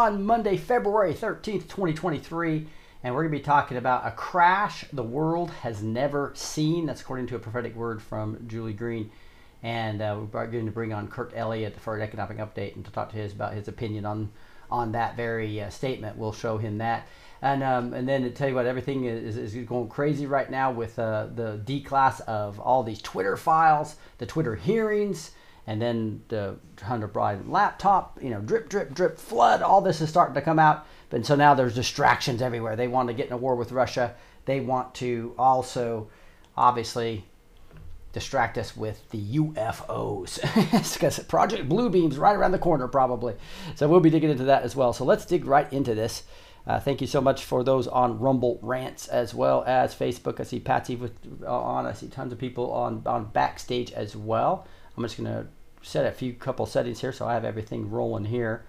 [0.00, 2.66] On Monday, February 13th, 2023,
[3.02, 6.86] and we're going to be talking about a crash the world has never seen.
[6.86, 9.10] That's according to a prophetic word from Julie Green.
[9.62, 12.90] And uh, we're going to bring on Kirk Elliott for an economic update and to
[12.90, 14.32] talk to his about his opinion on
[14.70, 16.16] on that very uh, statement.
[16.16, 17.06] We'll show him that.
[17.42, 20.70] And, um, and then to tell you what, everything is, is going crazy right now
[20.70, 25.32] with uh, the D class of all these Twitter files, the Twitter hearings,
[25.66, 29.62] and then the Hunter Biden laptop, you know, drip, drip, drip, flood.
[29.62, 30.86] All this is starting to come out.
[31.10, 32.76] And so now there's distractions everywhere.
[32.76, 34.14] They want to get in a war with Russia.
[34.46, 36.08] They want to also,
[36.56, 37.24] obviously,
[38.12, 40.40] distract us with the UFOs.
[40.92, 43.34] because Project Bluebeam's right around the corner, probably.
[43.74, 44.92] So we'll be digging into that as well.
[44.92, 46.24] So let's dig right into this.
[46.66, 50.40] Uh, thank you so much for those on Rumble rants as well as Facebook.
[50.40, 51.12] I see Patsy with,
[51.42, 51.86] uh, on.
[51.86, 54.66] I see tons of people on on backstage as well.
[55.00, 55.46] I'm just gonna
[55.82, 58.64] set a few couple settings here so I have everything rolling here.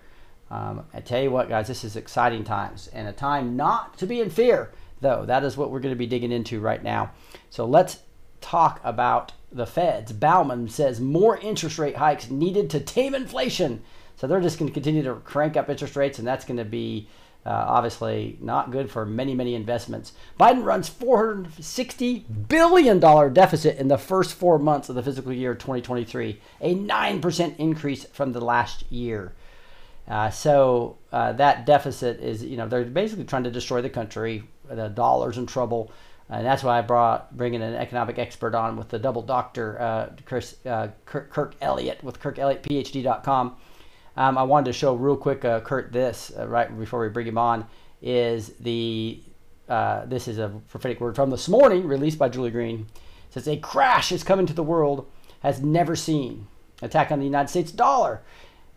[0.49, 4.07] Um, I tell you what, guys, this is exciting times and a time not to
[4.07, 5.25] be in fear, though.
[5.25, 7.11] That is what we're to be digging into right now.
[7.49, 7.99] So let's
[8.41, 10.11] talk about the Feds.
[10.11, 13.81] Bauman says more interest rate hikes needed to tame inflation.
[14.17, 16.65] So they're just going to continue to crank up interest rates, and that's going to
[16.65, 17.07] be
[17.45, 20.13] uh, obviously not good for many, many investments.
[20.39, 22.99] Biden runs $460 billion
[23.33, 28.33] deficit in the first four months of the fiscal year 2023, a 9% increase from
[28.33, 29.33] the last year.
[30.07, 34.43] Uh, so uh, that deficit is, you know, they're basically trying to destroy the country.
[34.69, 35.91] The dollar's in trouble,
[36.29, 40.09] and that's why I brought bringing an economic expert on with the double doctor, uh,
[40.25, 43.57] Chris uh, Kirk, Kirk Elliott with KirkElliottPhD.com.
[44.17, 47.27] Um, I wanted to show real quick, uh, Kirk, this uh, right before we bring
[47.27, 47.67] him on
[48.01, 49.21] is the
[49.69, 52.87] uh, this is a prophetic word from this morning released by Julie Green.
[53.29, 55.07] It says a crash is coming to the world
[55.41, 56.47] has never seen.
[56.81, 58.21] Attack on the United States dollar.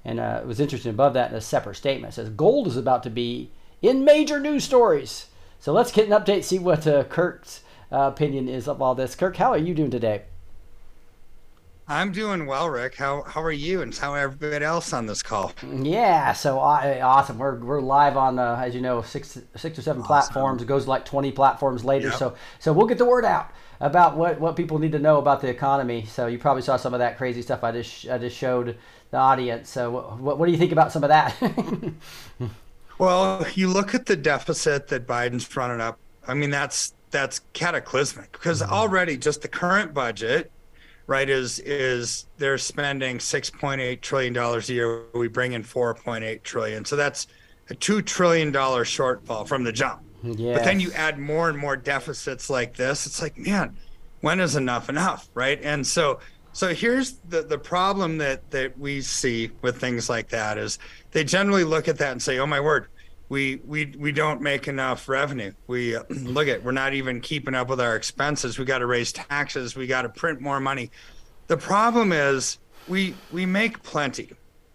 [0.04, 2.12] And uh, it was interesting above that in a separate statement.
[2.12, 3.50] It says gold is about to be
[3.82, 5.26] in major news stories.
[5.58, 9.14] So let's get an update, see what uh, Kirk's uh, opinion is of all this.
[9.14, 10.22] Kirk, how are you doing today?
[11.86, 12.94] I'm doing well, Rick.
[12.94, 15.52] How how are you, and how everybody else on this call?
[15.62, 17.38] Yeah, so uh, awesome.
[17.38, 20.06] We're, we're live on, uh, as you know, six six or seven Awesome.
[20.06, 20.62] platforms.
[20.62, 22.08] It goes like twenty platforms later.
[22.08, 22.18] Yep.
[22.18, 25.42] So so we'll get the word out about what, what people need to know about
[25.42, 26.06] the economy.
[26.06, 28.78] So you probably saw some of that crazy stuff I just I just showed
[29.10, 29.68] the audience.
[29.68, 31.34] So what what, do you think about some of that?
[32.98, 35.98] Well, you look at the deficit that Biden's running up.
[36.26, 40.50] I mean, that's that's cataclysmic because already just the current budget,
[41.06, 45.02] right, is is they're spending six point eight trillion dollars a year.
[45.14, 47.26] We bring in four point eight trillion, so that's
[47.70, 50.02] a two trillion dollar shortfall from the jump.
[50.22, 50.54] yeah.
[50.54, 53.06] But then you add more and more deficits like this.
[53.06, 53.76] It's like, man,
[54.20, 55.60] when is enough enough, right?
[55.62, 56.20] And so,
[56.52, 60.78] so here's the the problem that that we see with things like that is
[61.12, 62.88] they generally look at that and say, oh my word,
[63.28, 65.52] we we we don't make enough revenue.
[65.66, 68.58] We uh, look at we're not even keeping up with our expenses.
[68.58, 69.76] We got to raise taxes.
[69.76, 70.90] We got to print more money.
[71.46, 74.30] The problem is we we make plenty.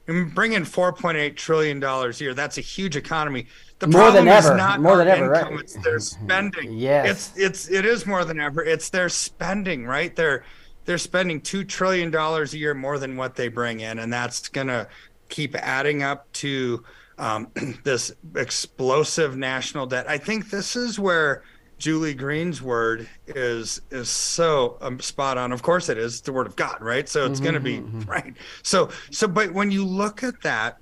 [0.08, 2.34] And bring in 4.8 trillion dollars a year.
[2.34, 3.46] That's a huge economy.
[3.78, 5.44] The More problem than is not More than ever, right.
[5.44, 6.74] income, it's their spending.
[6.80, 7.32] Yes.
[7.36, 8.64] It's it's it is more than ever.
[8.64, 10.16] It's their spending, right?
[10.16, 10.44] They're
[10.86, 14.50] they're spending two trillion dollars a year more than what they bring in, and that's
[14.50, 14.88] gonna
[15.30, 16.84] keep adding up to
[17.20, 17.52] um,
[17.84, 20.10] this explosive national debt.
[20.10, 21.44] I think this is where
[21.78, 25.52] Julie Green's word is is so um, spot on.
[25.52, 27.08] Of course, it is it's the word of God, right?
[27.08, 28.36] So it's going to be right.
[28.64, 30.78] So so, but when you look at that,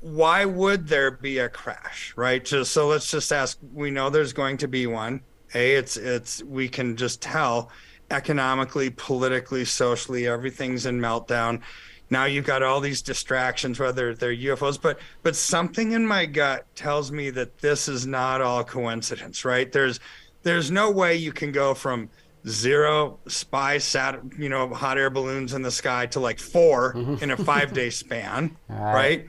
[0.00, 2.44] why would there be a crash, right?
[2.44, 3.58] Just so let's just ask.
[3.72, 5.22] We know there's going to be one.
[5.54, 7.70] A, it's it's we can just tell
[8.10, 11.62] economically, politically, socially, everything's in meltdown
[12.10, 16.66] now you've got all these distractions whether they're ufos but but something in my gut
[16.74, 19.72] tells me that this is not all coincidence right?
[19.72, 20.00] There's
[20.42, 22.10] there's no way you can go from
[22.46, 27.22] zero spy sat you know hot air balloons in the sky to like 4 mm-hmm.
[27.22, 28.94] in a five day span right.
[28.94, 29.26] right?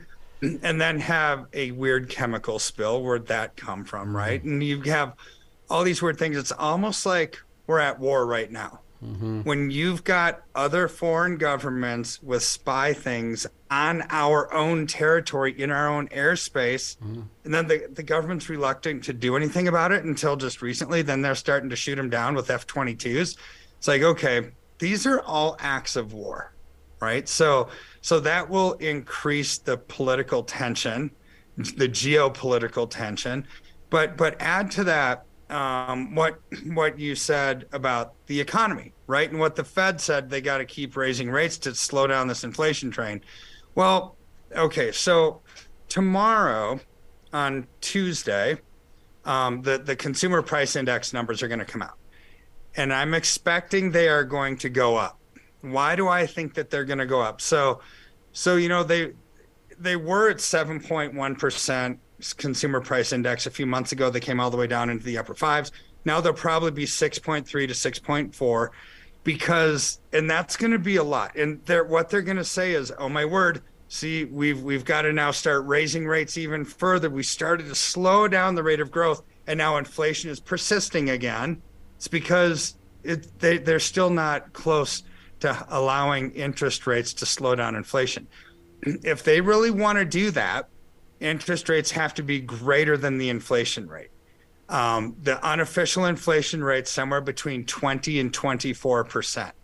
[0.62, 4.40] And then have a weird chemical spill where'd that come from right?
[4.40, 4.52] Mm-hmm.
[4.52, 5.14] And you have
[5.70, 6.36] all these weird things.
[6.36, 9.40] It's almost like we're at war right now Mm-hmm.
[9.40, 15.88] When you've got other foreign governments with spy things on our own territory, in our
[15.88, 17.22] own airspace, mm-hmm.
[17.44, 21.20] and then the, the government's reluctant to do anything about it until just recently, then
[21.20, 23.36] they're starting to shoot them down with F 22s.
[23.78, 26.54] It's like, okay, these are all acts of war,
[27.00, 27.28] right?
[27.28, 27.68] So,
[28.02, 31.10] so that will increase the political tension,
[31.56, 33.48] the geopolitical tension.
[33.90, 36.40] But, but add to that, um, what
[36.72, 39.30] what you said about the economy, right?
[39.30, 42.42] And what the Fed said they got to keep raising rates to slow down this
[42.42, 43.20] inflation train.
[43.74, 44.16] Well,
[44.56, 45.42] okay, so
[45.88, 46.80] tomorrow
[47.34, 48.58] on Tuesday,
[49.26, 51.98] um, the the consumer price index numbers are going to come out,
[52.76, 55.18] and I'm expecting they are going to go up.
[55.60, 57.42] Why do I think that they're going to go up?
[57.42, 57.80] So,
[58.32, 59.12] so you know they
[59.78, 61.98] they were at 7.1 percent
[62.32, 64.10] consumer price index a few months ago.
[64.10, 65.72] They came all the way down into the upper fives.
[66.04, 68.68] Now they'll probably be 6.3 to 6.4
[69.24, 71.36] because and that's going to be a lot.
[71.36, 75.02] And they're what they're going to say is, "Oh my word, see, we've we've got
[75.02, 77.08] to now start raising rates even further.
[77.10, 81.62] We started to slow down the rate of growth and now inflation is persisting again."
[81.96, 85.04] It's because it they they're still not close
[85.40, 88.26] to allowing interest rates to slow down inflation.
[88.84, 90.68] If they really want to do that,
[91.22, 94.10] interest rates have to be greater than the inflation rate.
[94.68, 99.54] Um, the unofficial inflation rate somewhere between 20 and 24 percent.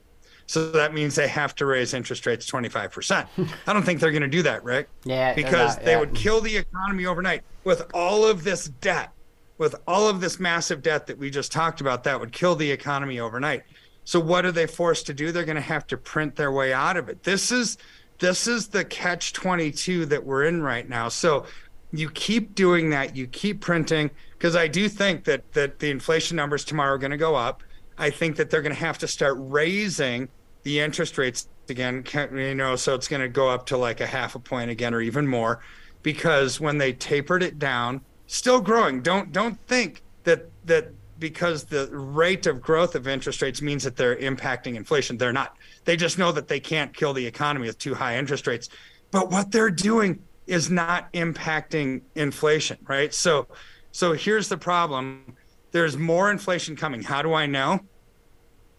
[0.46, 3.28] So that means they have to raise interest rates 25 percent.
[3.66, 4.88] I don't think they're going to do that, Rick.
[5.04, 9.10] Yeah, because not, they would kill the economy overnight with all of this debt,
[9.58, 12.04] with all of this massive debt that we just talked about.
[12.04, 13.62] That would kill the economy overnight.
[14.04, 15.32] So what are they forced to do?
[15.32, 17.22] They're going to have to print their way out of it.
[17.24, 17.76] This is
[18.18, 21.08] this is the catch 22 that we're in right now.
[21.08, 21.46] So
[21.92, 26.36] you keep doing that, you keep printing because I do think that that the inflation
[26.36, 27.62] numbers tomorrow are going to go up.
[27.96, 30.28] I think that they're going to have to start raising
[30.62, 34.06] the interest rates again, you know, so it's going to go up to like a
[34.06, 35.60] half a point again or even more
[36.02, 39.02] because when they tapered it down, still growing.
[39.02, 43.96] Don't don't think that that because the rate of growth of interest rates means that
[43.96, 45.16] they're impacting inflation.
[45.16, 45.56] They're not.
[45.84, 48.68] They just know that they can't kill the economy with too high interest rates.
[49.10, 53.12] But what they're doing is not impacting inflation, right?
[53.12, 53.48] So
[53.92, 55.36] so here's the problem.
[55.72, 57.02] There's more inflation coming.
[57.02, 57.80] How do I know?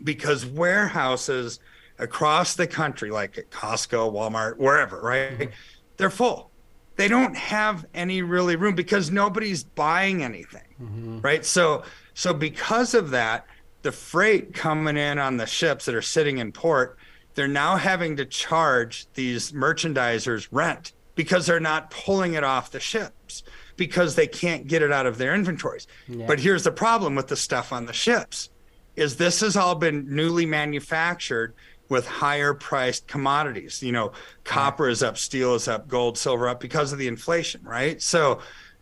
[0.03, 1.59] Because warehouses
[1.97, 5.31] across the country, like at Costco, Walmart, wherever, right?
[5.31, 5.51] Mm-hmm.
[5.97, 6.51] They're full.
[6.95, 10.75] They don't have any really room because nobody's buying anything.
[10.81, 11.21] Mm-hmm.
[11.21, 11.45] Right.
[11.45, 11.83] So
[12.19, 13.45] so because of that,
[13.81, 16.97] the freight coming in on the ships that are sitting in port,
[17.33, 22.79] they're now having to charge these merchandisers rent because they're not pulling it off the
[22.81, 23.43] ships
[23.77, 25.87] because they can't get it out of their inventories.
[26.09, 26.25] Yeah.
[26.27, 28.49] But here's the problem with the stuff on the ships
[28.97, 31.53] is this has all been newly manufactured
[31.87, 33.81] with higher priced commodities.
[33.81, 34.11] You know,
[34.43, 38.01] copper is up, steel is up, gold, silver up because of the inflation, right?
[38.01, 38.41] So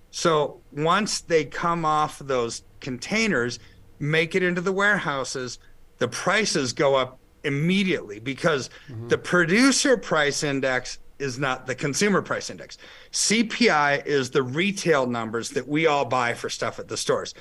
[0.09, 3.59] so once they come off those containers,
[3.99, 5.59] make it into the warehouses,
[5.97, 9.07] the prices go up immediately because mm-hmm.
[9.07, 12.77] the producer price index is not the consumer price index.
[13.11, 17.33] CPI is the retail numbers that we all buy for stuff at the stores.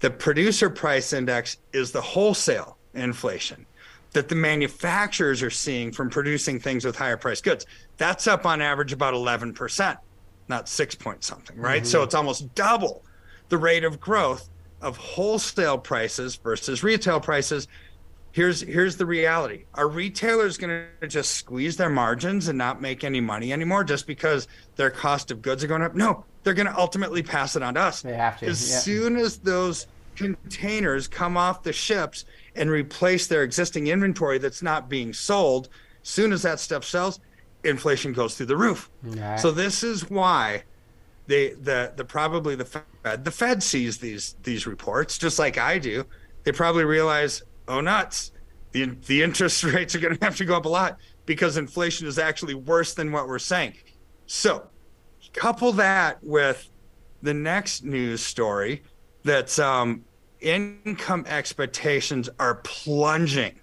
[0.00, 3.64] The producer price index is the wholesale inflation
[4.12, 7.66] that the manufacturers are seeing from producing things with higher priced goods.
[7.96, 9.96] That's up on average about 11%,
[10.48, 11.82] not six point something, right?
[11.82, 11.88] Mm-hmm.
[11.88, 13.04] So it's almost double
[13.48, 14.48] the rate of growth
[14.84, 17.68] of wholesale prices versus retail prices
[18.32, 23.04] here's here's the reality are retailers going to just squeeze their margins and not make
[23.04, 26.66] any money anymore just because their cost of goods are going up no they're going
[26.66, 28.78] to ultimately pass it on to us they have to as yeah.
[28.78, 29.86] soon as those
[30.16, 32.24] containers come off the ships
[32.54, 35.68] and replace their existing inventory that's not being sold,
[36.02, 37.20] as soon as that stuff sells,
[37.64, 38.90] inflation goes through the roof.
[39.02, 39.40] Right.
[39.40, 40.62] So this is why
[41.26, 45.78] they the the probably the Fed the Fed sees these these reports just like I
[45.78, 46.04] do.
[46.44, 48.32] They probably realize, oh nuts,
[48.72, 52.06] the the interest rates are going to have to go up a lot because inflation
[52.06, 53.74] is actually worse than what we're saying.
[54.26, 54.68] So
[55.34, 56.70] couple that with
[57.22, 58.82] the next news story
[59.24, 60.04] that's um,
[60.40, 63.58] income expectations are plunging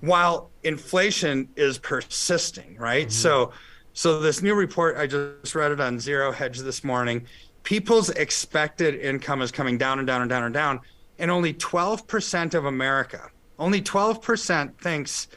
[0.00, 3.50] while inflation is persisting right so
[4.00, 7.26] so this new report i just read it on zero hedge this morning
[7.64, 10.80] people's expected income is coming down and down and down and down
[11.18, 15.28] and only 12% of america only 12% thinks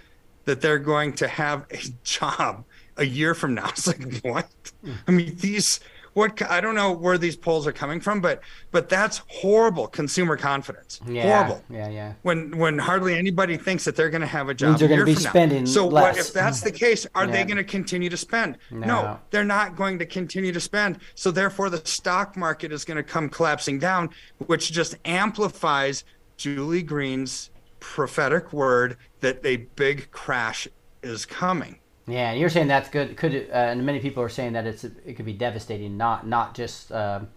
[0.46, 2.64] that they're going to have a job
[2.98, 3.70] a year from now.
[3.70, 4.50] It's like what?
[4.84, 4.94] Hmm.
[5.08, 5.80] I mean these
[6.14, 8.42] what I don't know where these polls are coming from, but
[8.72, 11.00] but that's horrible consumer confidence.
[11.08, 11.44] Yeah.
[11.46, 11.64] Horrible.
[11.70, 12.14] Yeah, yeah.
[12.22, 14.70] When when hardly anybody thinks that they're going to have a job.
[14.70, 15.30] Means they're gonna be from now.
[15.30, 17.08] spending So what if that's the case?
[17.16, 17.32] Are Yeah.
[17.32, 18.58] they going to continue to spend?
[18.72, 19.20] No.
[19.32, 21.00] they're not going to continue to spend.
[21.16, 24.10] So therefore, the stock market is going to come collapsing down,
[24.46, 26.04] which just amplifies
[26.38, 30.68] Julie Green's prophetic word that a big crash
[31.02, 31.80] is coming.
[32.08, 33.16] Yeah, and you're saying that's good.
[33.16, 35.96] Could uh, and many people are saying that it's it could be devastating.
[35.96, 37.30] Not not just um,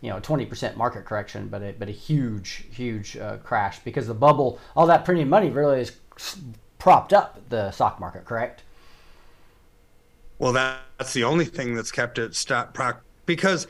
[0.00, 4.06] you know twenty percent market correction, but a, but a huge huge uh, crash because
[4.06, 5.92] the bubble, all that printing money really is
[6.78, 8.24] propped up the stock market.
[8.24, 8.62] Correct?
[10.38, 13.66] Well, that, that's the only thing that's kept it stock proc because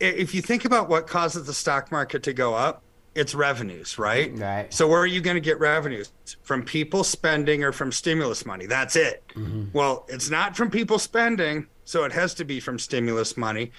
[0.00, 2.82] if you think about what causes the stock market to go up,
[3.16, 4.30] it's revenues, right?
[4.38, 4.72] Right.
[4.72, 6.12] So where are you going to get revenues?
[6.42, 8.66] From people spending or from stimulus money?
[8.66, 9.24] That's it.
[9.34, 9.66] Mm-hmm.
[9.72, 13.72] Well, it's not from people spending, so it has to be from stimulus money.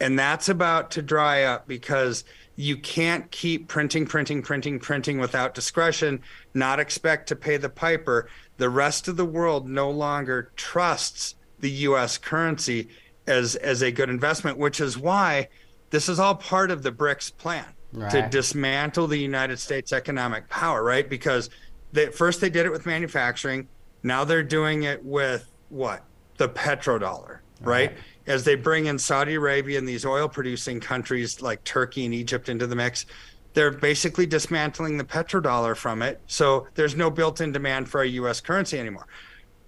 [0.00, 2.24] And that's about to dry up because
[2.56, 6.22] you can't keep printing, printing, printing, printing without discretion,
[6.54, 8.28] not expect to pay the piper.
[8.56, 12.88] The rest of the world no longer trusts the US currency
[13.26, 15.48] as as a good investment, which is why
[15.90, 20.82] this is all part of the BRICS plan to dismantle the United States economic power,
[20.82, 21.08] right?
[21.08, 21.50] Because
[21.92, 23.68] they, first they did it with manufacturing,
[24.02, 26.04] now they're doing it with what?
[26.36, 27.92] The petrodollar, right?
[28.26, 32.48] As they bring in Saudi Arabia and these oil producing countries like Turkey and Egypt
[32.48, 33.06] into the mix,
[33.54, 36.20] they're basically dismantling the petrodollar from it.
[36.26, 39.06] So there's no built in demand for a US currency anymore.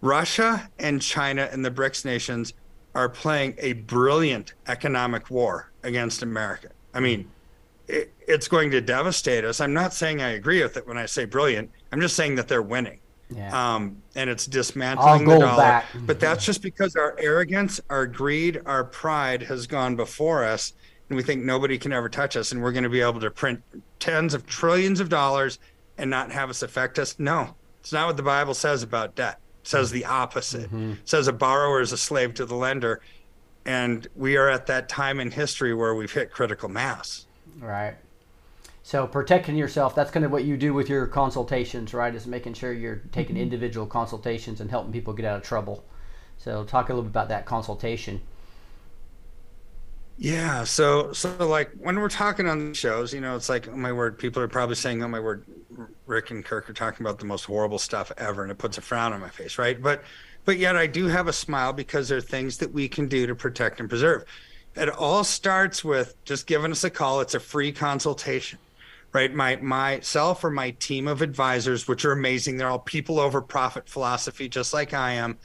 [0.01, 2.55] Russia and China and the BRICS nations
[2.95, 6.69] are playing a brilliant economic war against America.
[6.93, 7.31] I mean,
[7.91, 9.61] it, it's going to devastate us.
[9.61, 11.71] I'm not saying I agree with it when I say brilliant.
[11.93, 13.01] I'm just saying that they're winning.
[13.29, 13.75] Yeah.
[13.75, 15.57] Um, and it's dismantling the dollar.
[15.57, 15.87] back.
[15.95, 20.73] But that's just because our arrogance, our greed, our pride has gone before us,
[21.09, 23.31] and we think nobody can ever touch us, and we're going to be able to
[23.31, 23.63] print
[23.99, 25.59] tens of trillions of dollars
[25.99, 27.19] and not have us affect us.
[27.19, 29.39] No, it's not what the Bible says about debt.
[29.63, 30.67] It says the opposite.
[30.67, 30.93] Mm-hmm.
[30.93, 33.01] It says a borrower is a slave to the lender,
[33.65, 37.27] and we are at that time in history where we've hit critical mass.
[37.61, 37.95] Right.
[38.83, 42.15] So protecting yourself, that's kind of what you do with your consultations, right?
[42.15, 43.43] Is making sure you're taking mm-hmm.
[43.43, 45.85] individual consultations and helping people get out of trouble.
[46.39, 48.23] So talk a little bit about that consultation.
[50.17, 50.65] Yeah.
[50.65, 53.93] So, so like when we're talking on the shows, you know, it's like, oh my
[53.93, 55.45] word, people are probably saying, oh my word,
[56.07, 58.43] Rick and Kirk are talking about the most horrible stuff ever.
[58.43, 59.59] And it puts a frown on my face.
[59.59, 59.81] Right.
[59.81, 60.03] But,
[60.45, 63.27] but yet I do have a smile because there are things that we can do
[63.27, 64.25] to protect and preserve.
[64.77, 67.21] It all starts with just giving us a call.
[67.21, 68.59] It's a free consultation,
[69.13, 69.33] right?
[69.35, 72.57] My, myself or my team of advisors, which are amazing.
[72.57, 75.39] They're all people over profit philosophy, just like I am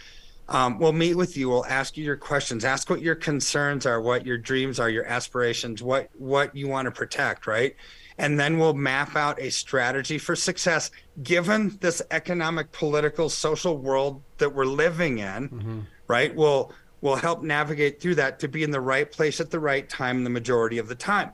[0.48, 4.00] um, we'll meet with you we'll ask you your questions ask what your concerns are
[4.02, 7.76] what your dreams are your aspirations what what you want to protect right
[8.18, 10.92] and then we'll map out a strategy for success
[11.24, 16.72] given this economic political social world that we're living in right we'll
[17.02, 20.24] we'll help navigate through that to be in the right place at the right time
[20.24, 21.32] the majority of the time.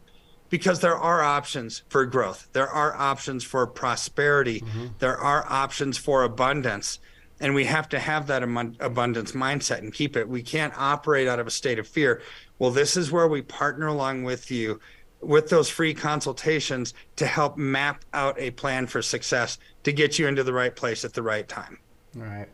[0.49, 2.49] Because there are options for growth.
[2.51, 4.59] There are options for prosperity.
[4.59, 4.87] Mm-hmm.
[4.99, 6.99] There are options for abundance.
[7.39, 10.27] And we have to have that abundance mindset and keep it.
[10.27, 12.21] We can't operate out of a state of fear.
[12.59, 14.79] Well this is where we partner along with you
[15.21, 20.27] with those free consultations to help map out a plan for success to get you
[20.27, 21.79] into the right place at the right time.
[22.15, 22.47] Right.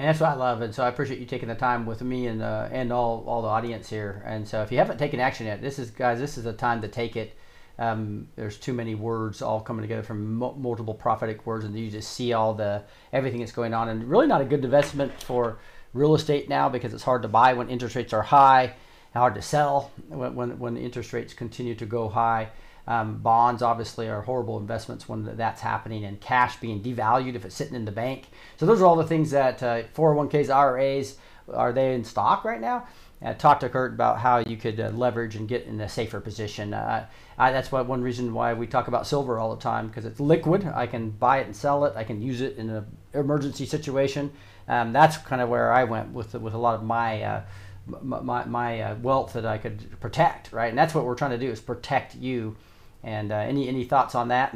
[0.00, 0.62] And that's what I love.
[0.62, 3.42] And so I appreciate you taking the time with me and uh, and all, all
[3.42, 4.22] the audience here.
[4.24, 6.80] And so if you haven't taken action yet, this is guys, this is the time
[6.80, 7.36] to take it.
[7.78, 11.90] Um, there's too many words all coming together from mu- multiple prophetic words, and you
[11.90, 13.90] just see all the everything that's going on.
[13.90, 15.58] And really not a good investment for
[15.92, 18.72] real estate now because it's hard to buy when interest rates are high,
[19.12, 22.48] hard to sell when when, when interest rates continue to go high.
[22.86, 27.54] Um, bonds obviously are horrible investments when that's happening, and cash being devalued if it's
[27.54, 28.28] sitting in the bank.
[28.56, 31.16] So those are all the things that uh, 401ks, IRAs,
[31.52, 32.86] are they in stock right now?
[33.22, 36.20] Uh, talk to Kirk about how you could uh, leverage and get in a safer
[36.20, 36.72] position.
[36.72, 37.06] Uh,
[37.36, 40.20] I, that's what one reason why we talk about silver all the time because it's
[40.20, 40.64] liquid.
[40.66, 41.92] I can buy it and sell it.
[41.96, 44.32] I can use it in an emergency situation.
[44.68, 47.42] Um, that's kind of where I went with with a lot of my uh,
[47.86, 50.68] my, my uh, wealth that I could protect, right?
[50.68, 52.56] And that's what we're trying to do is protect you.
[53.02, 54.54] And uh, any any thoughts on that?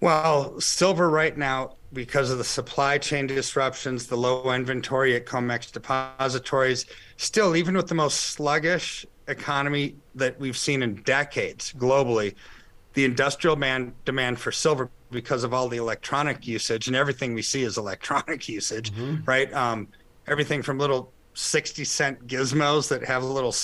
[0.00, 5.72] Well, silver right now, because of the supply chain disruptions, the low inventory at COMEX
[5.72, 12.34] depositories, still, even with the most sluggish economy that we've seen in decades globally,
[12.94, 17.42] the industrial man, demand for silver because of all the electronic usage and everything we
[17.42, 19.24] see is electronic usage, mm-hmm.
[19.24, 19.52] right?
[19.52, 19.88] Um,
[20.26, 23.54] everything from little 60 cent gizmos that have a little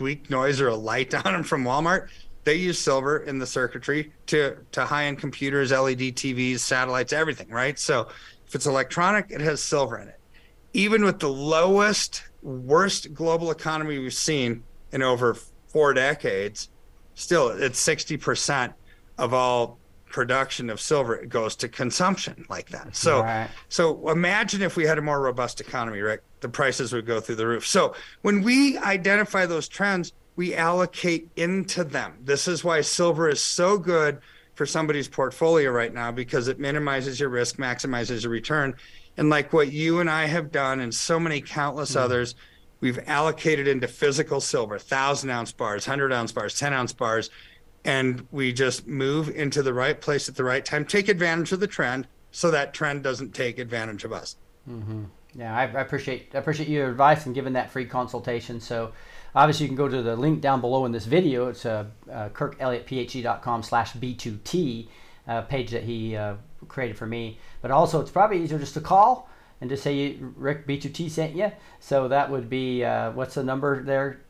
[0.00, 2.08] squeak noise or a light on them from Walmart
[2.44, 7.78] they use silver in the circuitry to to high-end computers led tvs satellites everything right?
[7.78, 8.08] So
[8.46, 10.18] if it's electronic it has silver in it.
[10.72, 15.34] Even with the lowest worst global economy we've seen in over
[15.68, 16.70] four decades
[17.14, 18.72] still it's 60%
[19.18, 19.78] of all
[20.08, 22.96] production of silver goes to consumption like that.
[22.96, 23.50] So right.
[23.68, 27.36] so imagine if we had a more robust economy right the prices would go through
[27.36, 32.16] the roof so when we identify those trends we allocate into them.
[32.24, 34.20] This is why silver is so good
[34.54, 38.74] for somebody's portfolio right now because it minimizes your risk, maximizes your return.
[39.18, 42.00] And like what you and I have done, and so many countless mm.
[42.00, 42.36] others,
[42.80, 47.28] we've allocated into physical silver, thousand ounce bars, hundred ounce bars, ten ounce bars,
[47.84, 50.86] and we just move into the right place at the right time.
[50.86, 54.36] Take advantage of the trend, so that trend doesn't take advantage of us.
[54.66, 55.04] Mm-hmm.
[55.34, 58.60] Yeah, I, I appreciate I appreciate your advice and giving that free consultation.
[58.60, 58.92] So
[59.34, 61.48] Obviously, you can go to the link down below in this video.
[61.48, 64.88] It's uh, uh, kirkelliottphd.com slash B2T
[65.28, 66.34] uh, page that he uh,
[66.66, 67.38] created for me.
[67.62, 69.28] But also, it's probably easier just to call
[69.60, 71.52] and just say Rick B2T sent you.
[71.78, 74.20] So that would be, uh, what's the number there?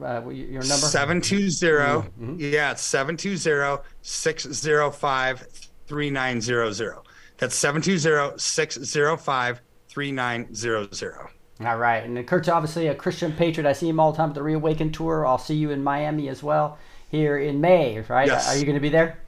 [0.00, 0.86] Uh, your number?
[0.86, 1.54] 720.
[1.68, 2.36] Mm-hmm.
[2.40, 5.46] Yeah, it's 720 605
[5.86, 6.98] 3900.
[7.38, 9.60] That's 720 605
[9.94, 11.30] 3900.
[11.60, 13.68] All right, and Kirk's obviously a Christian patriot.
[13.68, 15.24] I see him all the time at the Reawaken tour.
[15.24, 16.78] I'll see you in Miami as well
[17.10, 18.26] here in May, right?
[18.26, 18.52] Yes.
[18.52, 19.18] Are you going to be there?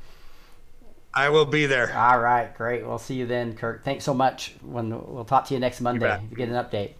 [1.14, 1.96] I will be there.
[1.96, 2.84] All right, great.
[2.84, 3.84] We'll see you then, Kirk.
[3.84, 4.56] Thanks so much.
[4.60, 6.94] When we'll talk to you next Monday to get an update.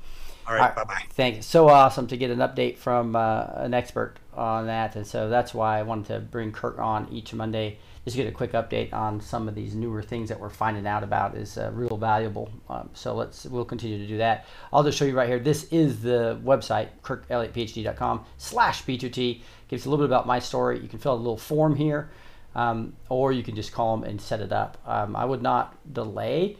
[0.46, 1.02] All right, bye bye.
[1.10, 1.44] Thanks.
[1.44, 5.52] So awesome to get an update from uh, an expert on that, and so that's
[5.52, 9.20] why I wanted to bring Kurt on each Monday just get a quick update on
[9.20, 12.48] some of these newer things that we're finding out about is uh, real valuable.
[12.70, 14.46] Um, so let's we'll continue to do that.
[14.72, 15.40] I'll just show you right here.
[15.40, 19.42] This is the website kirkelliottphd.com slash b2t.
[19.66, 20.78] Gives a little bit about my story.
[20.78, 22.08] You can fill out a little form here,
[22.54, 24.78] um, or you can just call them and set it up.
[24.86, 26.58] Um, I would not delay.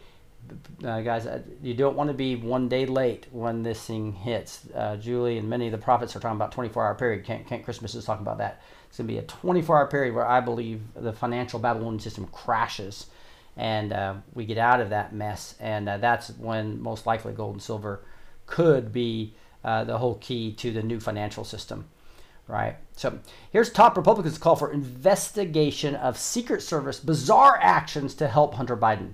[0.83, 4.67] Uh, guys, uh, you don't want to be one day late when this thing hits.
[4.75, 7.23] Uh, Julie and many of the prophets are talking about 24 hour period.
[7.23, 8.61] Kent, Kent Christmas is talking about that.
[8.87, 12.27] It's going to be a 24 hour period where I believe the financial Babylonian system
[12.31, 13.07] crashes
[13.57, 15.55] and uh, we get out of that mess.
[15.59, 18.01] And uh, that's when most likely gold and silver
[18.45, 21.85] could be uh, the whole key to the new financial system.
[22.47, 22.77] Right.
[22.95, 23.19] So
[23.51, 29.13] here's top Republicans call for investigation of Secret Service bizarre actions to help Hunter Biden.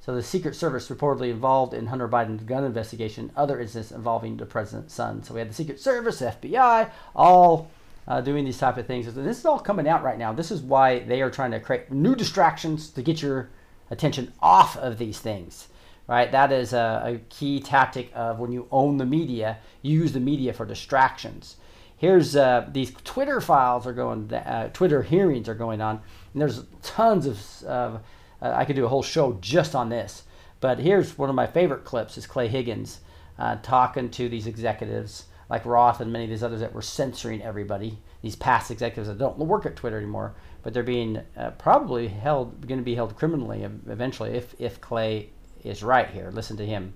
[0.00, 4.46] So the Secret Service reportedly involved in Hunter Biden's gun investigation, other incidents involving the
[4.46, 5.24] president's son.
[5.24, 7.70] So we had the Secret Service, FBI, all
[8.08, 9.12] uh, doing these type of things.
[9.12, 10.32] This is all coming out right now.
[10.32, 13.50] This is why they are trying to create new distractions to get your
[13.90, 15.68] attention off of these things.
[16.06, 20.10] Right, that is a, a key tactic of when you own the media, you use
[20.10, 21.54] the media for distractions.
[21.96, 26.00] Here's uh, these Twitter files are going, uh, Twitter hearings are going on,
[26.32, 27.64] and there's tons of.
[27.64, 27.98] Uh,
[28.42, 30.24] I could do a whole show just on this,
[30.58, 33.00] but here's one of my favorite clips: is Clay Higgins
[33.38, 37.42] uh, talking to these executives like Roth and many of these others that were censoring
[37.42, 37.98] everybody.
[38.22, 42.66] These past executives that don't work at Twitter anymore, but they're being uh, probably held,
[42.66, 45.30] going to be held criminally eventually if if Clay
[45.64, 46.30] is right here.
[46.30, 46.94] Listen to him.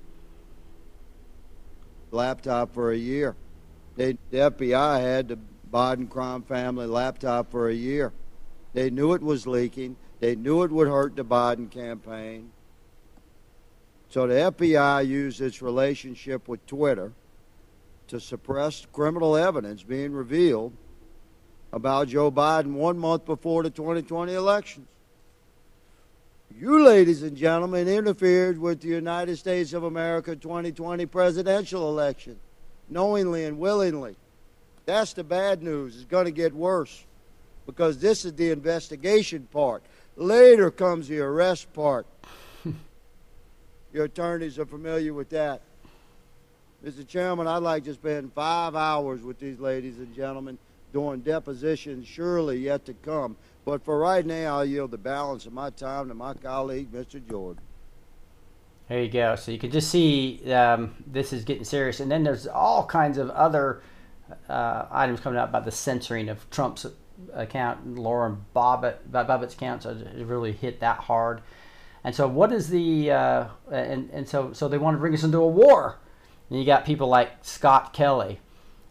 [2.13, 3.35] Laptop for a year.
[3.97, 5.39] They, the FBI had the
[5.73, 8.13] Biden crime family laptop for a year.
[8.73, 9.97] They knew it was leaking.
[10.21, 12.53] They knew it would hurt the Biden campaign.
[14.09, 17.13] So the FBI used its relationship with Twitter
[18.09, 20.73] to suppress criminal evidence being revealed
[21.73, 24.87] about Joe Biden one month before the 2020 elections.
[26.57, 32.39] You, ladies and gentlemen, interfered with the United States of America 2020 presidential election,
[32.89, 34.15] knowingly and willingly.
[34.87, 35.97] That's the bad news.
[35.97, 37.05] It's going to get worse
[37.67, 39.83] because this is the investigation part.
[40.17, 42.07] Later comes the arrest part.
[43.93, 45.61] Your attorneys are familiar with that.
[46.85, 47.07] Mr.
[47.07, 50.59] Chairman, I'd like to spend five hours with these ladies and gentlemen
[50.93, 53.39] doing depositions surely yet to come.
[53.65, 57.27] But for right now, I'll yield the balance of my time to my colleague, Mr.
[57.27, 57.63] Jordan.
[58.91, 59.35] There you go.
[59.35, 63.17] So you can just see um, this is getting serious, and then there's all kinds
[63.17, 63.81] of other
[64.51, 66.85] uh, items coming out about the censoring of Trump's
[67.33, 69.85] account, Lauren Boebert, Boebert's account.
[69.85, 71.41] So it really hit that hard.
[72.05, 75.25] And so, what is the uh, and and so so they want to bring us
[75.25, 75.99] into a war.
[76.51, 78.41] And you got people like Scott Kelly,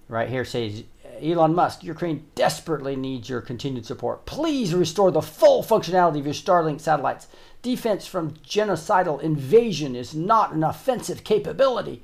[0.07, 0.83] right here says
[1.21, 4.25] Elon Musk, Ukraine desperately needs your continued support.
[4.25, 7.27] Please restore the full functionality of your Starlink satellites.
[7.61, 12.03] Defense from genocidal invasion is not an offensive capability.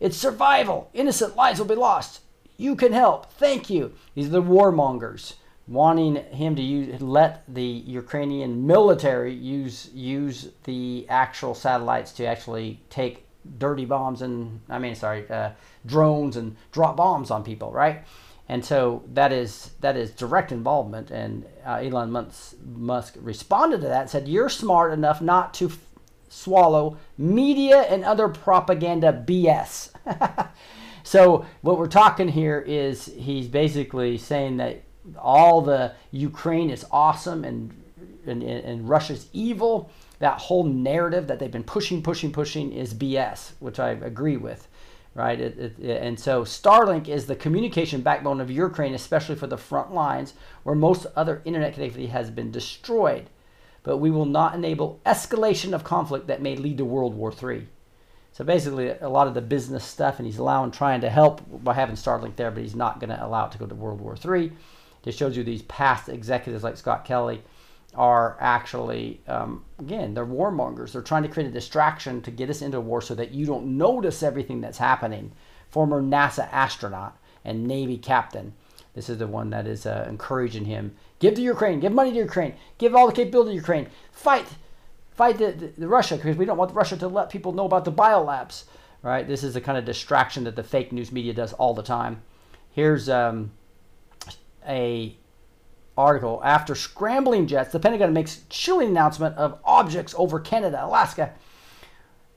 [0.00, 0.90] It's survival.
[0.92, 2.20] Innocent lives will be lost.
[2.56, 3.30] You can help.
[3.32, 3.92] Thank you.
[4.14, 5.34] These are the warmongers
[5.68, 12.80] wanting him to use let the Ukrainian military use use the actual satellites to actually
[12.88, 13.25] take
[13.58, 15.50] dirty bombs and I mean sorry uh,
[15.84, 18.04] drones and drop bombs on people right?
[18.48, 21.10] And so that is that is direct involvement.
[21.10, 25.78] And uh, Elon Musk, Musk responded to that said you're smart enough not to f-
[26.28, 29.90] swallow media and other propaganda BS
[31.02, 34.82] so what we're talking here is he's basically saying that
[35.18, 37.72] all the Ukraine is awesome and,
[38.26, 39.90] and, and Russia's evil.
[40.18, 44.66] That whole narrative that they've been pushing, pushing, pushing is BS, which I agree with,
[45.14, 45.38] right?
[45.38, 49.92] It, it, and so Starlink is the communication backbone of Ukraine, especially for the front
[49.92, 53.28] lines where most other internet connectivity has been destroyed.
[53.82, 57.68] But we will not enable escalation of conflict that may lead to World War III.
[58.32, 61.74] So basically, a lot of the business stuff, and he's allowing, trying to help by
[61.74, 64.16] having Starlink there, but he's not going to allow it to go to World War
[64.22, 64.52] III
[65.06, 67.40] just shows you these past executives like Scott Kelly
[67.96, 70.92] are actually, um, again, they're warmongers.
[70.92, 73.78] They're trying to create a distraction to get us into war so that you don't
[73.78, 75.32] notice everything that's happening.
[75.70, 78.52] Former NASA astronaut and Navy captain.
[78.94, 80.94] This is the one that is uh, encouraging him.
[81.18, 81.80] Give to Ukraine.
[81.80, 82.54] Give money to Ukraine.
[82.78, 83.88] Give all the capability to Ukraine.
[84.12, 84.46] Fight.
[85.12, 87.84] Fight the, the, the Russia because we don't want Russia to let people know about
[87.84, 88.64] the biolabs.
[89.02, 89.26] Right?
[89.26, 92.22] This is the kind of distraction that the fake news media does all the time.
[92.72, 93.52] Here's um,
[94.66, 95.16] a
[95.96, 101.32] article after scrambling jets, the Pentagon makes chilling announcement of objects over Canada, Alaska.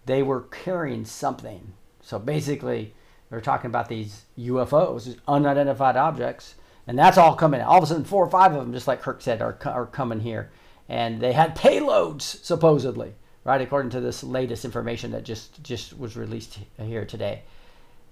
[0.05, 1.73] They were carrying something.
[2.01, 2.93] So basically,
[3.29, 6.55] they're talking about these UFOs, unidentified objects,
[6.87, 7.61] and that's all coming.
[7.61, 9.85] All of a sudden, four or five of them, just like Kirk said, are, are
[9.85, 10.49] coming here,
[10.87, 13.61] and they had payloads supposedly, right?
[13.61, 17.43] According to this latest information that just just was released here today.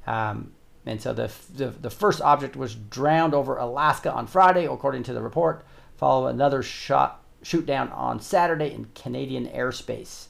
[0.05, 0.51] Um,
[0.87, 5.13] and so the, the, the, first object was drowned over Alaska on Friday, according to
[5.13, 5.65] the report,
[5.97, 10.27] following another shot shoot down on Saturday in Canadian airspace,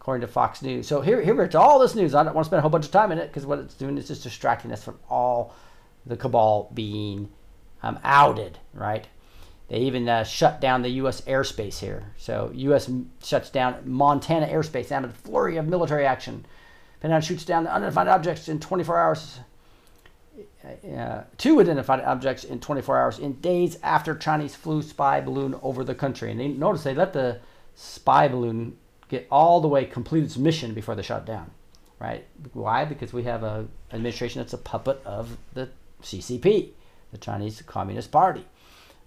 [0.00, 0.86] according to Fox News.
[0.86, 2.14] So here, here to all this news.
[2.14, 3.74] I don't want to spend a whole bunch of time in it because what it's
[3.74, 5.54] doing is just distracting us from all
[6.06, 7.28] the cabal being
[7.82, 9.06] um, outed, right?
[9.68, 11.20] They even uh, shut down the U.S.
[11.22, 12.12] airspace here.
[12.16, 12.90] So U.S.
[13.22, 16.44] shuts down Montana airspace amid a flurry of military action.
[17.00, 19.38] Pentagon shoots down the unidentified objects in 24 hours
[20.64, 25.84] uh, two identified objects in 24 hours in days after Chinese flew spy balloon over
[25.84, 26.30] the country.
[26.30, 27.40] And they, notice they let the
[27.74, 28.76] spy balloon
[29.08, 31.50] get all the way complete its mission before they shut down.
[31.98, 32.26] Right?
[32.52, 32.84] Why?
[32.84, 35.68] Because we have a administration that's a puppet of the
[36.02, 36.70] CCP,
[37.12, 38.46] the Chinese Communist Party.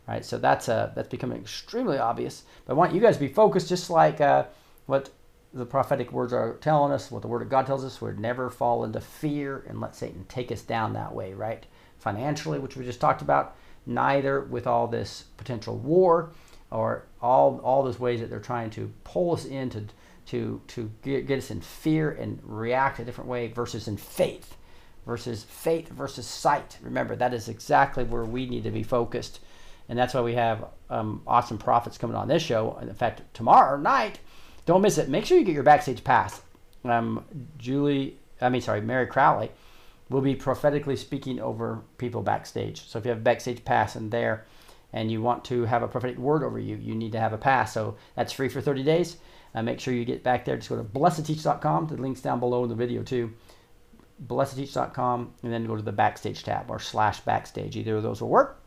[0.08, 0.24] Right?
[0.26, 2.44] So that's uh, that's becoming extremely obvious.
[2.66, 4.46] But I want you guys to be focused, just like uh,
[4.86, 5.10] what
[5.54, 8.50] the prophetic words are telling us, what the Word of God tells us, we'd never
[8.50, 11.66] fall into fear and let Satan take us down that way, right?
[12.00, 16.32] Financially, which we just talked about, neither with all this potential war
[16.72, 19.86] or all all those ways that they're trying to pull us into
[20.26, 24.56] to to get, get us in fear and react a different way versus in faith
[25.06, 26.78] versus faith versus sight.
[26.82, 29.40] Remember, that is exactly where we need to be focused.
[29.90, 32.78] And that's why we have um, awesome prophets coming on this show.
[32.82, 34.20] In fact, tomorrow night,
[34.66, 35.10] don't miss it.
[35.10, 36.42] Make sure you get your backstage pass.
[36.84, 37.26] Um,
[37.58, 39.52] Julie, I mean, sorry, Mary Crowley
[40.10, 42.88] will be prophetically speaking over people backstage.
[42.88, 44.46] So if you have a backstage pass in there
[44.92, 47.38] and you want to have a prophetic word over you, you need to have a
[47.38, 47.74] pass.
[47.74, 49.18] So that's free for 30 days.
[49.56, 50.56] Uh, make sure you get back there.
[50.58, 51.88] Just go to blessed2teach.com.
[51.88, 53.34] The link's down below in the video too.
[54.28, 57.76] Blessed2teach.com and then go to the backstage tab or slash backstage.
[57.76, 58.62] Either of those will work.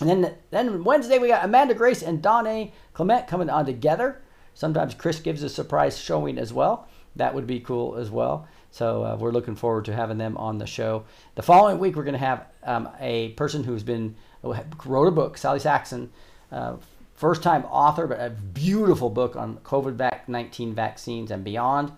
[0.00, 4.22] And then, then Wednesday we got Amanda Grace and Donne Clement coming on together.
[4.56, 6.88] Sometimes Chris gives a surprise showing as well.
[7.14, 8.48] That would be cool as well.
[8.70, 11.04] So uh, we're looking forward to having them on the show.
[11.34, 15.36] The following week, we're going to have um, a person who's been wrote a book,
[15.36, 16.10] Sally Saxon,
[16.50, 16.76] uh,
[17.14, 21.92] first time author, but a beautiful book on COVID 19 vaccines and beyond.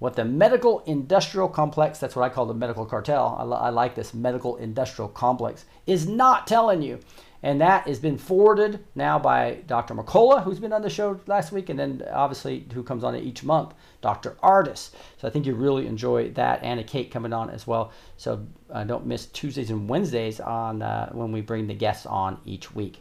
[0.00, 3.94] What the medical industrial complex, that's what I call the medical cartel, I, I like
[3.94, 6.98] this medical industrial complex, is not telling you.
[7.42, 9.94] And that has been forwarded now by Dr.
[9.94, 13.42] McCullough, who's been on the show last week, and then obviously who comes on each
[13.42, 13.72] month,
[14.02, 14.36] Dr.
[14.42, 14.90] Ardis.
[15.16, 16.62] So I think you really enjoy that.
[16.62, 17.92] Anna Kate coming on as well.
[18.18, 22.38] So uh, don't miss Tuesdays and Wednesdays on uh, when we bring the guests on
[22.44, 23.00] each week.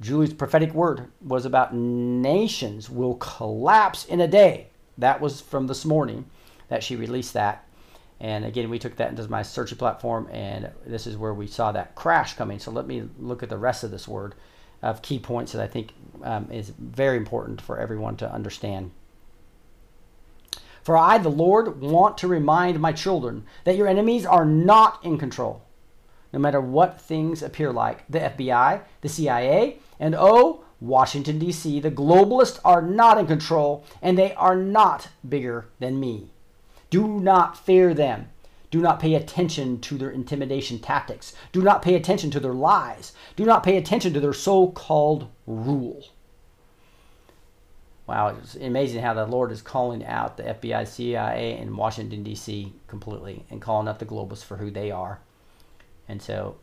[0.00, 4.68] Julie's prophetic word was about nations will collapse in a day.
[4.98, 6.26] That was from this morning
[6.68, 7.65] that she released that.
[8.20, 11.72] And again, we took that into my searching platform, and this is where we saw
[11.72, 12.58] that crash coming.
[12.58, 14.34] So let me look at the rest of this word
[14.82, 18.92] of key points that I think um, is very important for everyone to understand.
[20.82, 25.18] For I, the Lord, want to remind my children that your enemies are not in
[25.18, 25.62] control,
[26.32, 28.06] no matter what things appear like.
[28.08, 34.16] The FBI, the CIA, and oh, Washington, D.C., the globalists are not in control, and
[34.16, 36.30] they are not bigger than me.
[36.90, 38.30] Do not fear them.
[38.70, 41.32] Do not pay attention to their intimidation tactics.
[41.52, 43.12] Do not pay attention to their lies.
[43.36, 46.08] Do not pay attention to their so called rule.
[48.06, 52.72] Wow, it's amazing how the Lord is calling out the FBI, CIA, and Washington, D.C.
[52.86, 55.20] completely and calling out the globalists for who they are.
[56.08, 56.56] And so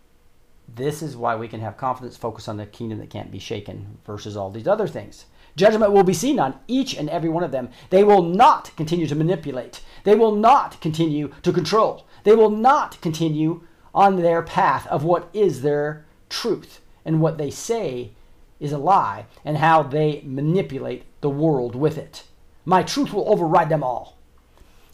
[0.74, 3.98] this is why we can have confidence, focus on the kingdom that can't be shaken
[4.06, 5.26] versus all these other things.
[5.56, 7.70] Judgment will be seen on each and every one of them.
[7.90, 9.82] They will not continue to manipulate.
[10.04, 12.08] They will not continue to control.
[12.24, 13.64] They will not continue
[13.94, 18.12] on their path of what is their truth and what they say
[18.60, 22.24] is a lie and how they manipulate the world with it.
[22.66, 24.18] My truth will override them all.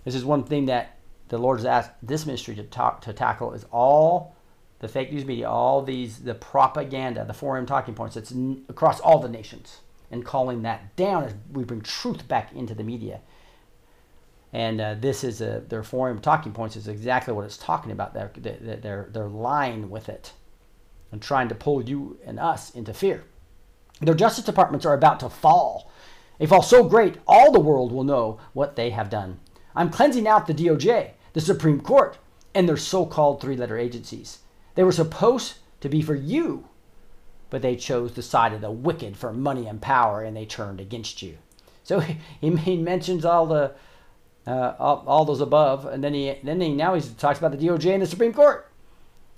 [0.03, 0.97] This is one thing that
[1.29, 4.35] the Lord has asked this ministry to talk to tackle is all
[4.79, 8.15] the fake news media, all these the propaganda, the 4M talking points.
[8.15, 8.33] that's
[8.67, 12.83] across all the nations and calling that down as we bring truth back into the
[12.83, 13.21] media.
[14.51, 18.13] And uh, this is a, their forum talking points is exactly what it's talking about.
[18.13, 20.33] They're, they're, they're lying with it
[21.11, 23.23] and trying to pull you and us into fear.
[24.01, 25.91] Their justice departments are about to fall.
[26.39, 29.39] They fall so great, all the world will know what they have done.
[29.75, 32.17] I'm cleansing out the DOJ, the Supreme Court,
[32.55, 34.39] and their so called three letter agencies.
[34.75, 36.69] They were supposed to be for you,
[37.49, 40.79] but they chose the side of the wicked for money and power, and they turned
[40.79, 41.37] against you.
[41.83, 41.99] So
[42.41, 43.73] he, he mentions all the
[44.47, 47.57] uh, all, all, those above, and then he then he now he talks about the
[47.57, 48.67] DOJ and the Supreme Court.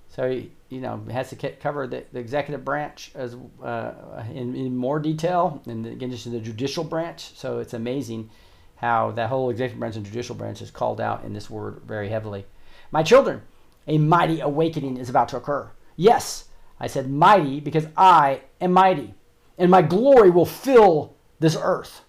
[0.09, 3.93] So he you know has to cover the, the executive branch as uh,
[4.33, 7.31] in, in more detail, and again just the judicial branch.
[7.35, 8.29] So it's amazing
[8.75, 12.09] how that whole executive branch and judicial branch is called out in this word very
[12.09, 12.45] heavily.
[12.91, 13.41] My children,
[13.87, 15.69] a mighty awakening is about to occur.
[15.95, 16.45] Yes,
[16.81, 19.13] I said mighty because I am mighty,
[19.55, 22.01] and my glory will fill this earth.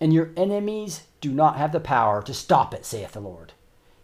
[0.00, 3.54] And your enemies do not have the power to stop it, saith the Lord.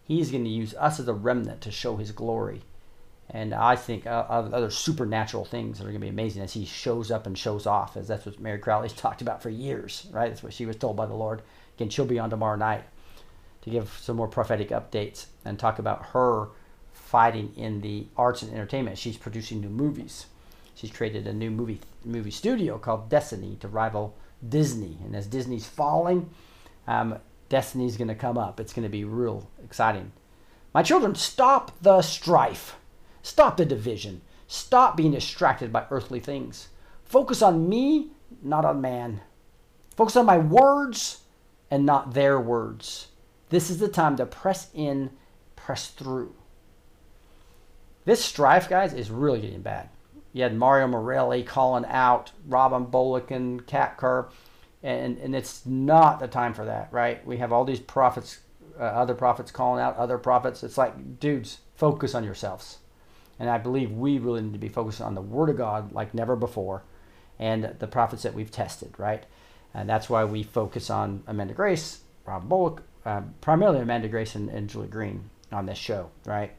[0.03, 2.63] He is going to use us as a remnant to show his glory.
[3.29, 6.65] And I think uh, other supernatural things that are going to be amazing as he
[6.65, 10.27] shows up and shows off, as that's what Mary Crowley's talked about for years, right?
[10.27, 11.41] That's what she was told by the Lord.
[11.77, 12.83] Again, she'll be on tomorrow night
[13.61, 16.49] to give some more prophetic updates and talk about her
[17.15, 18.97] fighting in the arts and entertainment.
[18.97, 20.25] She's producing new movies.
[20.75, 24.17] She's created a new movie movie studio called Destiny to rival
[24.49, 24.97] Disney.
[25.01, 26.29] And as Disney's falling,
[26.87, 28.59] um, Destiny's going to come up.
[28.59, 30.11] It's going to be real exciting.
[30.73, 32.75] My children, stop the strife.
[33.23, 34.19] Stop the division.
[34.47, 36.67] Stop being distracted by earthly things.
[37.05, 38.09] Focus on me,
[38.43, 39.21] not on man.
[39.95, 41.21] Focus on my words
[41.71, 43.07] and not their words.
[43.51, 45.11] This is the time to press in,
[45.55, 46.35] press through.
[48.05, 49.89] This strife, guys, is really getting bad.
[50.31, 52.87] You had Mario Murillo calling out Robin
[53.29, 54.29] and Kat Kerr,
[54.83, 57.25] and, and it's not the time for that, right?
[57.25, 58.39] We have all these prophets,
[58.79, 60.63] uh, other prophets calling out other prophets.
[60.63, 62.77] It's like, dudes, focus on yourselves.
[63.39, 66.13] And I believe we really need to be focused on the Word of God like
[66.13, 66.83] never before
[67.39, 69.25] and the prophets that we've tested, right?
[69.73, 74.49] And that's why we focus on Amanda Grace, Rob Bullock, uh, primarily Amanda Grace and,
[74.49, 76.53] and Julie Green on this show, right?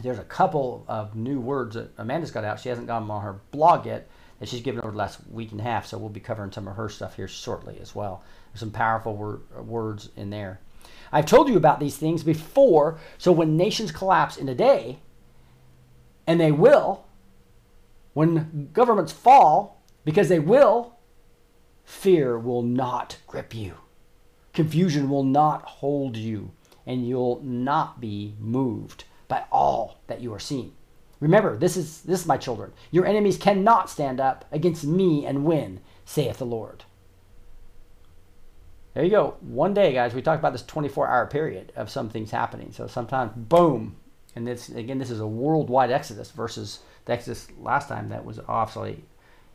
[0.00, 2.60] There's a couple of new words that Amanda's got out.
[2.60, 5.52] She hasn't got them on her blog yet that she's given over the last week
[5.52, 5.86] and a half.
[5.86, 8.24] So we'll be covering some of her stuff here shortly as well.
[8.52, 10.60] There's some powerful wor- words in there.
[11.12, 12.98] I've told you about these things before.
[13.18, 14.98] So when nations collapse in a day,
[16.26, 17.04] and they will,
[18.14, 20.96] when governments fall, because they will,
[21.84, 23.74] fear will not grip you.
[24.54, 26.52] Confusion will not hold you,
[26.86, 30.74] and you'll not be moved by all that you are seeing.
[31.18, 32.70] Remember, this is this is my children.
[32.90, 36.84] Your enemies cannot stand up against me and win, saith the Lord.
[38.92, 39.36] There you go.
[39.40, 42.72] One day, guys, we talked about this 24-hour period of some things happening.
[42.72, 43.96] So sometimes, boom,
[44.36, 48.38] and this again, this is a worldwide exodus versus the exodus last time that was
[48.46, 49.02] obviously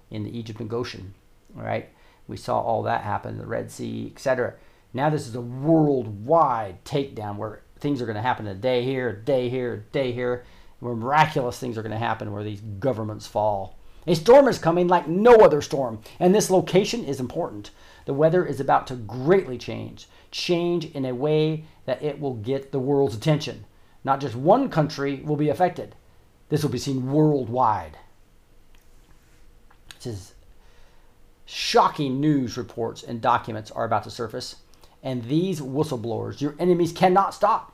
[0.10, 1.14] in the Egypt and Goshen.
[1.54, 1.90] Right?
[2.28, 4.56] We saw all that happen, the Red Sea, etc.
[4.92, 9.10] Now this is a worldwide takedown where things are going to happen a day here,
[9.10, 10.44] a day here, a day here,
[10.80, 13.78] where miraculous things are going to happen where these governments fall.
[14.06, 17.72] A storm is coming like no other storm, and this location is important.
[18.06, 22.72] The weather is about to greatly change, change in a way that it will get
[22.72, 23.66] the world's attention.
[24.04, 25.96] Not just one country will be affected.
[26.48, 27.98] This will be seen worldwide.
[29.96, 30.34] This is
[31.46, 34.58] shocking news reports and documents are about to surface
[35.08, 37.72] and these whistleblowers, your enemies, cannot stop.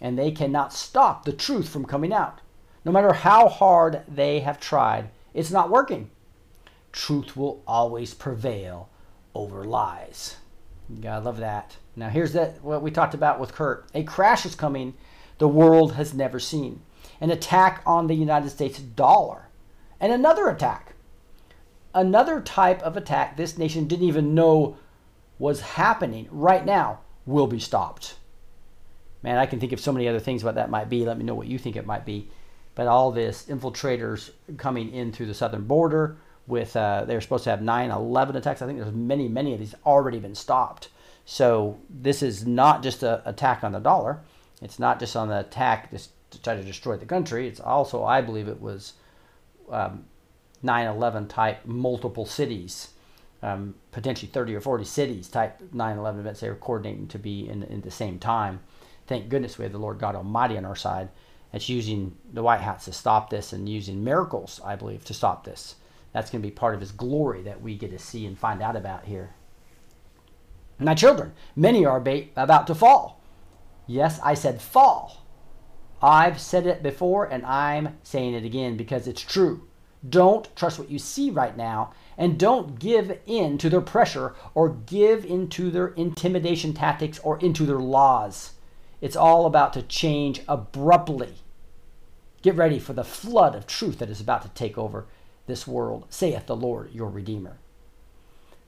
[0.00, 2.40] And they cannot stop the truth from coming out.
[2.84, 6.10] No matter how hard they have tried, it's not working.
[6.90, 8.88] Truth will always prevail
[9.32, 10.38] over lies.
[11.00, 11.76] God, love that.
[11.94, 13.86] Now, here's that what we talked about with Kirk.
[13.94, 14.94] A crash is coming
[15.38, 16.80] the world has never seen.
[17.20, 19.50] An attack on the United States dollar.
[20.00, 20.94] And another attack.
[21.94, 24.78] Another type of attack this nation didn't even know
[25.38, 28.16] was happening right now will be stopped.
[29.22, 31.04] Man, I can think of so many other things what that might be.
[31.04, 32.30] Let me know what you think it might be.
[32.74, 37.50] But all this infiltrators coming in through the southern border with uh, they're supposed to
[37.50, 38.62] have 9/11 attacks.
[38.62, 40.90] I think there's many, many of these already been stopped.
[41.24, 44.20] So this is not just an attack on the dollar.
[44.62, 47.48] It's not just on the attack to try to destroy the country.
[47.48, 48.92] It's also, I believe, it was
[49.70, 50.04] um,
[50.64, 52.90] 9/11 type multiple cities
[53.46, 57.62] um, potentially 30 or 40 cities type 9-11 events they were coordinating to be in,
[57.62, 58.58] in the same time.
[59.06, 61.10] Thank goodness we have the lord god almighty on our side
[61.52, 65.44] that's using the white hats to stop this and using miracles i believe to stop
[65.44, 65.76] this.
[66.12, 68.62] That's going to be part of his glory that we get to see and find
[68.62, 69.34] out about here.
[70.80, 72.02] My children many are
[72.36, 73.22] about to fall.
[73.86, 75.24] Yes i said fall.
[76.02, 79.68] I've said it before and i'm saying it again because it's true
[80.08, 84.70] don't trust what you see right now and don't give in to their pressure or
[84.70, 88.52] give into their intimidation tactics or into their laws.
[89.00, 91.34] It's all about to change abruptly.
[92.42, 95.06] Get ready for the flood of truth that is about to take over
[95.46, 97.58] this world, saith the Lord your Redeemer.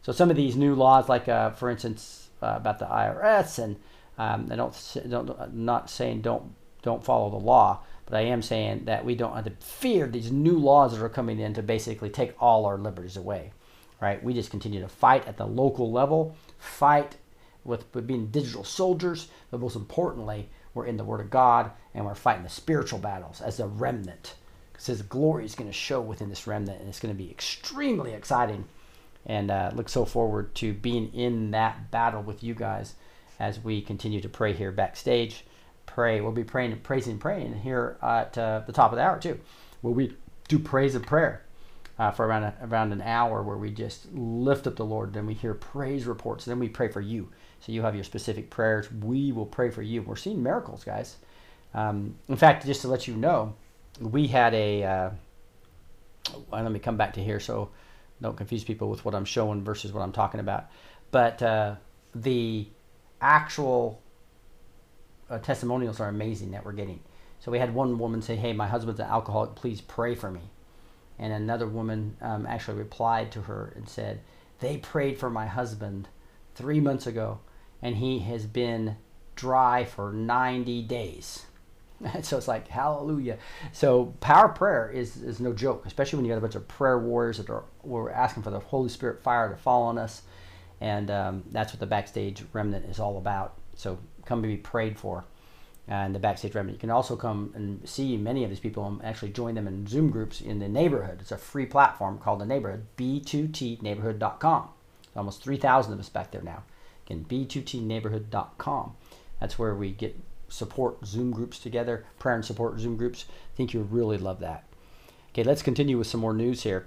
[0.03, 3.77] So some of these new laws, like uh, for instance uh, about the IRS, and
[4.16, 8.87] um, I don't, don't not saying don't don't follow the law, but I am saying
[8.87, 12.09] that we don't have to fear these new laws that are coming in to basically
[12.09, 13.53] take all our liberties away.
[14.01, 14.23] Right?
[14.23, 17.16] We just continue to fight at the local level, fight
[17.64, 22.07] with, with being digital soldiers, but most importantly, we're in the Word of God and
[22.07, 24.35] we're fighting the spiritual battles as a remnant.
[24.73, 27.31] Because His glory is going to show within this remnant, and it's going to be
[27.31, 28.64] extremely exciting.
[29.27, 32.94] And uh, look so forward to being in that battle with you guys
[33.38, 35.44] as we continue to pray here backstage
[35.88, 36.20] pray.
[36.20, 39.40] We'll be praying, and praising, praying here at uh, the top of the hour too,
[39.81, 41.42] where we do praise and prayer
[41.98, 45.12] uh, for around a, around an hour, where we just lift up the Lord.
[45.12, 46.44] Then we hear praise reports.
[46.44, 47.31] Then we pray for you.
[47.61, 48.90] So you have your specific prayers.
[48.92, 50.03] We will pray for you.
[50.03, 51.16] We're seeing miracles, guys.
[51.74, 53.55] Um, in fact, just to let you know,
[54.01, 54.85] we had a.
[54.85, 55.11] Uh,
[56.53, 57.70] let me come back to here so
[58.20, 60.66] don't confuse people with what I'm showing versus what I'm talking about.
[61.11, 61.77] But uh,
[62.14, 62.66] the
[63.20, 64.01] actual
[65.31, 67.01] uh, testimonials are amazing that we're getting.
[67.41, 69.55] So we had one woman say, "Hey, my husband's an alcoholic.
[69.55, 70.51] Please pray for me."
[71.19, 74.21] And another woman um, actually replied to her and said,
[74.61, 76.09] "They prayed for my husband
[76.55, 77.41] three months ago,
[77.83, 78.97] and he has been
[79.35, 81.47] dry for 90 days."
[82.23, 83.38] so it's like hallelujah.
[83.73, 86.99] So power prayer is is no joke, especially when you got a bunch of prayer
[86.99, 90.23] warriors that are we're asking for the Holy Spirit fire to fall on us,
[90.81, 93.55] and um, that's what the backstage remnant is all about.
[93.75, 95.25] So come to be prayed for
[95.88, 96.77] and the backstage remnant.
[96.77, 99.87] You can also come and see many of these people and actually join them in
[99.87, 101.21] Zoom groups in the neighborhood.
[101.23, 104.68] It's a free platform called the neighborhood, b2tneighborhood.com.
[105.16, 106.62] Almost 3,000 of us back there now.
[107.07, 108.97] Again, b2tneighborhood.com.
[109.41, 110.14] That's where we get
[110.49, 113.24] support Zoom groups together, prayer and support Zoom groups.
[113.31, 114.64] I think you'll really love that.
[115.31, 116.87] Okay, let's continue with some more news here.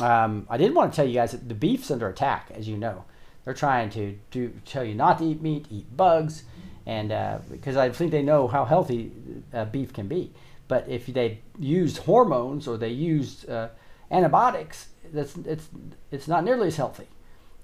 [0.00, 2.76] Um, I did want to tell you guys that the beef's under attack, as you
[2.76, 3.04] know.
[3.44, 6.44] They're trying to do tell you not to eat meat, eat bugs,
[6.86, 9.12] and uh, because I think they know how healthy
[9.52, 10.32] uh, beef can be.
[10.66, 13.68] But if they used hormones or they used uh,
[14.10, 15.68] antibiotics, that's it's
[16.10, 17.08] it's not nearly as healthy.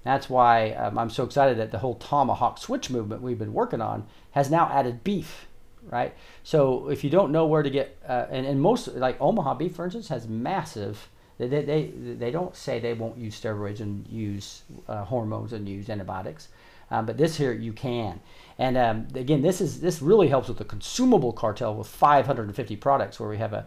[0.03, 3.81] That's why um, I'm so excited that the whole tomahawk switch movement we've been working
[3.81, 5.45] on has now added beef,
[5.83, 6.15] right?
[6.43, 9.75] So if you don't know where to get, uh, and, and most like Omaha beef,
[9.75, 11.09] for instance, has massive.
[11.47, 15.89] They, they, they, don't say they won't use steroids and use uh, hormones and use
[15.89, 16.49] antibiotics,
[16.91, 18.19] um, but this here you can.
[18.59, 23.19] And um, again, this is this really helps with the consumable cartel with 550 products,
[23.19, 23.65] where we have a,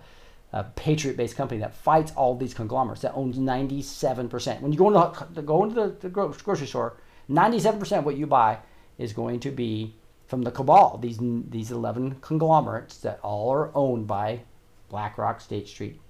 [0.53, 4.61] a patriot-based company that fights all these conglomerates that owns 97%.
[4.61, 6.97] When you go into go into the, the grocery store,
[7.29, 8.59] 97% of what you buy
[8.99, 9.95] is going to be
[10.27, 10.99] from the cabal.
[10.99, 11.19] These
[11.49, 14.43] these 11 conglomerates that all are owned by
[14.91, 16.01] BlackRock, State Street,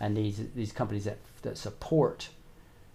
[0.00, 2.30] and these these companies that that support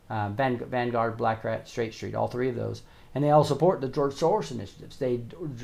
[0.10, 2.84] um, Vanguard, BlackRock, State Street, all three of those
[3.16, 4.98] and they all support the George Soros initiatives.
[4.98, 5.22] They,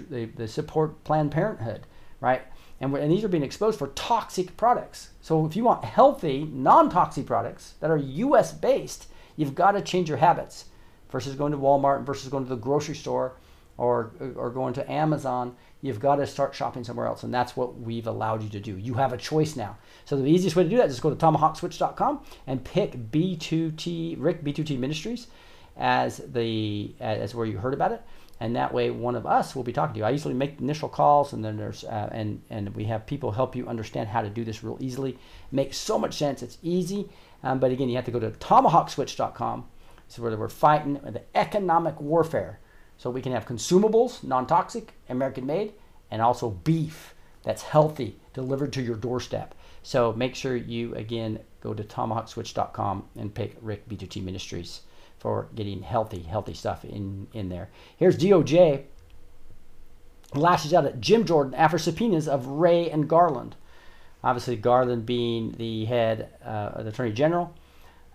[0.10, 1.82] they, they support Planned Parenthood,
[2.22, 2.42] right?
[2.80, 5.10] And, and these are being exposed for toxic products.
[5.20, 8.54] So if you want healthy, non-toxic products that are U.S.
[8.54, 10.66] based, you've got to change your habits
[11.12, 13.34] versus going to Walmart versus going to the grocery store
[13.82, 15.56] or, or going to Amazon.
[15.82, 17.24] You've got to start shopping somewhere else.
[17.24, 18.78] And that's what we've allowed you to do.
[18.78, 19.78] You have a choice now.
[20.06, 24.18] So the easiest way to do that is just go to tomahawkswitch.com and pick B2T,
[24.20, 25.28] Rick B2T Ministries
[25.78, 28.04] as the as where you heard about it
[28.42, 30.90] and that way one of us will be talking to you i usually make initial
[30.90, 34.30] calls and then there's uh, and and we have people help you understand how to
[34.30, 35.18] do this real easily it
[35.50, 37.10] makes so much sense it's easy
[37.44, 39.66] um, but again you have to go to tomahawkswitch.com
[40.10, 42.60] is where we're fighting the economic warfare
[43.02, 45.74] so we can have consumables non-toxic american made
[46.12, 51.74] and also beef that's healthy delivered to your doorstep so make sure you again go
[51.74, 54.82] to tomahawkswitch.com and pick rick b2t ministries
[55.22, 57.70] for getting healthy, healthy stuff in, in there.
[57.96, 58.86] Here's DOJ
[60.34, 63.56] lashes out at Jim Jordan after subpoenas of Wray and Garland.
[64.24, 67.54] Obviously, Garland being the head uh, of the Attorney General,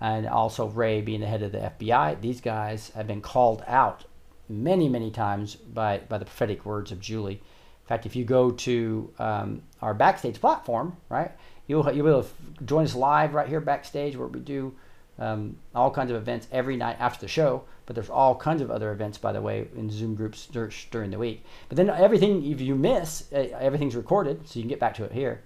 [0.01, 2.20] and also Wray being the head of the FBI.
[2.20, 4.05] These guys have been called out
[4.49, 7.34] many, many times by, by the prophetic words of Julie.
[7.34, 11.32] In fact, if you go to um, our backstage platform, right,
[11.66, 14.74] you'll, you'll be able to join us live right here backstage where we do
[15.18, 17.64] um, all kinds of events every night after the show.
[17.86, 21.18] But there's all kinds of other events, by the way, in Zoom groups during the
[21.18, 21.44] week.
[21.68, 25.05] But then everything, if you miss, uh, everything's recorded, so you can get back to
[25.05, 25.42] it here.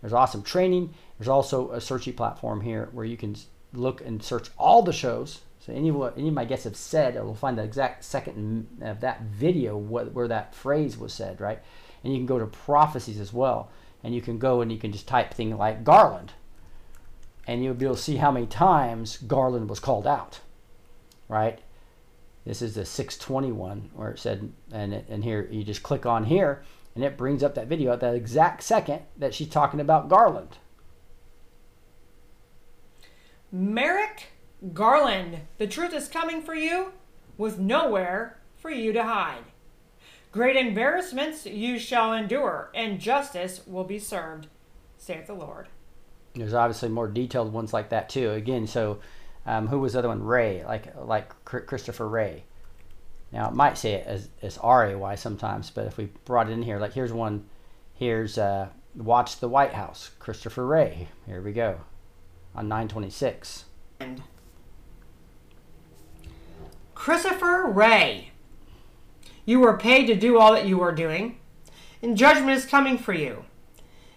[0.00, 0.92] There's awesome training.
[1.18, 3.36] There's also a searchy platform here where you can
[3.72, 5.40] look and search all the shows.
[5.64, 9.00] So any any of my guests have said, it will find the exact second of
[9.00, 11.62] that video what, where that phrase was said, right?
[12.02, 13.70] And you can go to prophecies as well,
[14.02, 16.32] and you can go and you can just type thing like Garland,
[17.46, 20.40] and you'll be able to see how many times Garland was called out,
[21.28, 21.60] right?
[22.44, 26.24] This is the 621 where it said, and, it, and here you just click on
[26.24, 26.62] here
[26.94, 30.58] and it brings up that video at that exact second that she's talking about Garland.
[33.50, 34.33] Merrick
[34.72, 36.92] Garland, the truth is coming for you
[37.36, 39.44] with nowhere for you to hide.
[40.32, 44.48] Great embarrassments you shall endure, and justice will be served,
[44.96, 45.68] saith the Lord.
[46.34, 48.30] There's obviously more detailed ones like that too.
[48.30, 48.98] Again, so
[49.46, 50.24] um, who was the other one?
[50.24, 52.44] Wray, like like Christopher Wray.
[53.32, 56.48] Now it might say it as as R A Y sometimes, but if we brought
[56.48, 57.46] it in here, like here's one.
[57.96, 61.06] Here's uh, Watch the White House, Christopher Wray.
[61.26, 61.80] Here we go,
[62.56, 63.66] on 926.
[64.00, 64.20] And
[67.04, 68.30] Christopher Wray.
[69.44, 71.38] you were paid to do all that you were doing,
[72.00, 73.44] and judgment is coming for you.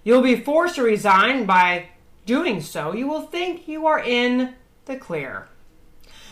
[0.06, 1.90] You'll be forced to resign by
[2.26, 4.54] doing so, you will think you are in
[4.86, 5.50] the clear.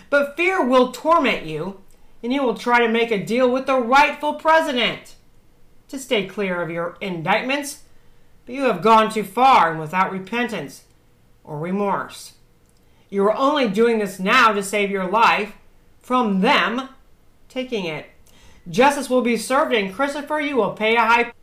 [0.10, 1.82] But fear will torment you,
[2.24, 5.16] and you will try to make a deal with the rightful president
[5.90, 7.84] to stay clear of your indictments.
[8.46, 10.86] But you have gone too far and without repentance
[11.44, 12.36] or remorse.
[13.10, 15.52] You are only doing this now to save your life
[16.06, 16.88] from them
[17.50, 18.06] taking it.
[18.70, 21.34] Justice will be served, and Christopher, you will pay a high.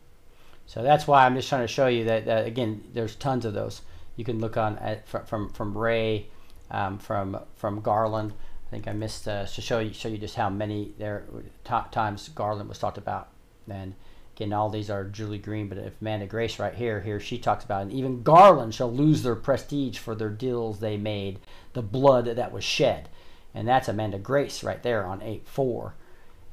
[0.67, 3.55] So that's why I'm just trying to show you that, that again, there's tons of
[3.55, 3.83] those
[4.15, 6.29] you can look on at, from, from, from Wray,
[6.71, 8.35] um, from from Garland.
[8.69, 11.25] I think I missed uh, to show you show you just how many there
[11.65, 13.31] times Garland was talked about.
[13.69, 13.95] And
[14.37, 17.65] again, all these are Julie Green, but if Amanda Grace right here, here she talks
[17.65, 21.41] about, and even Garland shall lose their prestige for their deals they made,
[21.73, 23.09] the blood that was shed,
[23.55, 25.95] and that's Amanda Grace right there on eight four.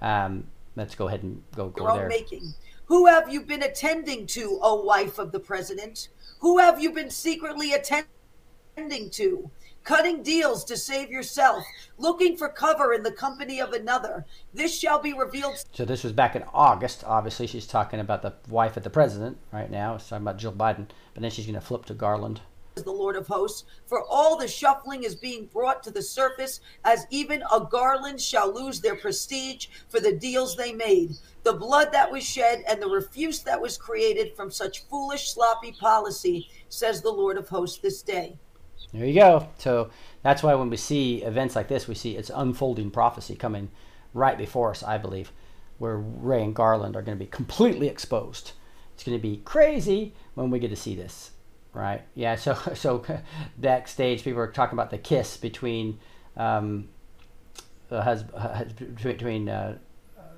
[0.01, 2.07] Um, let's go ahead and go go there.
[2.07, 2.53] Making.
[2.85, 6.09] Who have you been attending to, O wife of the president?
[6.39, 9.51] Who have you been secretly attending to?
[9.83, 11.63] Cutting deals to save yourself,
[11.97, 14.25] looking for cover in the company of another.
[14.53, 15.63] This shall be revealed.
[15.73, 17.03] So, this was back in August.
[17.05, 19.95] Obviously, she's talking about the wife of the president right now.
[19.95, 20.87] It's talking about Jill Biden.
[21.13, 22.41] But then she's going to flip to Garland.
[22.83, 27.05] The Lord of hosts, for all the shuffling is being brought to the surface, as
[27.09, 31.15] even a garland shall lose their prestige for the deals they made.
[31.43, 35.71] The blood that was shed and the refuse that was created from such foolish, sloppy
[35.71, 38.37] policy, says the Lord of hosts this day.
[38.93, 39.47] There you go.
[39.57, 39.91] So
[40.23, 43.69] that's why when we see events like this, we see it's unfolding prophecy coming
[44.13, 45.31] right before us, I believe,
[45.77, 48.53] where Wray and Garland are going to be completely exposed.
[48.93, 51.31] It's going to be crazy when we get to see this,
[51.73, 52.01] right?
[52.15, 52.35] Yeah.
[52.35, 53.05] So so
[53.57, 55.99] backstage, people are talking about the kiss between
[56.37, 56.89] um,
[57.89, 59.77] the husband between uh,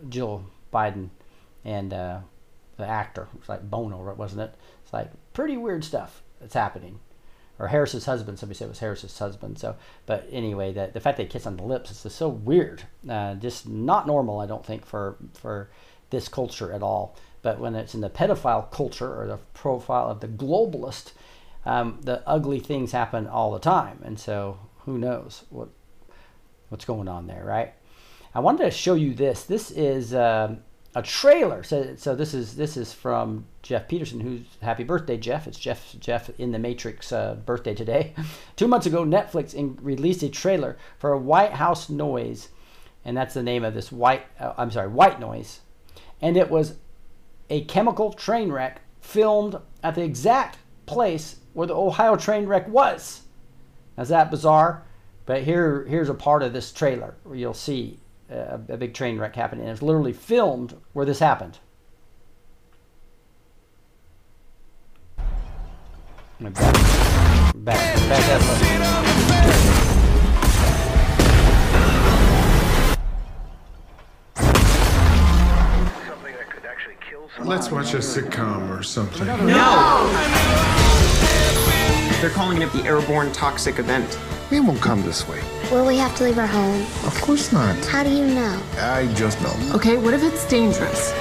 [0.10, 1.10] Jill Biden
[1.64, 2.20] and uh,
[2.78, 3.28] the actor.
[3.38, 4.56] It's like Bono, wasn't it?
[4.84, 7.00] It's like pretty weird stuff that's happening
[7.62, 8.40] or Harris's husband.
[8.40, 9.60] Somebody said it was Harris's husband.
[9.60, 9.76] So,
[10.08, 12.84] but anyway, the, the fact they kiss on the lips is just so weird.
[13.08, 15.70] Uh, just not normal, I don't think, for for
[16.10, 17.16] this culture at all.
[17.44, 21.12] But when it's in the pedophile culture or the profile of the globalist,
[21.66, 24.02] um, the ugly things happen all the time.
[24.04, 25.70] And so, who knows what
[26.70, 27.74] what's going on there, right?
[28.34, 29.44] I wanted to show you this.
[29.44, 30.14] This is.
[30.14, 30.60] Um,
[30.96, 31.64] a trailer.
[31.64, 35.48] So, so this is this is from Jeff Peterson, who's happy birthday, Jeff.
[35.48, 38.14] It's Jeff Jeff in the Matrix uh, birthday today.
[38.56, 42.50] Two months ago, Netflix in, released a trailer for a White House Noise,
[43.06, 44.24] and that's the name of this white.
[44.40, 45.62] Uh, I'm sorry, White Noise,
[46.22, 46.76] and it was
[47.50, 53.22] a chemical train wreck filmed at the exact place where the Ohio train wreck was.
[53.98, 54.84] Is that bizarre?
[55.26, 58.00] But here here's a part of this trailer where you'll see
[58.30, 59.66] a, a big train wreck happening.
[59.66, 61.60] And it's literally filmed where this happened.
[66.40, 66.54] Back,
[67.56, 69.12] back, back
[77.44, 79.28] Let's watch a sitcom or something.
[79.28, 80.91] No!
[82.22, 84.20] They're calling it the airborne toxic event.
[84.52, 85.42] We won't come this way.
[85.72, 86.82] Will we have to leave our home?
[87.04, 87.76] Of course not.
[87.86, 88.62] How do you know?
[88.78, 89.56] I just know.
[89.74, 91.12] Okay, what if it's dangerous?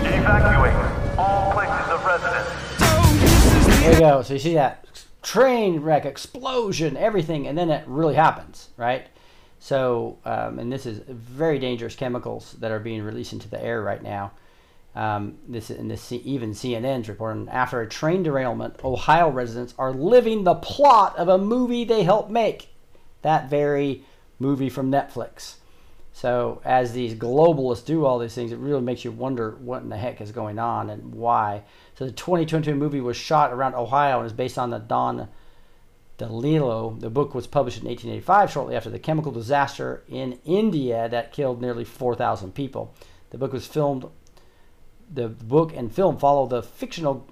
[0.00, 0.72] Evacuate
[1.18, 3.80] all places of residence.
[3.80, 4.22] There you go.
[4.22, 4.86] So you see that
[5.22, 9.06] train wreck, explosion, everything, and then it really happens, right?
[9.58, 13.82] So, um, and this is very dangerous chemicals that are being released into the air
[13.82, 14.32] right now.
[14.96, 20.44] Um, this and this even CNN's reporting after a train derailment, Ohio residents are living
[20.44, 22.70] the plot of a movie they helped make
[23.20, 24.04] that very
[24.38, 25.56] movie from Netflix.
[26.14, 29.90] So as these globalists do all these things, it really makes you wonder what in
[29.90, 31.64] the heck is going on and why.
[31.98, 35.28] So the 2022 movie was shot around Ohio and is based on the Don
[36.16, 36.98] DeLillo.
[36.98, 41.60] The book was published in 1885, shortly after the chemical disaster in India that killed
[41.60, 42.94] nearly 4,000 people.
[43.28, 44.06] The book was filmed.
[45.12, 47.26] The book and film follow the fictional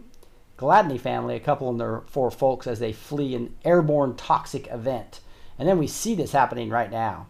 [0.56, 5.20] Gladney family, a couple and their four folks, as they flee an airborne toxic event.
[5.58, 7.26] And then we see this happening right now.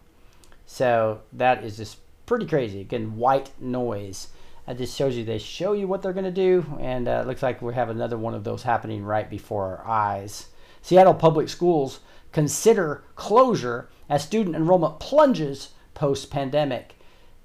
[0.66, 2.80] So that is just pretty crazy.
[2.80, 4.28] Again, white noise.
[4.66, 6.64] That just shows you, they show you what they're going to do.
[6.80, 9.86] And uh, it looks like we have another one of those happening right before our
[9.86, 10.46] eyes.
[10.80, 12.00] Seattle Public Schools
[12.32, 16.96] consider closure as student enrollment plunges post pandemic.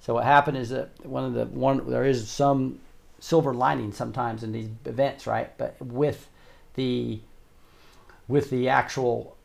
[0.02, 2.80] So what happened is that one of the one there is some
[3.20, 5.56] silver lining sometimes in these events, right?
[5.58, 6.30] But with
[6.76, 7.20] the
[8.28, 9.36] with the actual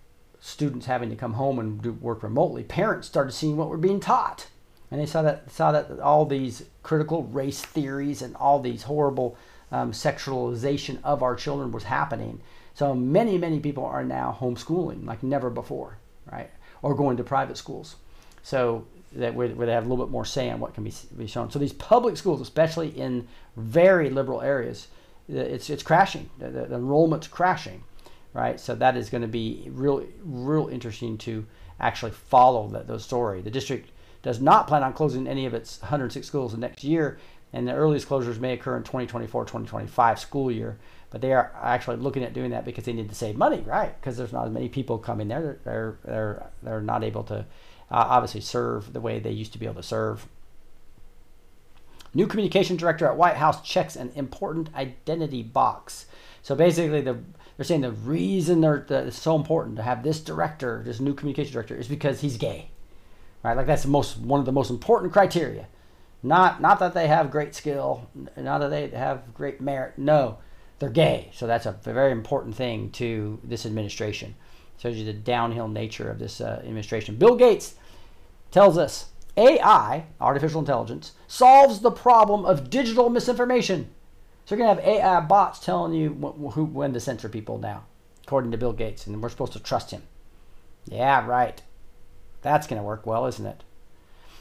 [0.40, 4.00] students having to come home and do work remotely, parents started seeing what we're being
[4.00, 4.48] taught,
[4.90, 9.36] and they saw that saw that all these critical race theories and all these horrible
[9.72, 12.40] um, sexualization of our children was happening.
[12.74, 15.98] So many many people are now homeschooling like never before,
[16.30, 16.50] right?
[16.82, 17.96] Or going to private schools,
[18.42, 18.86] so
[19.16, 21.26] that where, where they have a little bit more say on what can be, be
[21.26, 21.50] shown.
[21.50, 24.88] So these public schools, especially in very liberal areas,
[25.32, 26.30] uh, it's it's crashing.
[26.38, 27.84] The, the enrollment's crashing
[28.34, 28.60] right?
[28.60, 31.46] So that is going to be real, real interesting to
[31.80, 33.40] actually follow that those story.
[33.40, 33.90] The district
[34.22, 37.18] does not plan on closing any of its 106 schools the next year,
[37.52, 40.78] and the earliest closures may occur in 2024-2025 school year.
[41.10, 43.98] But they are actually looking at doing that because they need to save money, right?
[44.00, 45.60] Because there's not as many people coming there.
[45.64, 47.46] They're they're they're not able to
[47.90, 50.26] uh, obviously serve the way they used to be able to serve.
[52.14, 56.06] New communication director at White House checks an important identity box.
[56.42, 57.18] So basically, the
[57.56, 61.14] they're saying the reason they're, that it's so important to have this director, this new
[61.14, 62.70] communication director, is because he's gay,
[63.42, 63.56] right?
[63.56, 65.66] Like that's the most one of the most important criteria.
[66.22, 69.98] Not not that they have great skill, not that they have great merit.
[69.98, 70.38] No,
[70.78, 71.30] they're gay.
[71.32, 74.34] So that's a very important thing to this administration.
[74.78, 77.16] Shows you the downhill nature of this uh, administration.
[77.16, 77.74] Bill Gates
[78.50, 79.06] tells us
[79.36, 83.90] AI, artificial intelligence, solves the problem of digital misinformation.
[84.44, 87.84] So you're gonna have AI bots telling you wh- who, when to censor people now.
[88.26, 90.02] according to Bill Gates, and we're supposed to trust him.
[90.86, 91.60] Yeah, right.
[92.42, 93.64] That's going to work well, isn't it?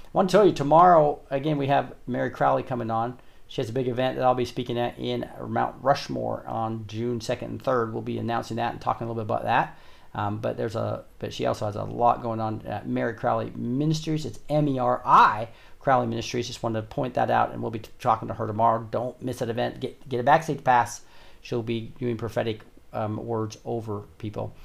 [0.06, 3.20] I want to tell you tomorrow, again, we have Meri Crowley coming on.
[3.48, 7.20] She has a big event that I'll be speaking at in Mount Rushmore on June
[7.20, 7.92] 2nd and 3rd.
[7.94, 9.78] We'll be announcing that and talking a little bit about that.
[10.16, 13.52] Um, but there's a, but she also has a lot going on at Meri Crowley
[13.56, 14.26] Ministries.
[14.26, 15.50] It's M-E-R-I
[15.80, 16.48] Crowley Ministries.
[16.48, 18.88] Just wanted to point that out, and we'll be talking to her tomorrow.
[18.92, 19.80] Don't miss that event.
[19.80, 21.02] Get get a backstage pass.
[21.42, 22.62] She'll be doing prophetic
[22.94, 24.56] um, words over people.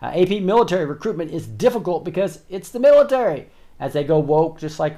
[0.00, 3.48] Uh, AP military recruitment is difficult because it's the military.
[3.78, 4.96] As they go woke, just like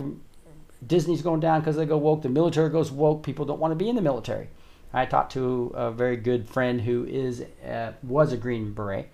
[0.86, 3.22] Disney's going down because they go woke, the military goes woke.
[3.22, 4.48] People don't want to be in the military.
[4.92, 9.10] I talked to a very good friend who is uh, was a Green Beret,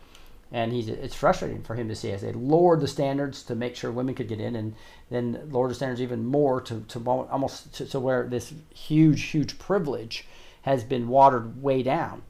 [0.52, 3.76] and he's it's frustrating for him to see as they lowered the standards to make
[3.76, 4.74] sure women could get in, and
[5.10, 9.58] then lowered the standards even more to, to almost to, to where this huge huge
[9.58, 10.26] privilege
[10.62, 12.22] has been watered way down,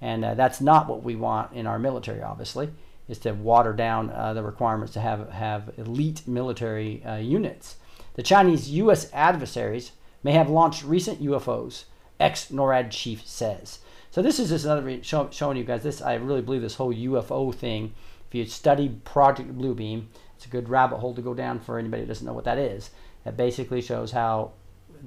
[0.00, 2.70] and uh, that's not what we want in our military, obviously
[3.08, 7.76] is to water down uh, the requirements to have have elite military uh, units.
[8.14, 9.10] The Chinese U.S.
[9.12, 11.84] adversaries may have launched recent UFOs.
[12.20, 13.80] Ex NORAD chief says.
[14.14, 16.00] So this is just another show, showing you guys this.
[16.00, 17.94] I really believe this whole UFO thing.
[18.28, 20.04] If you study Project Bluebeam,
[20.36, 22.56] it's a good rabbit hole to go down for anybody who doesn't know what that
[22.56, 22.90] is.
[23.26, 24.52] It basically shows how,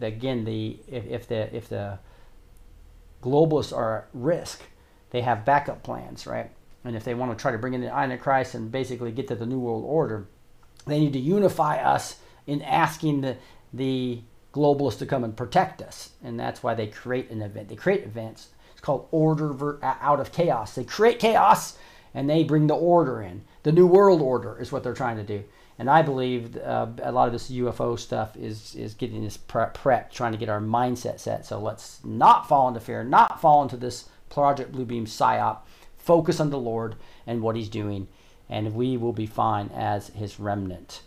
[0.01, 1.99] again, the if, if the if the
[3.23, 4.63] globalists are at risk,
[5.11, 6.51] they have backup plans, right?
[6.83, 9.35] And if they want to try to bring in the Antichrist and basically get to
[9.35, 10.27] the New World Order,
[10.85, 13.37] they need to unify us in asking the,
[13.71, 14.19] the
[14.51, 16.09] globalists to come and protect us.
[16.21, 17.69] And that's why they create an event.
[17.69, 18.49] They create events.
[18.77, 20.75] It's called Order ver- Out of Chaos.
[20.75, 21.79] They create chaos
[22.13, 23.41] and they bring the order in.
[23.63, 25.43] The New World Order is what they're trying to do.
[25.79, 29.73] And I believe uh, a lot of this UFO stuff is, is getting this prep,
[29.73, 31.43] prep, trying to get our mindset set.
[31.43, 35.61] So let's not fall into fear, not fall into this Project Bluebeam psyop
[35.97, 38.07] focus on the Lord and what He's doing,
[38.47, 41.01] and we will be fine as His remnant.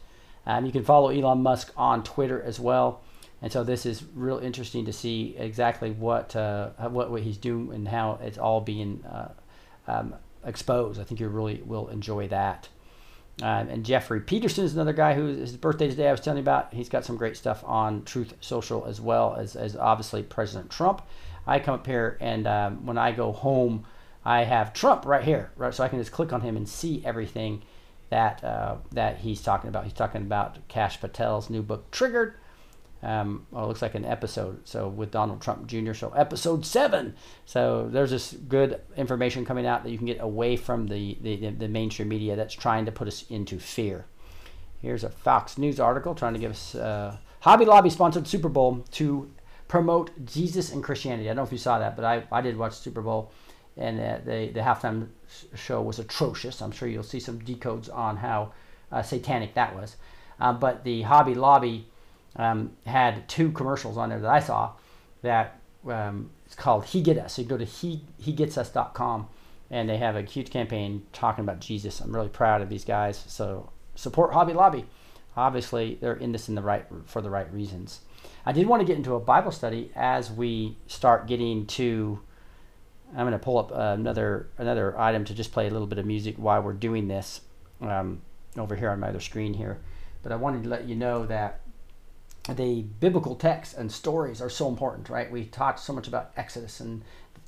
[0.44, 3.00] Um, you can follow Elon Musk on Twitter as well,
[3.43, 7.72] and so this is real interesting to see exactly what uh, what, what he's doing
[7.74, 9.32] and how it's all being uh,
[9.86, 10.14] um,
[10.45, 11.01] exposed.
[11.01, 12.68] I think you really will enjoy that.
[13.43, 16.09] Um, and Jeffrey Peterson is another guy who his birthday today.
[16.09, 16.74] I was telling you about.
[16.74, 21.03] He's got some great stuff on Truth Social as well as as obviously President Trump.
[21.47, 23.86] I come up here and um, when I go home
[24.24, 25.72] I have Trump right here, right?
[25.72, 27.62] So I can just click on him and see everything
[28.11, 29.84] that uh, that he's talking about.
[29.84, 32.34] He's talking about Kash Patel's new book, Triggered.
[33.03, 34.66] Um, well, it looks like an episode.
[34.68, 35.94] So with Donald Trump Jr.
[35.94, 37.14] So episode seven.
[37.46, 41.36] So there's this good information coming out that you can get away from the the,
[41.51, 44.07] the mainstream media that's trying to put us into fear.
[44.80, 48.84] Here's a Fox News article trying to give us uh, Hobby Lobby sponsored Super Bowl
[48.92, 49.30] to
[49.68, 51.28] promote Jesus and Christianity.
[51.28, 53.30] I don't know if you saw that, but I, I did watch Super Bowl
[53.76, 55.09] and uh, the the halftime
[55.55, 56.61] show was atrocious.
[56.61, 58.53] I'm sure you'll see some decodes on how
[58.92, 59.96] uh, satanic that was.
[60.38, 61.86] Uh, but the Hobby Lobby
[62.36, 64.72] um, had two commercials on there that I saw
[65.22, 67.38] that um, it's called He Get Us.
[67.38, 69.28] You go to he hegetsus.com
[69.70, 72.00] and they have a huge campaign talking about Jesus.
[72.00, 73.22] I'm really proud of these guys.
[73.28, 74.86] So support Hobby Lobby.
[75.36, 78.00] Obviously, they're in this in the right for the right reasons.
[78.44, 82.20] I did want to get into a Bible study as we start getting to
[83.12, 86.06] I'm going to pull up another another item to just play a little bit of
[86.06, 87.40] music while we're doing this
[87.80, 88.22] um,
[88.56, 89.78] over here on my other screen here.
[90.22, 91.60] But I wanted to let you know that
[92.49, 95.30] the biblical texts and stories are so important, right?
[95.30, 97.03] We talked so much about Exodus and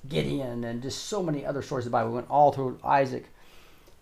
[0.09, 2.11] Gideon and just so many other stories of the Bible.
[2.11, 3.27] We went all through Isaac,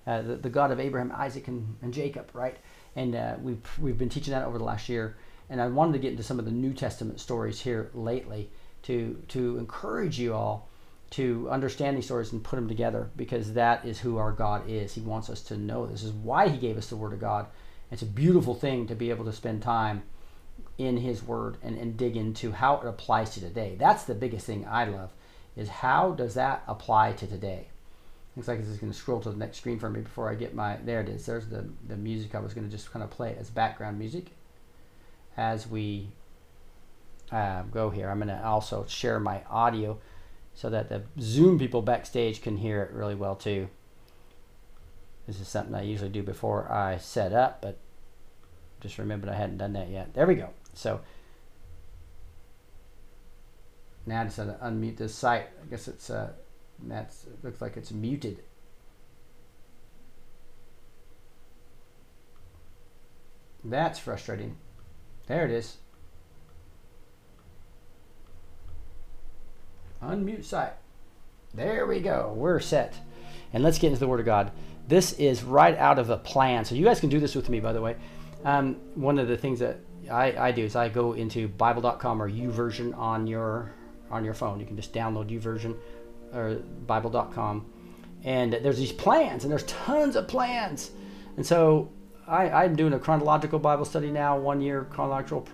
[0.06, 2.56] uh, the, the God of Abraham, Isaac, and, and Jacob, right?
[2.96, 5.16] And uh, we've, we've been teaching that over the last year.
[5.48, 8.50] And I wanted to get into some of the New Testament stories here lately
[8.82, 10.68] to, to encourage you all
[11.10, 14.94] to understand these stories and put them together because that is who our God is.
[14.94, 17.46] He wants us to know this is why He gave us the Word of God.
[17.90, 20.04] It's a beautiful thing to be able to spend time
[20.80, 23.76] in His Word and, and dig into how it applies to today.
[23.78, 25.12] That's the biggest thing I love
[25.56, 27.68] is how does that apply to today?
[28.34, 30.34] Looks like this is going to scroll to the next screen for me before I
[30.34, 30.76] get my.
[30.76, 31.26] There it is.
[31.26, 34.26] There's the, the music I was going to just kind of play as background music
[35.36, 36.08] as we
[37.30, 38.08] uh, go here.
[38.08, 39.98] I'm going to also share my audio
[40.54, 43.68] so that the Zoom people backstage can hear it really well too.
[45.26, 47.78] This is something I usually do before I set up, but
[48.80, 50.14] just remembered I hadn't done that yet.
[50.14, 50.50] There we go.
[50.74, 51.00] So
[54.06, 55.46] now I just have to unmute this site.
[55.62, 56.32] I guess it's uh,
[56.82, 58.42] that's it looks like it's muted.
[63.62, 64.56] That's frustrating.
[65.26, 65.76] There it is.
[70.02, 70.72] Unmute site.
[71.52, 72.32] There we go.
[72.34, 72.94] We're set.
[73.52, 74.50] And let's get into the Word of God.
[74.88, 76.64] This is right out of a plan.
[76.64, 77.96] So you guys can do this with me, by the way.
[78.44, 79.80] Um, one of the things that
[80.10, 83.72] I, I do is I go into Bible.com or YouVersion on your
[84.10, 84.58] on your phone.
[84.58, 85.76] You can just download YouVersion
[86.34, 86.56] or
[86.86, 87.66] Bible.com,
[88.24, 90.90] and there's these plans, and there's tons of plans.
[91.36, 91.90] And so
[92.26, 95.46] I, I'm doing a chronological Bible study now, one year chronological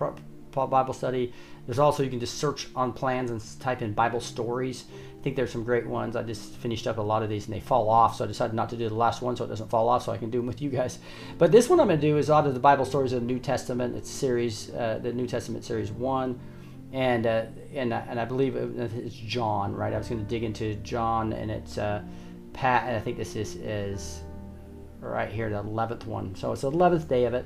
[0.51, 1.33] Bible study.
[1.67, 4.85] There's also you can just search on plans and type in Bible stories.
[5.19, 6.15] I think there's some great ones.
[6.15, 8.53] I just finished up a lot of these and they fall off, so I decided
[8.53, 10.37] not to do the last one so it doesn't fall off, so I can do
[10.37, 10.99] them with you guys.
[11.37, 13.25] But this one I'm going to do is out of the Bible stories of the
[13.27, 13.97] New Testament.
[13.97, 16.39] It's series, uh, the New Testament series one,
[16.93, 19.93] and uh, and and I believe it's John, right?
[19.93, 22.01] I was going to dig into John, and it's uh,
[22.53, 22.87] Pat.
[22.87, 24.21] And I think this is is
[25.01, 26.33] right here, the 11th one.
[26.35, 27.45] So it's the 11th day of it.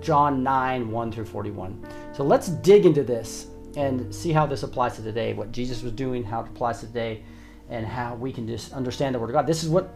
[0.00, 1.86] John 9, 1 through 41.
[2.12, 3.48] So let's dig into this
[3.78, 6.86] and see how this applies to today, what Jesus was doing, how it applies to
[6.86, 7.22] today,
[7.70, 9.46] and how we can just understand the Word of God.
[9.46, 9.88] This is what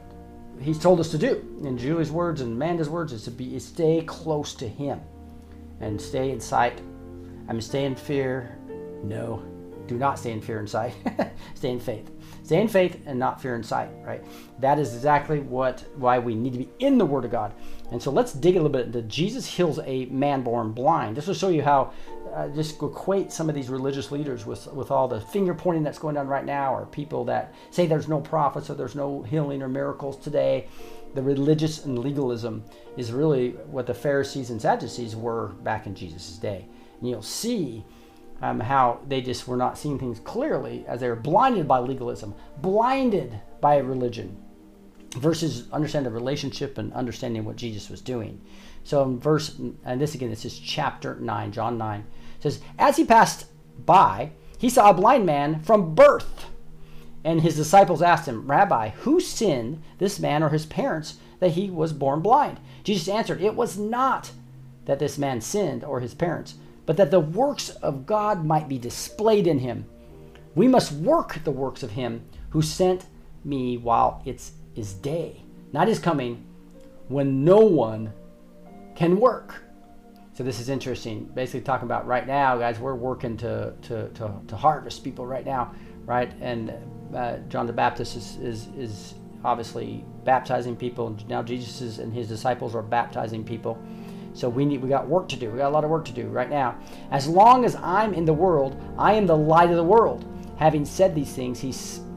[0.61, 1.45] He's told us to do.
[1.65, 5.01] In Julie's words and Amanda's words, is to be is stay close to Him
[5.81, 6.81] and stay in sight.
[7.49, 8.57] I mean, stay in fear.
[9.03, 9.43] No,
[9.89, 10.95] do not stay in fear and sight.
[11.55, 12.09] stay in faith.
[12.45, 14.23] Stay in faith and not fear and sight, right?
[14.61, 17.53] That is exactly what why we need to be in the Word of God.
[17.91, 21.17] And so let's dig a little bit into Jesus heals a man born blind.
[21.17, 21.93] This will show you how
[22.35, 25.99] uh, just equate some of these religious leaders with with all the finger pointing that's
[25.99, 29.63] going on right now, or people that say there's no prophets or there's no healing
[29.63, 30.69] or miracles today.
[31.15, 32.65] The religious and legalism
[32.97, 36.67] is really what the Pharisees and Sadducees were back in Jesus' day.
[37.01, 37.85] And you'll see
[38.41, 42.35] um, how they just were not seeing things clearly as they were blinded by legalism,
[42.63, 44.37] blinded by religion,
[45.17, 48.41] versus understand the relationship and understanding what Jesus was doing.
[48.85, 52.05] So in verse, and this again, this is chapter 9, John 9,
[52.43, 53.47] says, As he passed
[53.85, 56.47] by, he saw a blind man from birth.
[57.25, 61.71] And his disciples asked him, Rabbi, who sinned, this man or his parents, that he
[61.71, 62.59] was born blind?
[62.85, 64.33] Jesus answered, It was not
[64.87, 66.55] that this man sinned or his parents
[66.87, 69.87] but that the works of God might be displayed in him.
[70.55, 73.07] We must work the works of him who sent
[73.45, 76.45] me while it's is day, not his coming,
[77.09, 78.13] when no one
[78.95, 79.62] can work.
[80.35, 81.25] So this is interesting.
[81.35, 85.45] Basically talking about right now, guys, we're working to to, to, to harvest people right
[85.45, 85.75] now,
[86.07, 86.33] right?
[86.41, 86.73] And
[87.15, 89.15] uh, John the Baptist is, is is
[89.45, 93.79] obviously baptizing people, now Jesus is, and his disciples are baptizing people.
[94.35, 95.51] So we need we got work to do.
[95.51, 96.79] We got a lot of work to do right now.
[97.11, 100.25] As long as I'm in the world, I am the light of the world.
[100.57, 101.73] Having said these things, he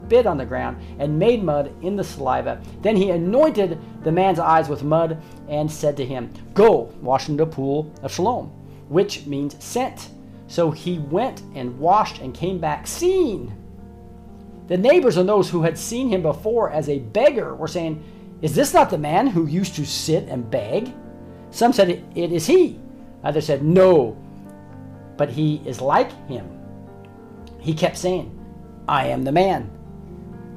[0.06, 2.62] spit on the ground and made mud in the saliva.
[2.82, 7.38] Then he anointed the man's eyes with mud and said to him, "Go, wash in
[7.38, 8.52] the pool of Siloam,
[8.90, 10.10] which means sent.
[10.48, 13.54] So he went and washed and came back seen.
[14.68, 18.04] The neighbors and those who had seen him before as a beggar were saying,
[18.42, 20.94] Is this not the man who used to sit and beg?
[21.52, 22.80] Some said, It is he.
[23.24, 24.18] Others said, No,
[25.18, 26.50] but he is like him.
[27.60, 28.32] He kept saying,
[28.88, 29.75] I am the man.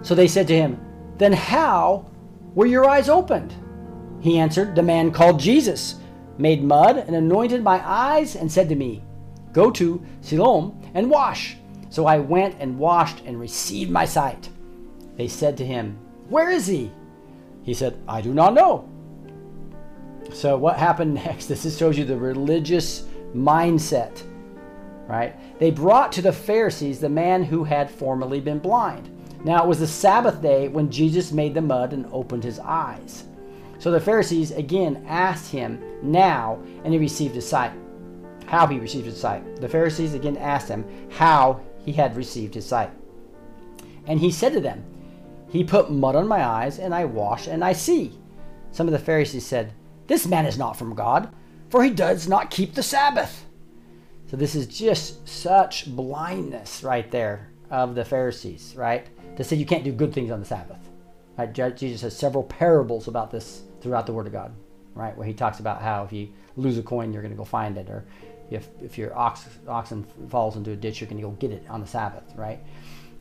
[0.03, 0.81] So they said to him,
[1.19, 2.11] Then how
[2.55, 3.55] were your eyes opened?
[4.21, 5.97] He answered, The man called Jesus
[6.39, 9.03] made mud and anointed my eyes and said to me,
[9.53, 11.57] Go to Siloam and wash.
[11.91, 14.49] So I went and washed and received my sight.
[15.17, 16.93] They said to him, Where is he?
[17.63, 18.89] He said, I do not know.
[20.33, 21.47] So, what happened next?
[21.47, 24.23] This shows you the religious mindset,
[25.07, 25.35] right?
[25.59, 29.11] They brought to the Pharisees the man who had formerly been blind.
[29.45, 33.25] Now, it was the Sabbath day when Jesus made the mud and opened his eyes.
[33.79, 37.73] So the Pharisees again asked him now, and he received his sight.
[38.47, 39.61] How he received his sight.
[39.61, 42.91] The Pharisees again asked him how he had received his sight.
[44.07, 44.85] And he said to them,
[45.49, 48.13] He put mud on my eyes, and I wash, and I see.
[48.73, 49.73] Some of the Pharisees said,
[50.09, 51.29] this man is not from God,
[51.69, 53.45] for he does not keep the Sabbath.
[54.31, 59.07] So this is just such blindness right there of the Pharisees, right?
[59.39, 60.81] To say you can't do good things on the Sabbath.
[61.39, 61.77] Right?
[61.77, 64.53] Jesus has several parables about this throughout the Word of God,
[64.95, 65.17] right?
[65.17, 67.79] Where he talks about how if you lose a coin, you're going to go find
[67.79, 68.05] it, or
[68.51, 71.65] if, if your ox, oxen falls into a ditch, you're going to go get it
[71.69, 72.59] on the Sabbath, right?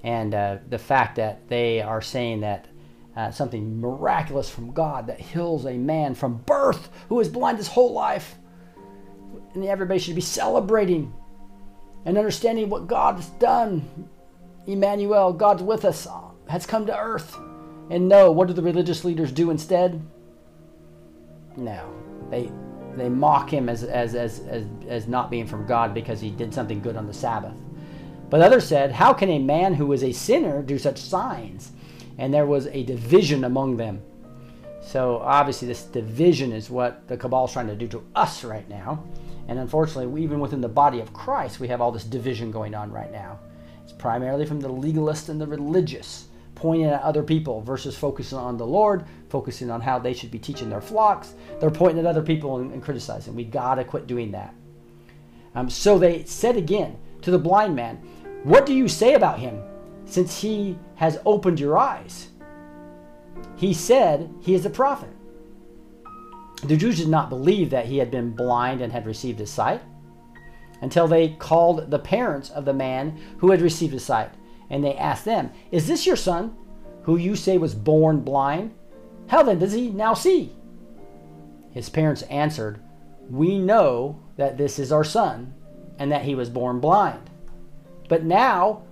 [0.04, 2.68] And uh, the fact that they are saying that
[3.16, 7.68] uh, something miraculous from God that heals a man from birth who is blind his
[7.68, 8.36] whole life.
[9.54, 11.14] And everybody should be celebrating
[12.06, 14.10] and understanding what God has done.
[14.68, 16.08] Emmanuel, God's with us,
[16.50, 17.38] has come to earth.
[17.90, 20.06] And no, what do the religious leaders do instead?
[21.56, 21.90] No,
[22.30, 22.52] they
[22.96, 26.52] they mock him as, as, as, as, as not being from God because he did
[26.52, 27.56] something good on the Sabbath.
[28.30, 31.72] But others said, How can a man who is a sinner do such signs?
[32.18, 34.02] and there was a division among them.
[34.82, 38.68] So obviously, this division is what the cabal is trying to do to us right
[38.70, 39.04] now.
[39.48, 42.92] And unfortunately, even within the body of Christ, we have all this division going on
[42.92, 43.40] right now.
[43.98, 48.66] Primarily from the legalist and the religious, pointing at other people versus focusing on the
[48.66, 51.34] Lord, focusing on how they should be teaching their flocks.
[51.60, 53.36] They're pointing at other people and, and criticizing.
[53.36, 54.54] We got to quit doing that.
[55.56, 57.98] Um, so they said again to the blind man,
[58.44, 59.62] What do you say about him,
[60.06, 62.30] since he has opened your eyes?
[63.56, 65.10] He said he is a prophet.
[66.64, 69.82] The Jews did not believe that he had been blind and had received his sight
[70.82, 74.32] until they called the parents of the man who had received his sight.
[74.70, 76.56] And they asked them, Is this your son,
[77.04, 78.74] who you say was born blind?
[79.28, 80.54] How then does he now see?
[81.72, 82.80] His parents answered,
[83.30, 85.54] We know that this is our son,
[86.00, 87.30] and that he was born blind.
[88.08, 88.84] But now,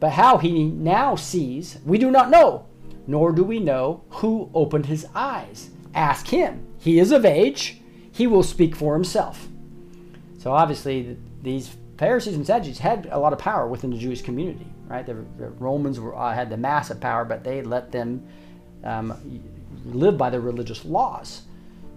[0.00, 2.66] but how he now sees, we do not know,
[3.06, 5.70] nor do we know who opened his eyes.
[5.94, 6.66] Ask him.
[6.78, 7.80] He is of age,
[8.10, 9.48] he will speak for himself.
[10.42, 14.66] So obviously, these Pharisees and Sadducees had a lot of power within the Jewish community,
[14.88, 15.06] right?
[15.06, 18.26] The, the Romans were, uh, had the massive power, but they let them
[18.82, 19.40] um,
[19.84, 21.42] live by their religious laws.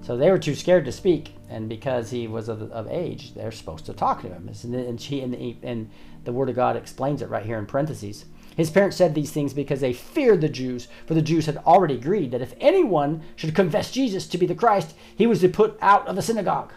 [0.03, 3.51] So they were too scared to speak, and because he was of, of age, they're
[3.51, 4.47] supposed to talk to him.
[4.47, 5.89] And, and, she, and, he, and
[6.23, 8.25] the Word of God explains it right here in parentheses.
[8.55, 11.95] His parents said these things because they feared the Jews, for the Jews had already
[11.95, 15.79] agreed that if anyone should confess Jesus to be the Christ, he was to put
[15.81, 16.73] out of the synagogue.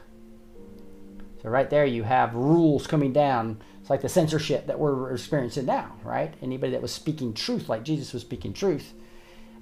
[1.43, 3.62] So right there you have rules coming down.
[3.80, 6.34] It's like the censorship that we're experiencing now, right?
[6.43, 8.93] Anybody that was speaking truth, like Jesus was speaking truth,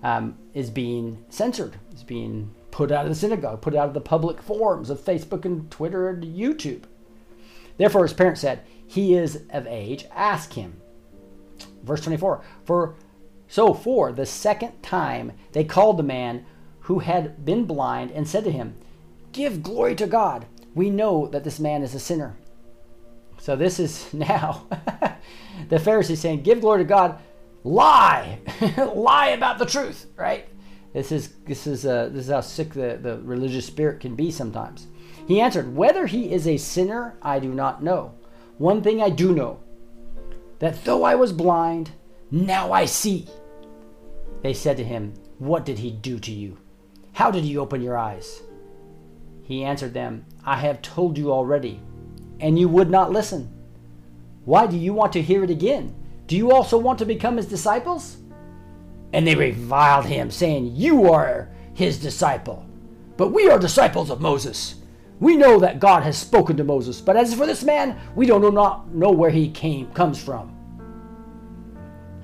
[0.02, 4.00] um, is being censored, is being put out of the synagogue, put out of the
[4.00, 6.84] public forums of Facebook and Twitter and YouTube.
[7.76, 10.80] Therefore, his parents said, He is of age, ask him.
[11.82, 12.94] Verse 24 For
[13.48, 16.44] so for the second time they called the man
[16.80, 18.76] who had been blind and said to him,
[19.32, 20.46] Give glory to God
[20.76, 22.36] we know that this man is a sinner.
[23.38, 24.66] So this is now
[25.68, 27.18] the Pharisees saying, Give glory to God,
[27.64, 28.38] lie,
[28.94, 30.46] lie about the truth, right?
[30.92, 34.30] This is this is uh, this is how sick the, the religious spirit can be
[34.30, 34.86] sometimes.
[35.26, 38.14] He answered, Whether he is a sinner, I do not know.
[38.58, 39.60] One thing I do know,
[40.60, 41.90] that though I was blind,
[42.30, 43.28] now I see.
[44.42, 46.58] They said to him, What did he do to you?
[47.12, 48.42] How did he open your eyes?
[49.42, 51.80] He answered them, I have told you already,
[52.38, 53.52] and you would not listen.
[54.44, 55.92] Why do you want to hear it again?
[56.28, 58.18] Do you also want to become his disciples?
[59.12, 62.64] And they reviled him, saying, You are his disciple.
[63.16, 64.76] But we are disciples of Moses.
[65.18, 68.38] We know that God has spoken to Moses, but as for this man, we do
[68.52, 70.54] not know where he came comes from.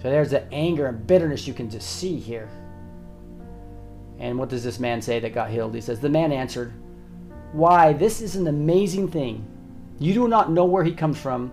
[0.01, 2.49] So there's the anger and bitterness you can just see here.
[4.19, 5.75] And what does this man say that got healed?
[5.75, 6.73] He says, The man answered,
[7.53, 9.47] why, this is an amazing thing.
[9.99, 11.53] You do not know where he comes from,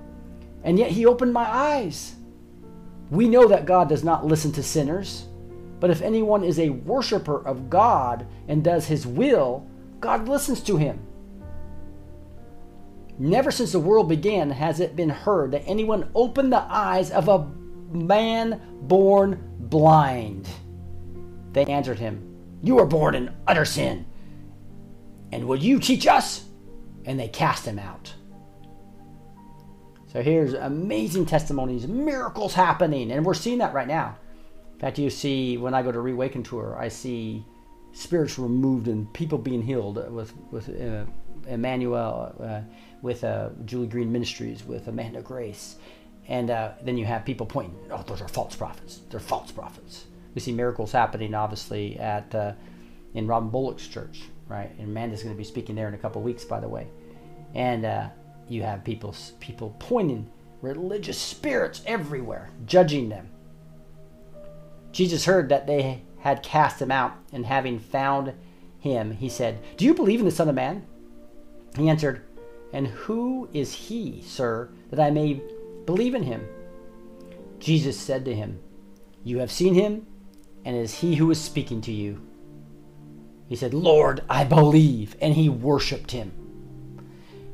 [0.63, 2.15] and yet he opened my eyes.
[3.11, 5.25] We know that God does not listen to sinners,
[5.79, 9.67] but if anyone is a worshiper of God and does his will,
[9.99, 10.99] God listens to him.
[13.17, 17.27] Never since the world began has it been heard that anyone opened the eyes of
[17.27, 17.45] a
[17.91, 20.47] man born blind.
[21.51, 24.05] They answered him, You were born in utter sin
[25.32, 26.45] and will you teach us?
[27.05, 28.13] And they cast him out.
[30.11, 34.17] So here's amazing testimonies, miracles happening, and we're seeing that right now.
[34.73, 37.45] In fact, you see when I go to Reawaken tour, I see
[37.91, 41.05] spirits removed and people being healed with with uh,
[41.47, 42.61] Emmanuel, uh,
[43.01, 45.75] with uh, Julie Green Ministries, with Amanda Grace,
[46.27, 49.01] and uh, then you have people pointing, oh, those are false prophets.
[49.09, 50.05] They're false prophets.
[50.34, 52.53] We see miracles happening, obviously, at uh,
[53.13, 54.71] in Robin Bullock's church right?
[54.77, 56.87] And Amanda's going to be speaking there in a couple weeks, by the way.
[57.55, 58.09] And uh,
[58.49, 60.29] you have people people pointing
[60.61, 63.29] religious spirits everywhere, judging them.
[64.91, 68.33] Jesus heard that they had cast him out, and having found
[68.79, 70.85] him, he said, Do you believe in the Son of Man?
[71.77, 72.25] He answered,
[72.73, 75.41] And who is he, sir, that I may
[75.85, 76.45] believe in him?
[77.59, 78.59] Jesus said to him,
[79.23, 80.07] You have seen him,
[80.65, 82.21] and it is he who is speaking to you.
[83.49, 85.15] He said, Lord, I believe.
[85.19, 86.31] And he worshiped him.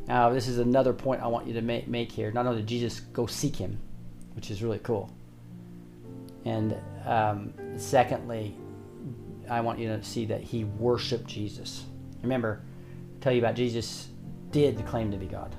[0.07, 2.31] Now, this is another point I want you to make, make here.
[2.31, 3.79] Not only did Jesus go seek him,
[4.35, 5.11] which is really cool.
[6.43, 6.75] And
[7.05, 8.55] um, secondly,
[9.49, 11.85] I want you to see that he worshiped Jesus.
[12.21, 12.61] Remember,
[13.15, 14.09] I tell you about Jesus
[14.51, 15.55] did claim to be God.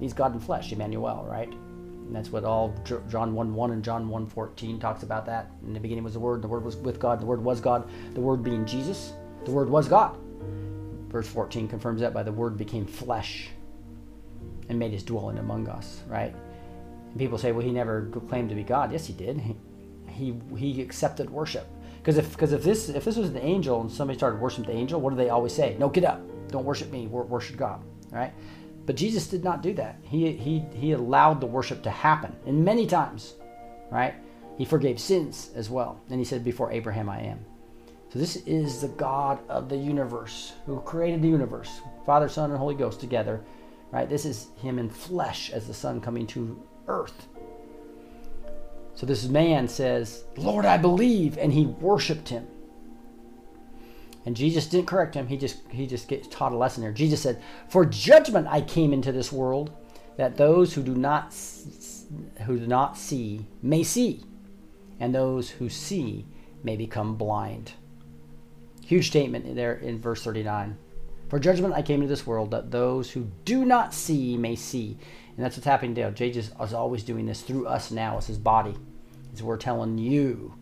[0.00, 1.50] He's God in flesh, Emmanuel, right?
[1.50, 2.74] And that's what all
[3.08, 5.50] John 1 1 and John 1 14 talks about that.
[5.64, 7.88] In the beginning was the Word, the Word was with God, the Word was God,
[8.14, 9.12] the Word being Jesus,
[9.44, 10.18] the Word was God.
[11.08, 13.50] Verse 14 confirms that by the Word became flesh
[14.68, 16.34] and made his dwelling among us, right?
[17.10, 18.92] And people say, well, he never claimed to be God.
[18.92, 19.42] Yes, he did.
[20.10, 21.66] He, he, he accepted worship.
[21.98, 24.78] Because if, cause if, this, if this was an angel and somebody started worshiping the
[24.78, 25.76] angel, what do they always say?
[25.78, 26.20] No, get up.
[26.48, 27.06] Don't worship me.
[27.06, 28.32] Worship God, right?
[28.86, 29.98] But Jesus did not do that.
[30.02, 33.34] He, he, he allowed the worship to happen, and many times,
[33.90, 34.14] right?
[34.58, 36.00] He forgave sins as well.
[36.10, 37.44] And he said, Before Abraham, I am.
[38.12, 42.58] So this is the God of the universe who created the universe, Father, Son, and
[42.58, 43.40] Holy Ghost together,
[43.92, 44.08] right?
[44.08, 47.28] This is him in flesh as the Son coming to earth.
[48.94, 52.48] So this man says, Lord, I believe, and he worshiped him.
[54.26, 55.28] And Jesus didn't correct him.
[55.28, 56.92] He just he just gets taught a lesson here.
[56.92, 59.70] Jesus said, "For judgment I came into this world,
[60.16, 61.34] that those who do not
[62.44, 64.24] who do not see may see,
[64.98, 66.26] and those who see
[66.62, 67.72] may become blind."
[68.90, 70.76] Huge statement there in verse 39.
[71.28, 74.98] For judgment I came into this world, that those who do not see may see.
[75.36, 76.10] And that's what's happening today.
[76.10, 78.74] Jesus is always doing this through us now as his body.
[79.32, 80.54] As we're telling you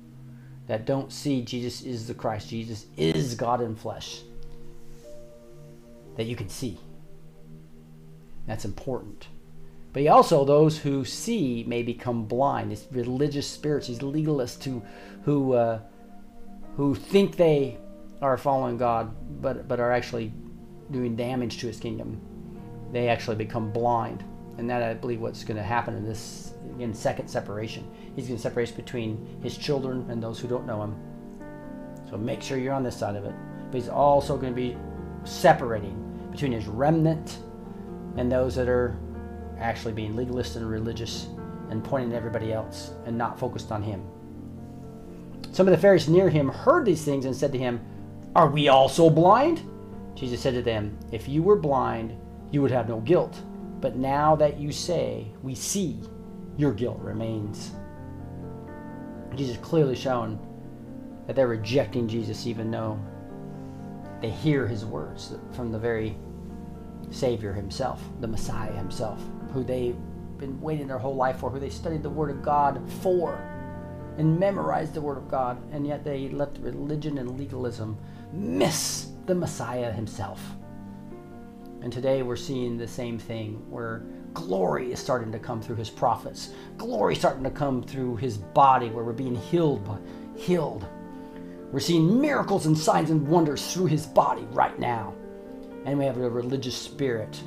[0.67, 4.21] that don't see Jesus is the Christ, Jesus is God in flesh,
[6.17, 6.77] that you can see.
[8.47, 9.29] That's important.
[9.95, 12.73] But also, those who see may become blind.
[12.73, 14.83] These religious spirits, these legalists who,
[15.23, 15.81] who, uh,
[16.77, 17.79] who think they
[18.21, 20.33] are following God, but, but are actually
[20.91, 22.21] doing damage to his kingdom.
[22.93, 24.25] They actually become blind.
[24.57, 27.89] And that, I believe, what's going to happen in this, in second separation.
[28.17, 30.97] He's going to separate between his children and those who don't know him.
[32.11, 33.35] So make sure you're on this side of it.
[33.71, 34.77] But he's also going to be
[35.25, 37.39] separating between his remnant
[38.17, 38.99] and those that are
[39.59, 41.29] actually being legalist and religious
[41.71, 44.05] and pointing at everybody else and not focused on him.
[45.53, 47.81] Some of the Pharisees near him heard these things and said to him,
[48.35, 49.63] Are we also blind?
[50.15, 52.19] Jesus said to them, If you were blind,
[52.51, 53.41] you would have no guilt.
[53.81, 56.01] But now that you say, We see,
[56.57, 57.73] your guilt remains.
[59.35, 60.39] Jesus clearly shown
[61.27, 62.99] that they're rejecting Jesus even though
[64.21, 66.17] they hear his words from the very
[67.11, 69.23] Savior himself, the Messiah himself,
[69.53, 69.97] who they've
[70.39, 73.35] been waiting their whole life for, who they studied the Word of God for
[74.19, 77.97] and memorized the Word of God, and yet they let religion and legalism
[78.33, 80.41] miss the Messiah himself.
[81.83, 84.05] And today we're seeing the same thing where
[84.35, 86.51] glory is starting to come through his prophets.
[86.77, 89.99] Glory starting to come through his body where we're being healed by
[90.37, 90.87] healed.
[91.73, 95.15] We're seeing miracles and signs and wonders through his body right now.
[95.85, 97.41] And we have a religious spirit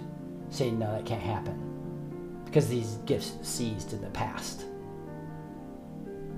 [0.49, 2.41] saying, no, that can't happen.
[2.45, 4.65] Because these gifts seized in the past.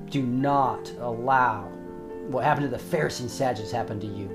[0.10, 1.72] Do not allow
[2.30, 4.30] what happened to the Pharisees and Sadducees happened to you.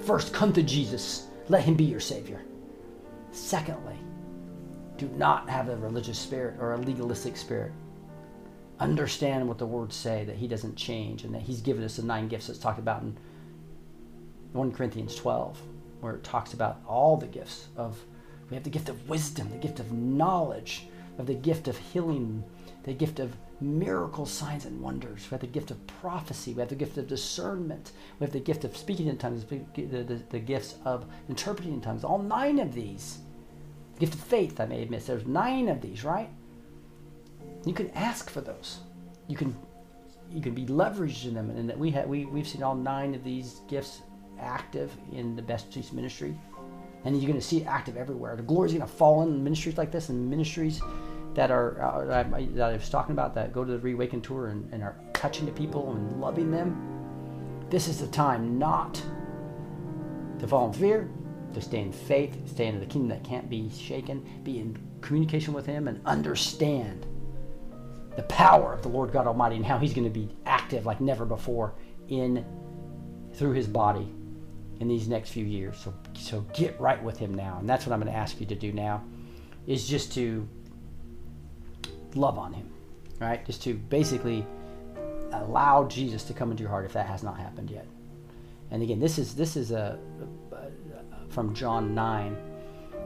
[0.00, 1.26] First, come to Jesus.
[1.48, 2.42] Let him be your Savior.
[3.32, 3.96] Secondly,
[4.96, 7.72] do not have a religious spirit or a legalistic spirit.
[8.78, 12.02] Understand what the words say, that he doesn't change, and that he's given us the
[12.02, 13.16] nine gifts that's talked about in
[14.52, 15.58] 1 Corinthians 12,
[16.00, 17.98] where it talks about all the gifts of
[18.48, 20.88] we have the gift of wisdom, the gift of knowledge,
[21.18, 22.42] of the gift of healing,
[22.82, 25.22] the gift of miracles, signs, and wonders.
[25.24, 26.52] We have the gift of prophecy.
[26.52, 27.92] We have the gift of discernment.
[28.18, 31.80] We have the gift of speaking in tongues, the, the, the gifts of interpreting in
[31.80, 32.04] tongues.
[32.04, 33.18] All nine of these.
[33.94, 35.06] The gift of faith, I may admit.
[35.06, 36.30] There's nine of these, right?
[37.66, 38.78] You can ask for those.
[39.28, 39.54] You can
[40.32, 41.50] you can be leveraged in them.
[41.50, 44.00] And that we have we, we've seen all nine of these gifts
[44.38, 46.34] active in the Blessed2Teach ministry.
[47.04, 48.36] And you're going to see it active everywhere.
[48.36, 50.80] The glory is going to fall in ministries like this and ministries
[51.34, 54.72] that are uh, that, I, was talking about that go to the Reawaken tour and,
[54.72, 57.66] and are touching the people and loving them.
[57.70, 59.00] This is the time not
[60.40, 61.08] to fall in fear,
[61.54, 65.52] to stay in faith, stay in the kingdom that can't be shaken, be in communication
[65.52, 67.06] with Him, and understand
[68.16, 71.00] the power of the Lord God Almighty and how He's going to be active like
[71.00, 71.74] never before
[72.08, 72.44] in
[73.34, 74.12] through His body
[74.80, 75.78] in these next few years.
[75.78, 78.46] So so get right with Him now, and that's what I'm going to ask you
[78.46, 79.04] to do now,
[79.68, 80.48] is just to
[82.16, 82.70] love on him,
[83.20, 83.44] right?
[83.46, 84.46] Just to basically
[85.32, 87.86] allow Jesus to come into your heart if that has not happened yet.
[88.70, 89.98] And again, this is this is a,
[90.52, 90.70] a, a
[91.28, 92.36] from John nine.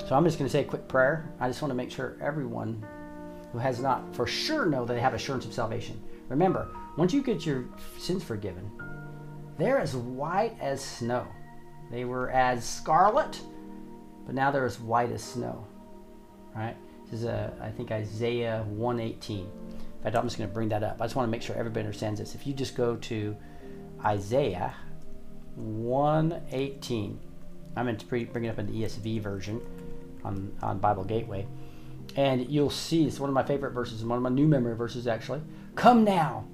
[0.07, 1.33] So I'm just going to say a quick prayer.
[1.41, 2.85] I just want to make sure everyone
[3.53, 6.03] who has not for sure know that they have assurance of salvation.
[6.29, 7.65] Remember, once you get your
[7.99, 8.71] sins forgiven,
[9.59, 11.27] they're as white as snow.
[11.91, 13.41] They were as scarlet,
[14.27, 15.67] but now they're as white as snow.
[16.55, 16.77] Right?
[17.23, 19.39] Uh, I think, Isaiah 118.
[19.39, 19.49] In
[20.03, 21.01] fact, I'm just going to bring that up.
[21.01, 22.35] I just want to make sure everybody understands this.
[22.35, 23.37] If you just go to
[24.05, 24.75] Isaiah
[25.57, 27.21] 118,
[27.77, 29.61] I'm going to bring it up in the ESV version
[30.25, 31.47] on, on Bible Gateway.
[32.17, 35.07] And you'll see, it's one of my favorite verses, one of my new memory verses
[35.07, 35.43] actually.
[35.75, 36.47] Come now,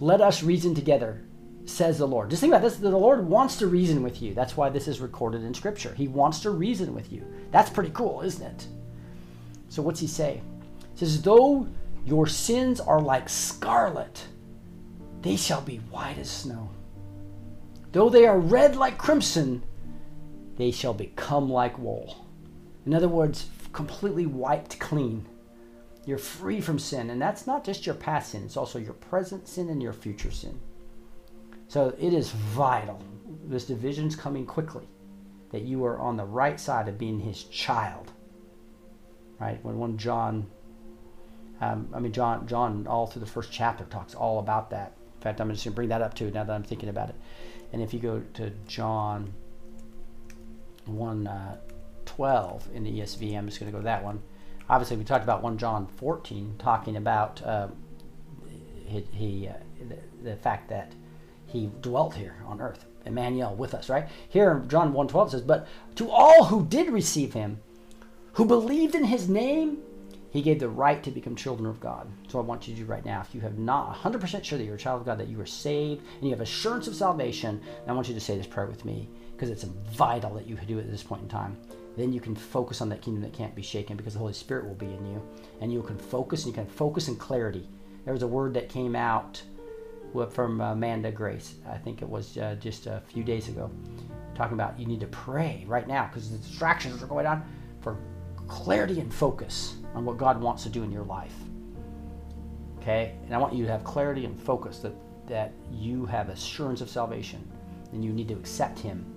[0.00, 1.22] let us reason together,
[1.66, 2.30] says the Lord.
[2.30, 4.34] Just think about this the Lord wants to reason with you.
[4.34, 5.94] That's why this is recorded in Scripture.
[5.94, 7.24] He wants to reason with you.
[7.52, 8.66] That's pretty cool, isn't it?
[9.74, 10.40] So, what's he say?
[10.92, 11.66] He says, Though
[12.06, 14.24] your sins are like scarlet,
[15.20, 16.70] they shall be white as snow.
[17.90, 19.64] Though they are red like crimson,
[20.56, 22.24] they shall become like wool.
[22.86, 25.26] In other words, completely wiped clean.
[26.06, 27.10] You're free from sin.
[27.10, 30.30] And that's not just your past sin, it's also your present sin and your future
[30.30, 30.56] sin.
[31.66, 33.02] So it is vital.
[33.46, 34.86] This division's coming quickly.
[35.50, 38.12] That you are on the right side of being his child.
[39.44, 39.64] Right?
[39.64, 40.46] When one John
[41.60, 44.92] um, I mean John John all through the first chapter talks all about that.
[45.16, 47.16] In fact, I'm just gonna bring that up too now that I'm thinking about it.
[47.72, 49.32] And if you go to John
[50.86, 51.56] 1 uh,
[52.04, 54.22] 12 in the ESV, I'm just going to go to that one.
[54.68, 57.68] Obviously, we talked about 1 John 14, talking about uh,
[58.86, 59.54] he, he uh,
[59.88, 60.92] the, the, fact that
[61.46, 64.08] he dwelt here on earth, Emmanuel with us, right?
[64.28, 65.66] Here, John 1 12 says, But
[65.96, 67.60] to all who did receive him,
[68.34, 69.78] who believed in his name,
[70.30, 72.10] he gave the right to become children of God.
[72.26, 74.64] So I want you to do right now, if you have not 100% sure that
[74.64, 77.60] you're a child of God, that you are saved, and you have assurance of salvation,
[77.86, 80.78] I want you to say this prayer with me because it's vital that you do
[80.78, 81.56] it at this point in time.
[81.96, 84.66] Then you can focus on that kingdom that can't be shaken because the Holy Spirit
[84.66, 85.22] will be in you.
[85.60, 87.68] And you can focus, and you can focus in clarity.
[88.04, 89.40] There was a word that came out
[90.30, 93.70] from Amanda Grace, I think it was uh, just a few days ago,
[94.34, 97.44] talking about you need to pray right now because the distractions are going on
[97.80, 97.98] for
[98.48, 101.34] clarity and focus on what God wants to do in your life.
[102.78, 103.16] Okay?
[103.24, 104.94] And I want you to have clarity and focus that,
[105.26, 107.48] that you have assurance of salvation
[107.92, 109.14] and you need to accept Him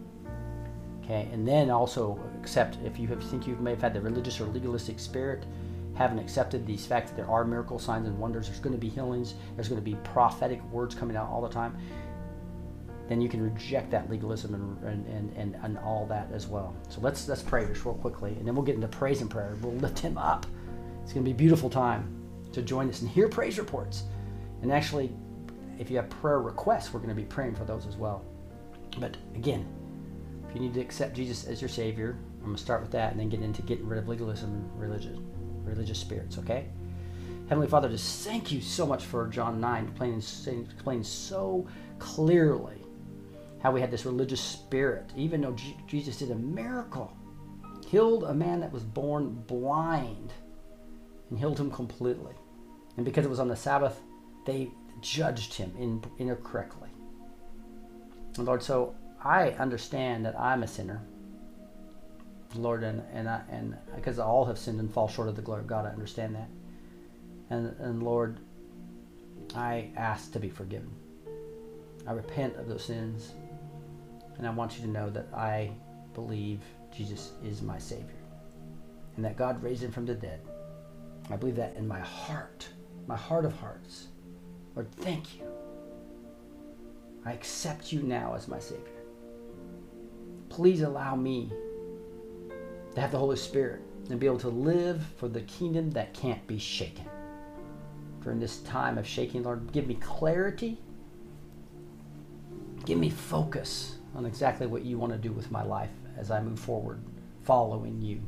[1.07, 4.41] Okay, and then also accept if you have, think you may have had the religious
[4.41, 5.45] or legalistic spirit,
[5.93, 8.47] haven't accepted these facts that there are miracle signs and wonders.
[8.47, 9.35] There's going to be healings.
[9.55, 11.77] There's going to be prophetic words coming out all the time.
[13.07, 16.75] Then you can reject that legalism and, and, and, and all that as well.
[16.89, 19.55] So let's let's pray just real quickly, and then we'll get into praise and prayer.
[19.61, 20.45] We'll lift him up.
[21.03, 22.13] It's going to be a beautiful time
[22.51, 24.03] to join us and hear praise reports.
[24.61, 25.11] And actually,
[25.79, 28.25] if you have prayer requests, we're going to be praying for those as well.
[28.99, 29.65] But again,
[30.49, 33.11] if you need to accept Jesus as your Savior, I'm going to start with that
[33.11, 35.17] and then get into getting rid of legalism and religious,
[35.63, 36.67] religious spirits, okay?
[37.47, 41.67] Heavenly Father, just thank you so much for John 9 explaining, explaining so
[41.99, 42.86] clearly
[43.67, 47.11] how we had this religious spirit, even though G- Jesus did a miracle,
[47.85, 50.31] healed a man that was born blind
[51.29, 52.31] and healed him completely.
[52.95, 53.99] And because it was on the Sabbath,
[54.45, 56.87] they judged him in, incorrectly.
[58.37, 61.01] And Lord, so I understand that I'm a sinner,
[62.55, 65.59] Lord, and and I, and because all have sinned and fall short of the glory
[65.59, 66.47] of God, I understand that.
[67.49, 68.39] And and Lord,
[69.53, 70.89] I ask to be forgiven.
[72.07, 73.33] I repent of those sins,
[74.37, 75.71] and I want you to know that I
[76.13, 76.61] believe
[76.95, 78.23] Jesus is my Savior,
[79.15, 80.41] and that God raised him from the dead.
[81.29, 82.67] I believe that in my heart,
[83.07, 84.07] my heart of hearts.
[84.75, 85.43] Lord, thank you.
[87.25, 88.97] I accept you now as my Savior
[90.49, 91.51] please allow me
[92.95, 96.45] to have the Holy Spirit and be able to live for the kingdom that can't
[96.47, 97.05] be shaken.
[98.23, 100.79] During this time of shaking, Lord, give me clarity.
[102.85, 106.41] Give me focus on exactly what you want to do with my life as I
[106.41, 106.99] move forward,
[107.43, 108.21] following you.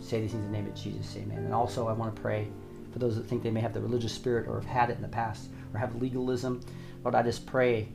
[0.00, 1.38] Say these things in the name of Jesus, amen.
[1.38, 2.48] And also, I want to pray
[2.92, 5.02] for those that think they may have the religious spirit or have had it in
[5.02, 6.60] the past or have legalism.
[7.02, 7.88] Lord, I just pray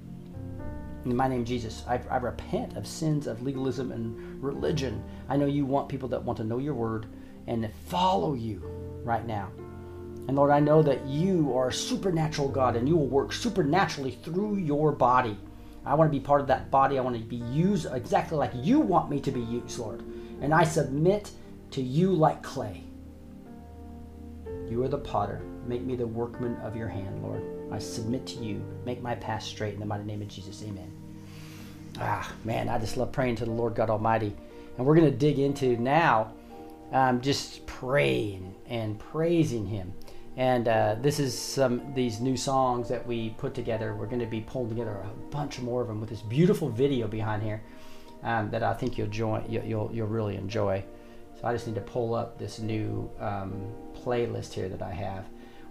[1.06, 5.04] in my name, Jesus, I, I repent of sins of legalism and religion.
[5.28, 7.08] I know you want people that want to know your word
[7.48, 8.62] and follow you
[9.04, 9.52] right now.
[10.28, 14.12] And Lord, I know that you are a supernatural God and you will work supernaturally
[14.24, 15.38] through your body.
[15.86, 16.98] I want to be part of that body.
[16.98, 20.04] I want to be used exactly like you want me to be used, Lord.
[20.42, 21.32] And I submit
[21.72, 22.84] to you like clay.
[24.70, 25.42] You are the potter.
[25.68, 27.44] Make me the workman of your hand, Lord.
[27.72, 28.64] I submit to you.
[28.86, 30.64] Make my path straight in the mighty name of Jesus.
[30.64, 30.92] Amen.
[32.00, 34.36] Ah, man, I just love praying to the Lord God Almighty.
[34.78, 36.34] And we're going to dig into now
[36.92, 39.94] um, just praying and praising Him.
[40.36, 43.96] And uh, this is some these new songs that we put together.
[43.96, 47.08] We're going to be pulling together a bunch more of them with this beautiful video
[47.08, 47.62] behind here
[48.24, 49.46] um, that I think you'll join.
[49.48, 50.84] You'll, you'll, really enjoy.
[51.40, 55.26] So I just need to pull up this new um, playlist here that I have.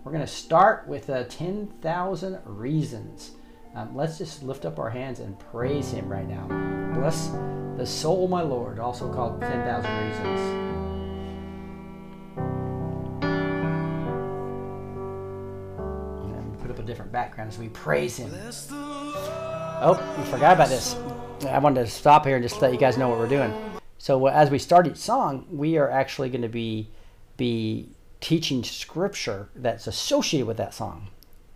[0.05, 3.33] We're going to start with uh, 10,000 Reasons.
[3.75, 6.47] Um, let's just lift up our hands and praise Him right now.
[6.95, 7.29] Bless
[7.77, 10.92] the soul, my Lord, also called 10,000 Reasons.
[16.85, 17.59] Different backgrounds.
[17.59, 18.33] we praise Him.
[19.85, 20.97] Oh, we forgot about this.
[21.47, 23.53] I wanted to stop here and just let you guys know what we're doing.
[23.99, 26.91] So as we start each song, we are actually going to be
[27.37, 27.89] be
[28.21, 31.09] teaching scripture that's associated with that song.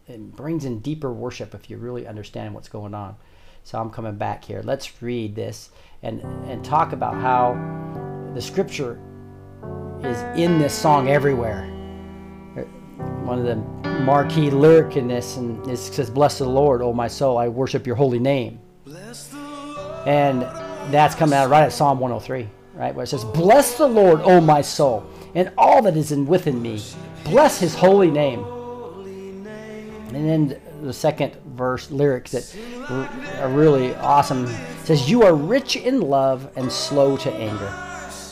[0.09, 3.17] It brings in deeper worship if you really understand what's going on.
[3.65, 4.63] So I'm coming back here.
[4.63, 5.71] Let's read this
[6.03, 7.55] and and talk about how
[8.35, 9.01] the scripture
[10.03, 11.76] is in this song everywhere.
[13.25, 13.57] One of the
[14.01, 17.87] marquee lyric in this and it says, "Bless the Lord, O my soul, I worship
[17.87, 18.59] your holy name."
[20.07, 20.43] And
[20.93, 22.95] that's coming out right at Psalm 103, right?
[22.95, 25.05] Where it says, Bless the Lord, O my soul,
[25.35, 26.81] and all that is in within me.
[27.25, 28.45] Bless his holy name.
[30.15, 32.57] And then the second verse lyrics that
[33.41, 34.47] are really awesome
[34.85, 37.86] says, You are rich in love and slow to anger.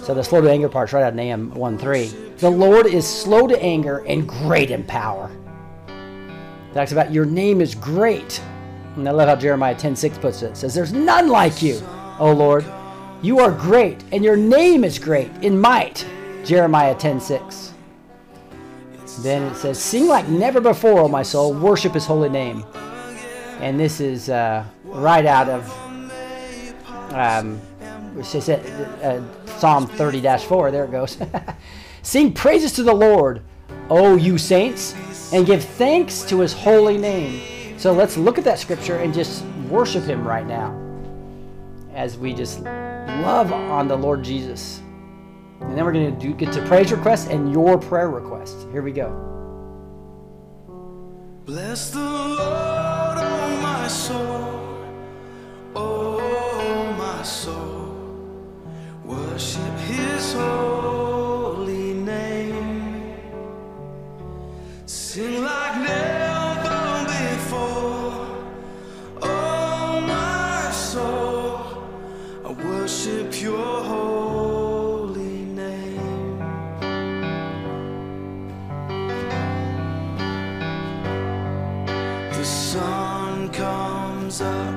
[0.05, 2.07] So the slow to anger part's right out of Nahum 1 3.
[2.37, 5.31] The Lord is slow to anger and great in power.
[6.75, 8.43] Talks about your name is great.
[8.97, 10.51] And I love how Jeremiah 10 6 puts it.
[10.51, 11.81] It says, There's none like you,
[12.19, 12.67] O Lord.
[13.23, 16.07] You are great, and your name is great in might.
[16.45, 17.73] Jeremiah 10 6.
[19.21, 22.63] Then it says, Sing like never before, O my soul, worship his holy name.
[23.61, 27.59] And this is uh, right out of um,
[28.17, 28.49] it,
[29.03, 29.23] uh,
[29.65, 30.71] Psalm 30 4.
[30.71, 31.17] There it goes.
[32.03, 33.41] Sing praises to the Lord,
[33.89, 34.93] O you saints,
[35.33, 37.79] and give thanks to his holy name.
[37.79, 40.79] So let's look at that scripture and just worship him right now
[41.95, 44.83] as we just love on the Lord Jesus.
[45.61, 48.67] And then we're going to do, get to praise requests and your prayer requests.
[48.71, 49.09] Here we go.
[51.47, 54.85] Bless the Lord, oh my soul,
[55.75, 57.84] oh my soul.
[59.05, 63.13] Worship his holy name.
[64.87, 68.27] Sing like never before,
[69.23, 71.61] oh my soul.
[72.47, 76.39] I worship your holy name.
[82.33, 84.74] The sun comes up,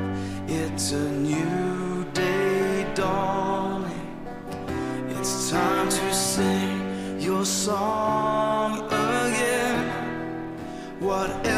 [7.47, 9.85] song again.
[10.99, 11.56] Whatever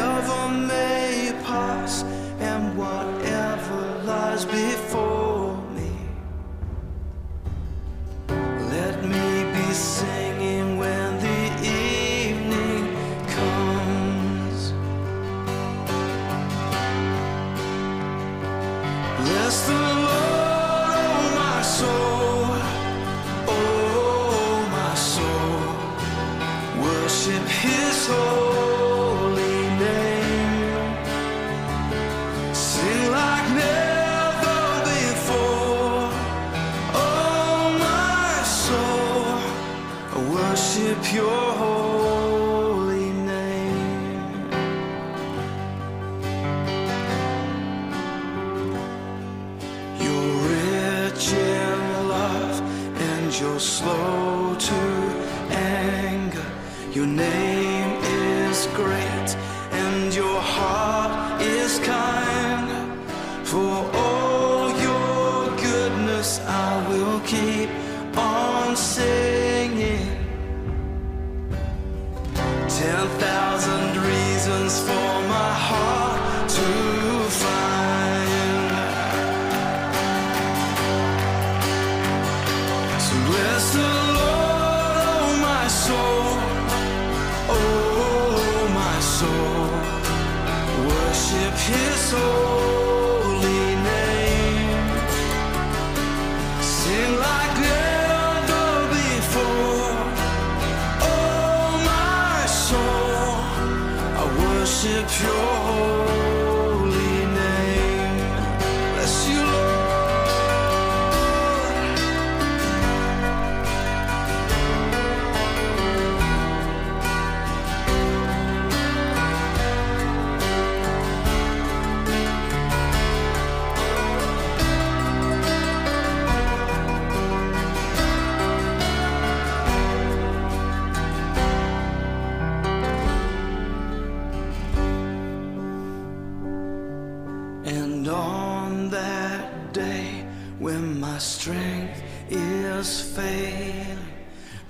[141.20, 143.98] strength is failing,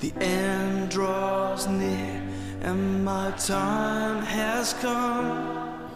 [0.00, 2.22] the end draws near,
[2.62, 5.90] and my time has come.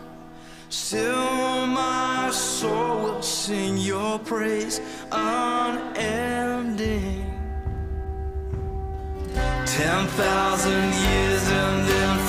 [0.69, 6.45] Still, my soul will sing your praise unending.
[9.67, 12.24] Ten thousand years and then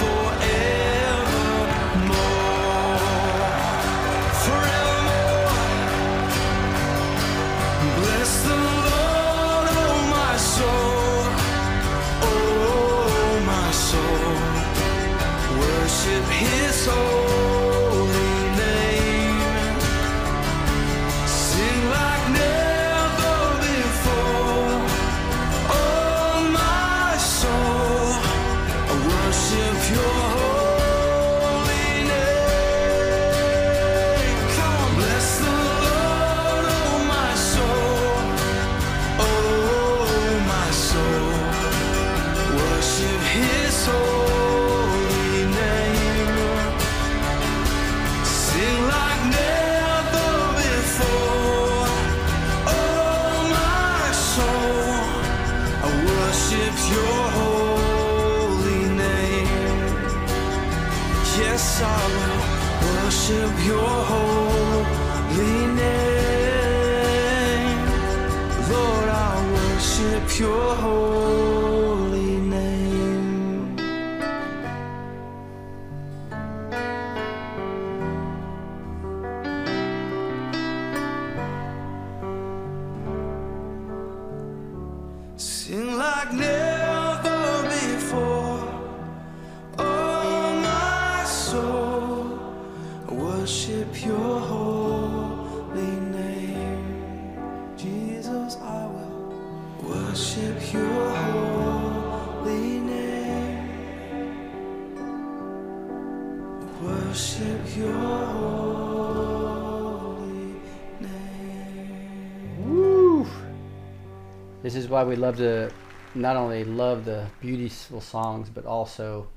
[114.96, 115.70] why we love to
[116.14, 119.28] not only love the beautiful songs, but also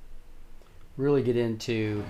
[0.97, 2.05] really get into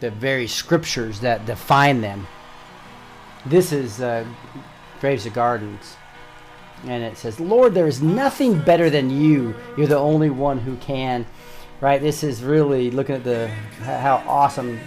[0.00, 2.26] the very scriptures that define them.
[3.46, 4.24] This is uh,
[5.00, 5.94] Graves of Gardens,
[6.86, 9.54] and it says, "Lord, there is nothing better than you.
[9.76, 11.24] You're the only one who can."
[11.80, 12.00] Right?
[12.00, 13.46] This is really looking at the
[13.84, 14.80] how awesome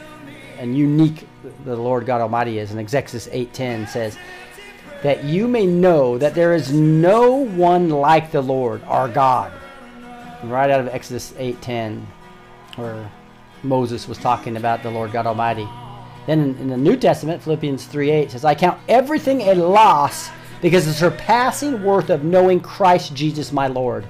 [0.60, 1.26] and unique
[1.64, 2.72] the Lord God Almighty is.
[2.72, 4.18] And Exodus 8:10 says,
[5.04, 9.52] that you may know that there is no one like the Lord our God.
[10.44, 12.08] Right out of Exodus 8:10,
[12.76, 13.10] where
[13.64, 15.68] Moses was talking about the Lord God Almighty.
[16.26, 20.30] Then in, the New Testament, Philippians 3:8 says, "I count everything a loss
[20.62, 24.06] because the surpassing worth of knowing Christ Jesus my Lord."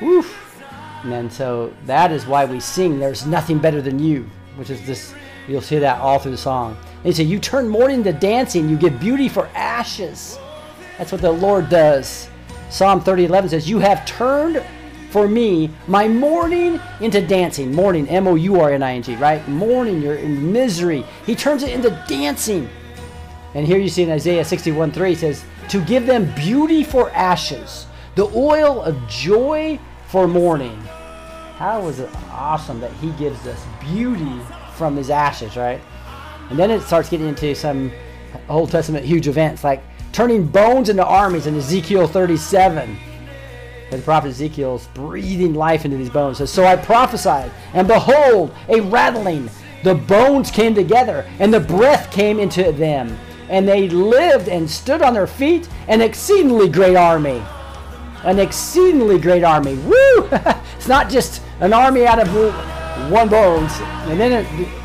[0.00, 0.62] Woof.
[1.04, 5.14] And so that is why we sing, "There's nothing better than you," which is this.
[5.48, 6.76] You'll see that all through the song.
[7.02, 8.68] He said, "You turn mourning to dancing.
[8.68, 10.38] You give beauty for ashes."
[10.98, 12.28] That's what the Lord does.
[12.68, 14.62] Psalm 30:11 says, "You have turned
[15.10, 19.46] for me my mourning into dancing." Mourning, M-O-U-R-N-I-N-G, right?
[19.48, 21.04] Mourning, you're in misery.
[21.24, 22.68] He turns it into dancing.
[23.54, 28.28] And here you see in Isaiah 61:3 says, "To give them beauty for ashes, the
[28.36, 30.78] oil of joy for mourning."
[31.58, 34.40] How is it awesome that he gives us beauty
[34.74, 35.80] from his ashes, right?
[36.50, 37.92] And then it starts getting into some
[38.48, 39.82] Old Testament huge events like
[40.12, 42.98] turning bones into armies in Ezekiel 37.
[43.90, 46.38] The prophet Ezekiel's breathing life into these bones.
[46.38, 49.50] Says, So I prophesied, and behold, a rattling.
[49.82, 53.16] The bones came together, and the breath came into them.
[53.48, 57.42] And they lived and stood on their feet, an exceedingly great army.
[58.22, 59.74] An exceedingly great army.
[59.76, 60.28] Woo!
[60.76, 62.28] it's not just an army out of
[63.10, 63.72] one bones.
[64.06, 64.79] And then it,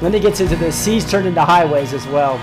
[0.00, 2.38] then it gets into the seas turned into highways as well.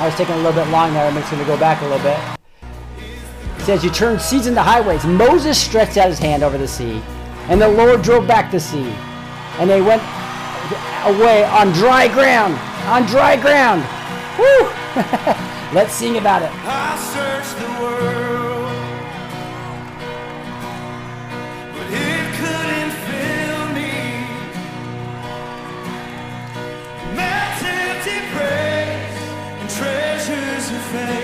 [0.00, 1.06] I was taking a little bit long there.
[1.06, 2.18] I'm just going to go back a little bit.
[3.58, 5.04] It says, You turned seas into highways.
[5.04, 7.02] Moses stretched out his hand over the sea,
[7.48, 8.90] and the Lord drove back the sea.
[9.58, 10.02] And they went
[11.04, 12.54] away on dry ground.
[12.86, 13.82] On dry ground.
[14.38, 14.68] Woo!
[15.74, 16.50] Let's sing about it.
[30.92, 31.21] Treasures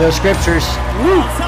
[0.00, 0.64] those scriptures.
[1.02, 1.39] Woo!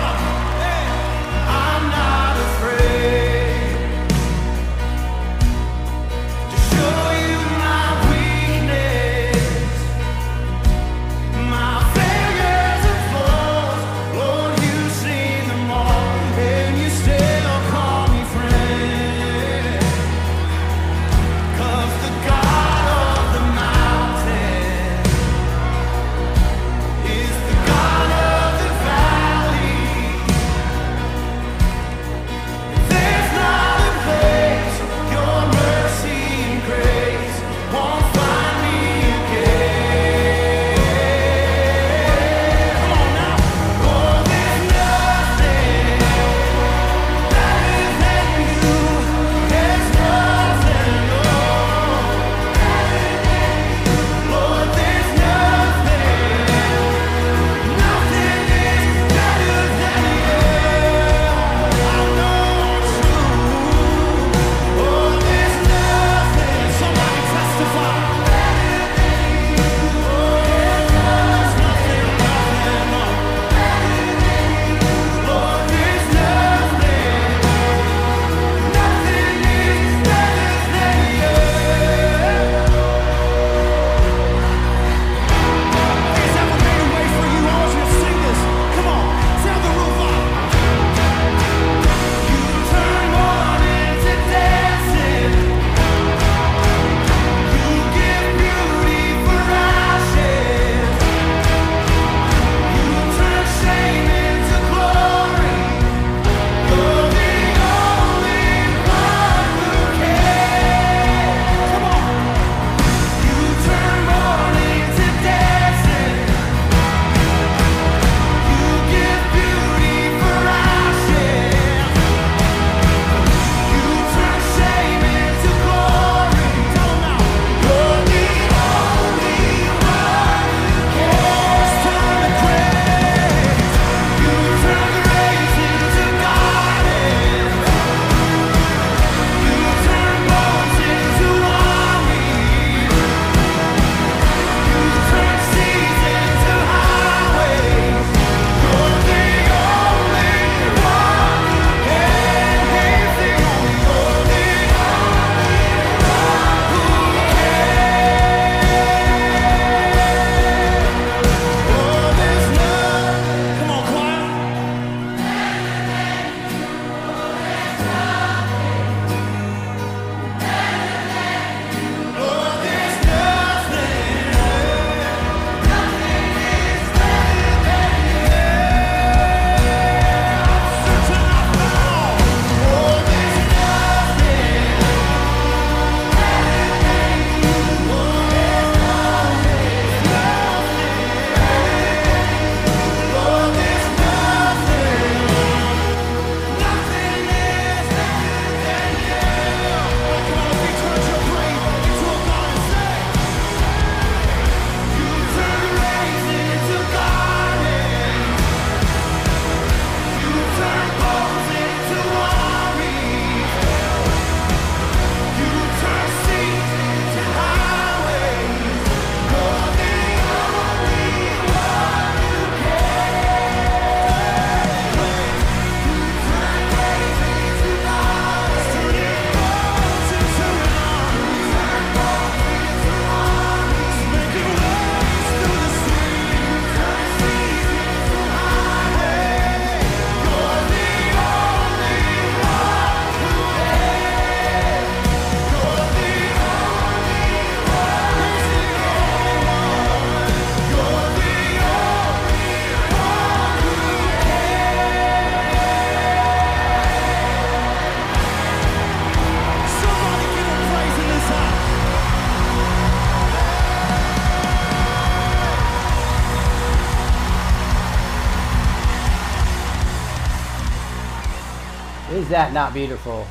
[272.33, 273.27] that not beautiful?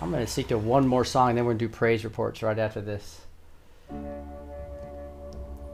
[0.00, 2.44] I'm going to seek to one more song, then we're going to do praise reports
[2.44, 3.22] right after this.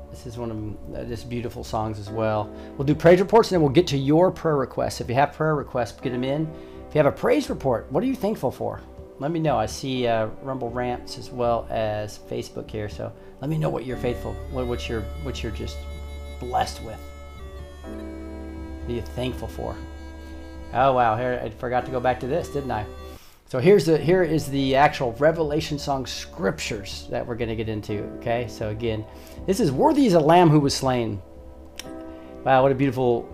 [0.08, 2.50] This is one of uh, just beautiful songs as well.
[2.78, 5.02] We'll do praise reports, and then we'll get to your prayer requests.
[5.02, 6.50] If you have prayer requests, get them in.
[6.88, 8.80] If you have a praise report, what are you thankful for?
[9.18, 9.58] Let me know.
[9.58, 13.84] I see uh, Rumble Ramps as well as Facebook here, so let me know what
[13.84, 15.76] you're faithful, what, what you're what you're just
[16.40, 16.98] blessed with.
[17.82, 19.76] What are you thankful for?
[20.74, 22.84] Oh wow, here I forgot to go back to this, didn't I?
[23.46, 27.68] So here's the here is the actual Revelation song scriptures that we're going to get
[27.68, 28.02] into.
[28.18, 29.04] Okay, so again,
[29.46, 31.22] this is "Worthy is a Lamb who was slain."
[32.42, 33.28] Wow, what a beautiful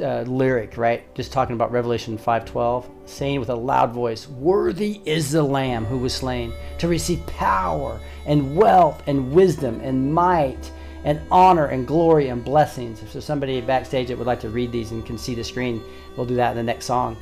[0.00, 1.14] uh, lyric, right?
[1.14, 5.98] Just talking about Revelation 5:12, saying with a loud voice, "Worthy is the Lamb who
[5.98, 10.72] was slain to receive power and wealth and wisdom and might
[11.04, 14.90] and honor and glory and blessings." There's somebody backstage that would like to read these
[14.90, 15.80] and can see the screen,
[16.16, 17.16] we'll do that in the next song.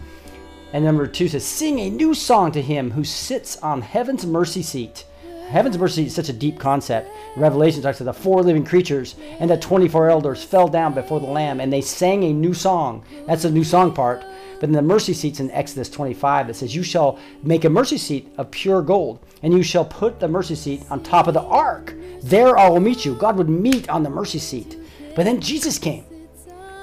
[0.72, 4.62] And number two says, "Sing a new song to Him who sits on heaven's mercy
[4.62, 5.04] seat."
[5.48, 7.10] Heaven's mercy is such a deep concept.
[7.36, 11.26] Revelation talks about the four living creatures and the 24 elders fell down before the
[11.26, 13.04] Lamb and they sang a new song.
[13.26, 14.24] That's the new song part.
[14.58, 17.98] But in the mercy seats in Exodus 25, it says, You shall make a mercy
[17.98, 21.42] seat of pure gold, and you shall put the mercy seat on top of the
[21.42, 21.94] ark.
[22.22, 23.14] There I will meet you.
[23.14, 24.78] God would meet on the mercy seat.
[25.14, 26.04] But then Jesus came.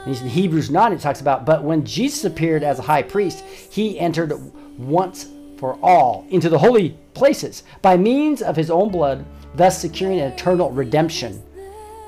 [0.05, 3.99] In Hebrews 9, it talks about, But when Jesus appeared as a high priest, he
[3.99, 4.33] entered
[4.77, 9.25] once for all into the holy places by means of his own blood,
[9.55, 11.41] thus securing an eternal redemption.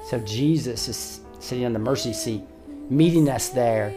[0.09, 2.41] So Jesus is sitting on the mercy seat,
[2.89, 3.93] meeting us there.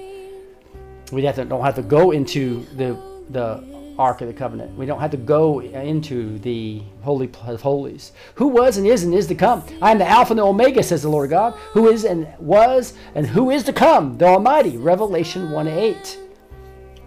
[1.11, 3.01] We have to, don't have to go into the
[3.31, 4.77] the Ark of the Covenant.
[4.77, 8.13] We don't have to go into the Holy of Holies.
[8.35, 9.65] Who was and is and is to come.
[9.81, 12.95] I am the Alpha and the Omega, says the Lord God, who is and was
[13.15, 14.77] and who is to come, the Almighty.
[14.77, 16.19] Revelation 1 8.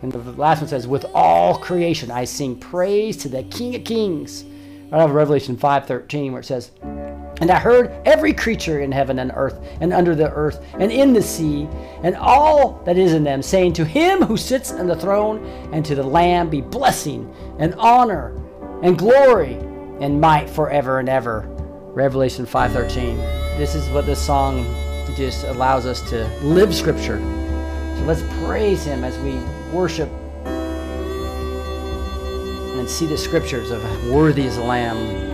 [0.02, 3.84] And the last one says, With all creation I sing praise to the King of
[3.84, 4.45] Kings.
[4.91, 9.32] Out of Revelation 5.13 where it says, And I heard every creature in heaven and
[9.36, 11.68] earth and under the earth and in the sea
[12.03, 15.86] and all that is in them, saying, To him who sits on the throne and
[15.86, 18.36] to the Lamb be blessing and honor
[18.82, 19.53] and glory
[19.99, 21.41] and might forever and ever.
[21.94, 23.57] Revelation 5.13.
[23.57, 24.64] This is what this song
[25.16, 27.20] just allows us to live Scripture.
[27.98, 29.38] So let's praise him as we
[29.76, 30.10] worship
[32.80, 35.28] and see the scriptures of worthy is the lamb.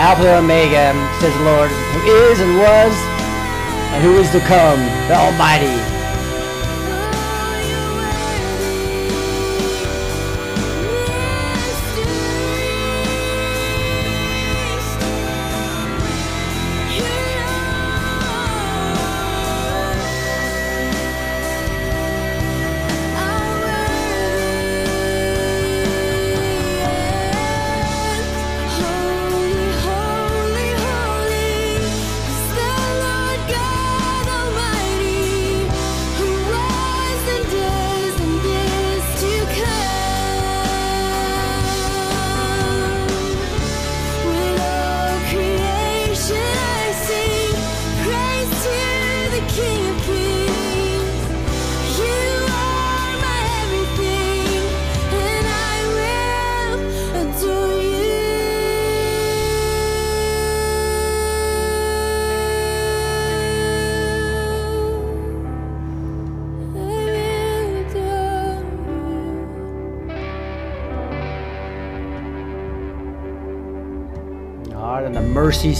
[0.00, 2.94] Alpha and Omega, says the Lord, who is and was
[3.92, 5.89] and who is to come, the Almighty.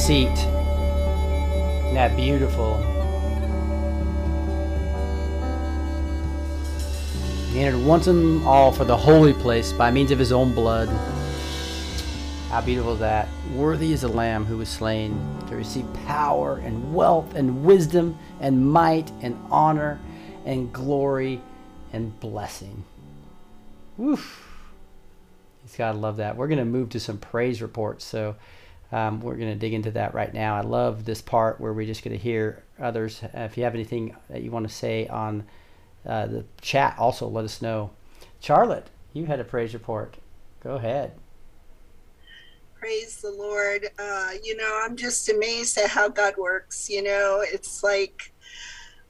[0.01, 0.33] Seat.
[0.33, 2.79] Isn't that beautiful?
[7.53, 10.89] He entered once and all for the holy place by means of his own blood.
[12.49, 13.29] How beautiful is that?
[13.55, 18.73] Worthy is the Lamb who was slain to receive power and wealth and wisdom and
[18.73, 20.01] might and honor
[20.47, 21.43] and glory
[21.93, 22.85] and blessing.
[23.99, 24.49] Woof.
[25.63, 26.37] He's got to love that.
[26.37, 28.05] We're going to move to some praise reports.
[28.05, 28.37] So
[28.93, 30.57] um, we're going to dig into that right now.
[30.57, 33.23] I love this part where we're just going to hear others.
[33.23, 35.45] Uh, if you have anything that you want to say on
[36.07, 37.91] uh, the chat, also let us know.
[38.41, 40.17] Charlotte, you had a praise report.
[40.63, 41.13] Go ahead.
[42.75, 43.87] Praise the Lord.
[43.99, 46.89] Uh, you know, I'm just amazed at how God works.
[46.89, 48.33] You know, it's like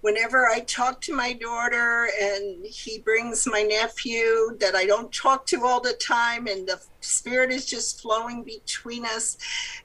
[0.00, 5.46] whenever I talk to my daughter and he brings my nephew that I don't talk
[5.46, 9.36] to all the time, and the Spirit is just flowing between us.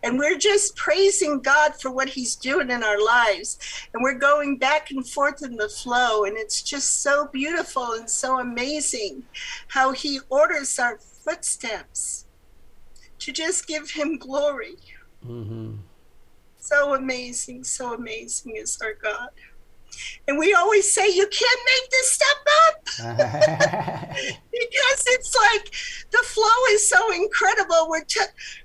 [0.03, 3.57] And we're just praising God for what he's doing in our lives.
[3.93, 6.25] And we're going back and forth in the flow.
[6.25, 9.23] And it's just so beautiful and so amazing
[9.67, 12.25] how he orders our footsteps
[13.19, 14.75] to just give him glory.
[15.25, 15.75] Mm-hmm.
[16.57, 19.29] So amazing, so amazing is our God.
[20.27, 22.85] And we always say, You can't make this stuff up
[24.51, 25.73] because it's like
[26.11, 27.87] the flow is so incredible.
[27.89, 28.21] We're t-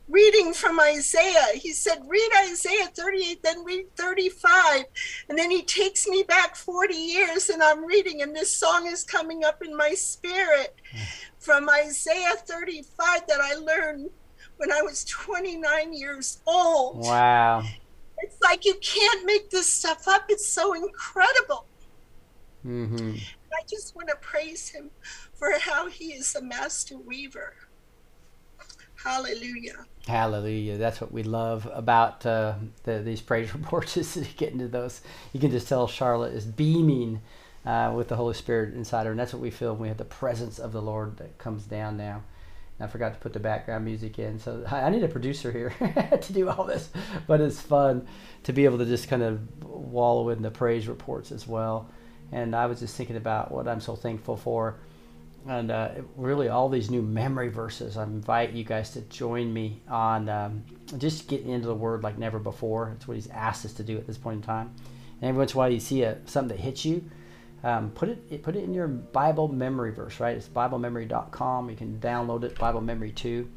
[0.09, 1.47] reading from Isaiah.
[1.55, 4.85] He said, Read Isaiah 38, then read 35.
[5.29, 9.05] And then he takes me back 40 years and I'm reading, and this song is
[9.05, 10.75] coming up in my spirit
[11.39, 14.11] from Isaiah 35 that I learned
[14.61, 16.99] when I was 29 years old.
[16.99, 17.65] Wow.
[18.23, 20.25] It's like you can't make this stuff up.
[20.29, 21.67] It's so incredible.
[22.67, 23.15] Mm-hmm.
[23.53, 24.91] I just want to praise him
[25.35, 27.55] for how he is a master weaver.
[29.03, 29.87] Hallelujah.
[30.07, 30.77] Hallelujah.
[30.77, 35.01] That's what we love about uh, the, these praise reports is to get into those.
[35.33, 37.23] You can just tell Charlotte is beaming
[37.65, 39.13] uh, with the Holy Spirit inside her.
[39.13, 41.65] And that's what we feel when we have the presence of the Lord that comes
[41.65, 42.23] down now.
[42.81, 44.39] I forgot to put the background music in.
[44.39, 45.75] So I I need a producer here
[46.21, 46.91] to do all this.
[47.27, 48.07] But it's fun
[48.45, 51.91] to be able to just kind of wallow in the praise reports as well.
[52.33, 54.79] And I was just thinking about what I'm so thankful for
[55.47, 57.97] and uh, really all these new memory verses.
[57.97, 60.65] I invite you guys to join me on um,
[60.99, 62.93] just getting into the Word like never before.
[62.97, 64.75] It's what He's asked us to do at this point in time.
[65.21, 67.05] And every once in a while, you see a, something that hits you,
[67.63, 70.21] um, put it put it in your Bible memory verse.
[70.21, 70.37] Right?
[70.37, 71.71] It's BibleMemory.com.
[71.71, 72.59] You can download it.
[72.59, 73.49] Bible Memory Two.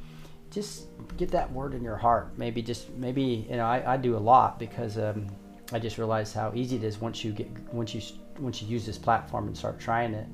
[0.51, 2.37] Just get that word in your heart.
[2.37, 5.27] Maybe just maybe you know I, I do a lot because um,
[5.71, 8.01] I just realized how easy it is once you get once you
[8.39, 10.27] once you use this platform and start trying it.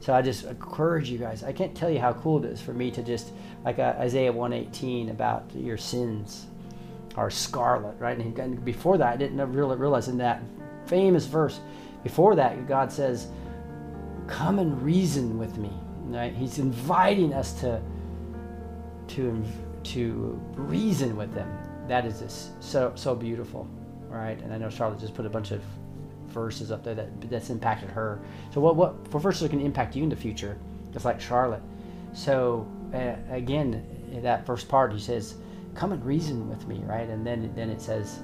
[0.00, 1.42] So I just encourage you guys.
[1.42, 3.32] I can't tell you how cool it is for me to just
[3.64, 6.46] like uh, Isaiah 118 about your sins
[7.16, 8.18] are scarlet, right?
[8.18, 10.42] And before that, I didn't really realize in that
[10.86, 11.60] famous verse,
[12.06, 13.26] before that, God says,
[14.28, 15.72] "Come and reason with me."
[16.04, 16.32] Right?
[16.32, 17.82] He's inviting us to
[19.08, 19.42] to
[19.94, 21.48] to reason with Him.
[21.88, 23.66] That is just so so beautiful,
[24.08, 24.40] right?
[24.40, 25.62] And I know Charlotte just put a bunch of
[26.28, 28.20] verses up there that that's impacted her.
[28.52, 30.56] So what what for verses can impact you in the future,
[30.92, 31.62] just like Charlotte.
[32.12, 35.34] So uh, again, in that first part, he says,
[35.74, 37.08] "Come and reason with me," right?
[37.08, 38.20] And then then it says,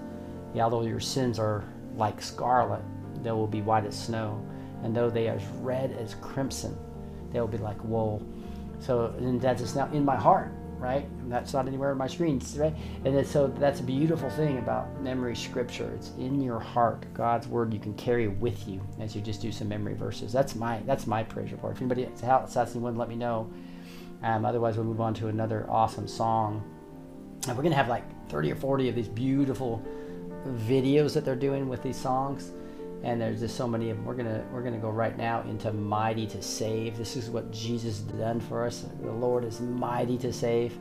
[0.55, 1.65] "Yeah, although your sins are
[1.97, 2.85] like scarlet,
[3.23, 4.45] they will be white as snow,
[4.83, 6.77] and though they are as red as crimson,
[7.33, 8.23] they will be like wool."
[8.81, 11.07] So and that's just now in my heart, right?
[11.21, 12.75] And that's not anywhere on my screens, right?
[13.05, 15.91] And then, so that's a beautiful thing about memory scripture.
[15.95, 17.07] It's in your heart.
[17.15, 20.33] God's word you can carry with you as you just do some memory verses.
[20.33, 21.77] That's my that's my praise report.
[21.77, 23.51] If anybody else has anyone, let me know.
[24.25, 26.63] Um, otherwise, we'll move on to another awesome song.
[27.47, 29.85] And we're gonna have like 30 or 40 of these beautiful
[30.67, 32.51] videos that they're doing with these songs
[33.03, 34.07] and there's just so many of them.
[34.07, 36.97] We're gonna we're gonna go right now into mighty to save.
[36.97, 38.87] This is what Jesus done for us.
[39.03, 40.79] The Lord is mighty to save,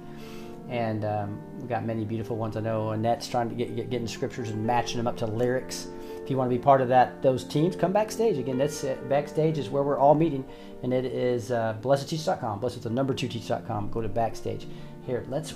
[0.70, 2.58] and um, we've got many beautiful ones.
[2.58, 5.88] I know Annette's trying to get, get getting scriptures and matching them up to lyrics.
[6.24, 8.38] If you want to be part of that, those teams, come backstage.
[8.38, 9.10] Again, that's it.
[9.10, 10.46] backstage is where we're all meeting,
[10.84, 12.60] and it is uh, blessed2teach.com.
[12.60, 13.90] Blessed the number two teach.com.
[13.90, 14.68] Go to backstage.
[15.08, 15.56] Here, let's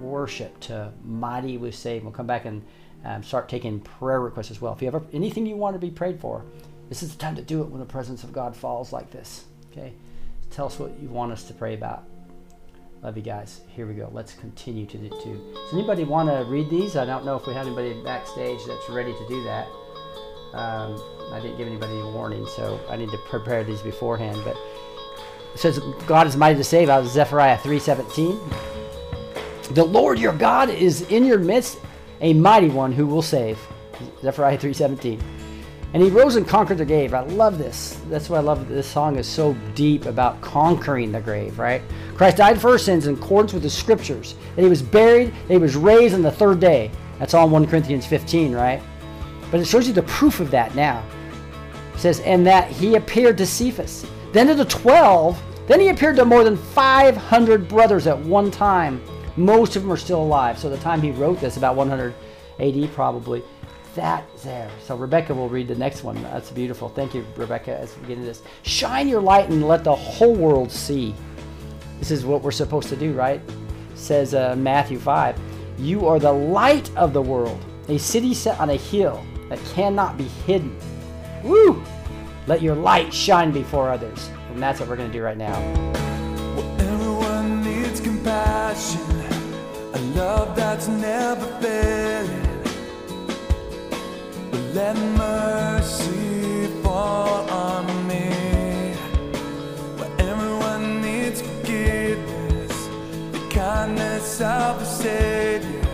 [0.00, 2.04] worship to mighty we save.
[2.04, 2.62] We'll come back and
[3.04, 4.72] um, start taking prayer requests as well.
[4.72, 6.44] If you have anything you want to be prayed for,
[6.88, 9.44] this is the time to do it when the presence of God falls like this.
[9.72, 9.92] Okay?
[10.50, 12.04] Tell us what you want us to pray about.
[13.02, 13.60] Love you guys.
[13.68, 14.08] Here we go.
[14.12, 15.08] Let's continue to do.
[15.10, 15.52] To.
[15.54, 16.96] Does anybody want to read these?
[16.96, 19.66] I don't know if we have anybody backstage that's ready to do that.
[20.54, 21.02] Um,
[21.32, 24.40] I didn't give anybody a warning, so I need to prepare these beforehand.
[24.44, 24.56] But
[25.52, 28.38] it says, "God is mighty to save." Out of Zephaniah three seventeen.
[29.72, 31.80] The Lord your God is in your midst
[32.20, 33.58] a mighty one who will save.
[34.22, 35.20] Zephaniah 3:17.
[35.92, 37.14] And he rose and conquered the grave.
[37.14, 38.00] I love this.
[38.10, 41.82] That's why I love this song is so deep about conquering the grave, right?
[42.16, 44.34] Christ died for our sins in accordance with the scriptures.
[44.56, 46.90] That he was buried, that he was raised on the third day.
[47.20, 48.82] That's all in 1 Corinthians 15, right?
[49.52, 51.04] But it shows you the proof of that now.
[51.94, 54.04] It says, and that he appeared to Cephas.
[54.32, 59.00] Then to the 12, then he appeared to more than 500 brothers at one time.
[59.36, 60.58] Most of them are still alive.
[60.58, 62.14] So the time he wrote this, about 100
[62.60, 63.42] AD probably,
[63.94, 64.70] that's there.
[64.82, 66.20] So Rebecca will read the next one.
[66.22, 66.88] That's beautiful.
[66.88, 68.42] Thank you, Rebecca, as we get into this.
[68.62, 71.14] Shine your light and let the whole world see.
[71.98, 73.40] This is what we're supposed to do, right?
[73.94, 75.38] Says uh, Matthew 5.
[75.78, 80.16] You are the light of the world, a city set on a hill that cannot
[80.16, 80.76] be hidden.
[81.42, 81.82] Woo!
[82.46, 84.30] Let your light shine before others.
[84.50, 85.54] And that's what we're going to do right now.
[89.94, 92.42] A love that's never failing.
[94.50, 98.94] But let mercy fall on me.
[99.96, 102.88] Where everyone needs forgiveness,
[103.30, 105.86] the kindness of the Savior,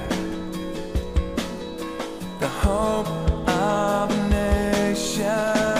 [2.38, 3.08] the hope
[3.46, 5.10] of nations.
[5.10, 5.79] Savior,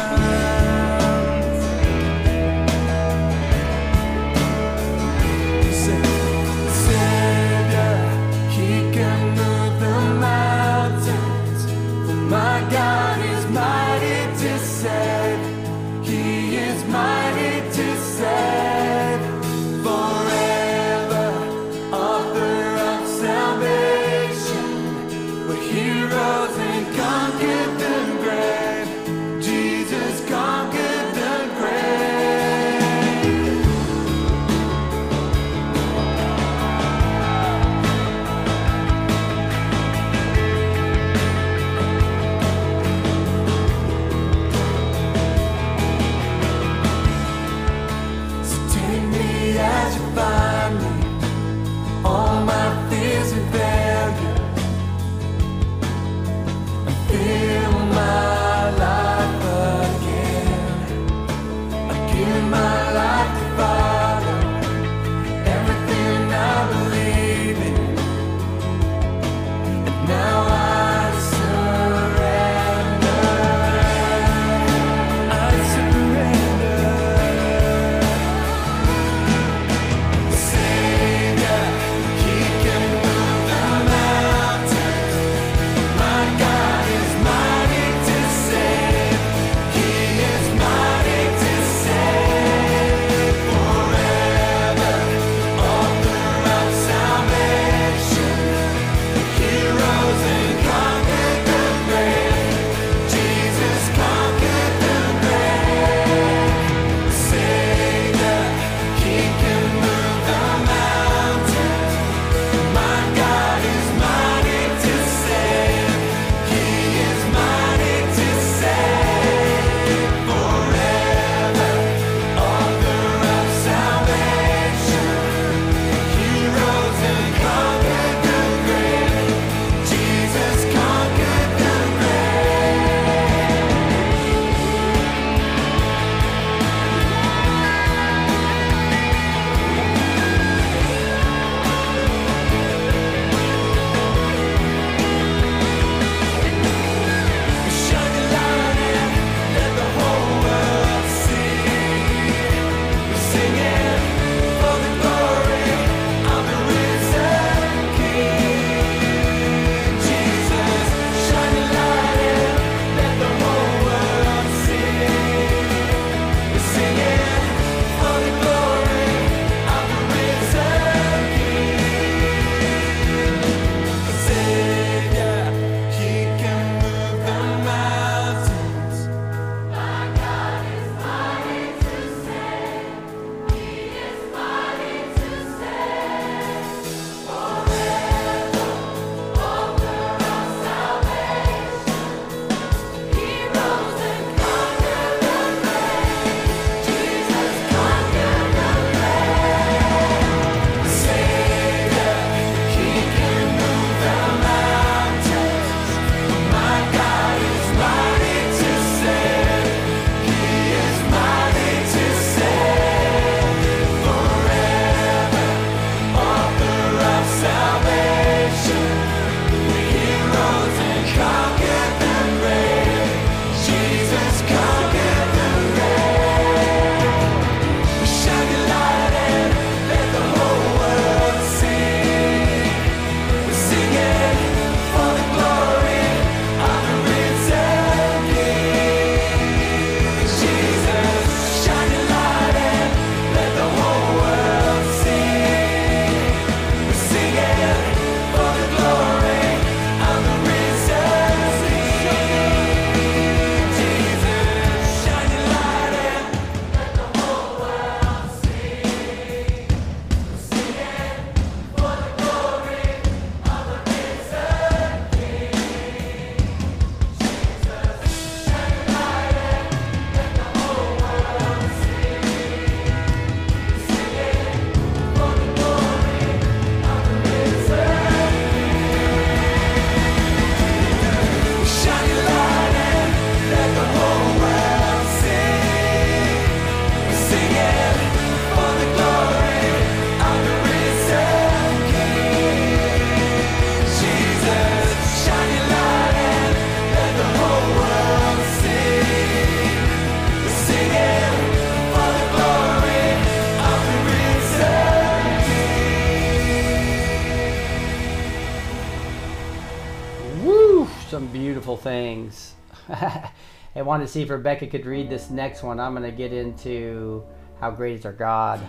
[311.76, 312.54] things.
[312.88, 315.78] I wanted to see if Rebecca could read this next one.
[315.78, 317.24] I'm going to get into
[317.60, 318.60] how great is our God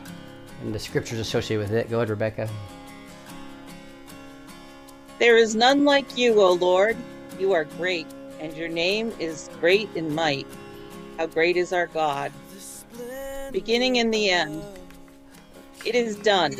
[0.61, 1.89] and the scriptures associated with it.
[1.89, 2.49] Go ahead, Rebecca.
[5.19, 6.97] There is none like you, O Lord.
[7.39, 8.07] You are great,
[8.39, 10.47] and your name is great in might.
[11.17, 12.31] How great is our God!
[13.51, 14.63] Beginning and the end.
[15.85, 16.53] It is done.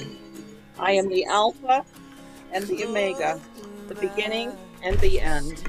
[0.78, 1.86] I am the Alpha
[2.52, 3.40] and the Omega,
[3.88, 4.52] the beginning
[4.84, 5.64] and the end.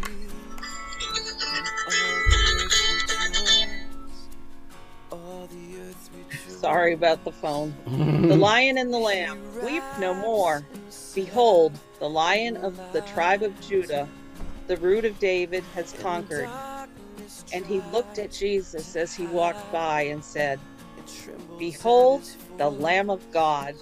[6.63, 7.75] Sorry about the phone.
[8.29, 10.65] the lion and the lamb, weep no more.
[11.13, 14.09] Behold, the lion of the tribe of Judah,
[14.69, 16.49] the root of David, has conquered.
[17.53, 20.61] And he looked at Jesus as he walked by and said,
[21.59, 22.23] Behold,
[22.59, 23.75] the Lamb of God.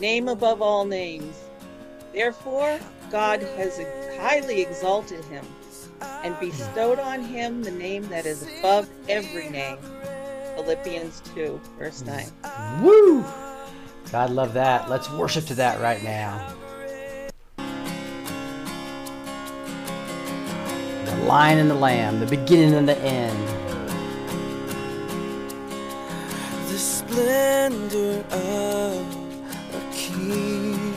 [0.00, 1.34] Name above all names.
[2.12, 2.78] Therefore,
[3.10, 3.80] God has
[4.18, 5.46] highly exalted him
[6.22, 9.78] and bestowed on him the name that is above every name.
[10.56, 12.26] Philippians 2, verse 9.
[12.42, 12.82] Mm.
[12.82, 13.24] Woo!
[14.12, 14.88] God love that.
[14.88, 16.54] Let's worship to that right now.
[21.04, 23.60] The lion and the lamb, the beginning and the end.
[26.70, 29.16] the splendor of
[29.74, 30.94] a king,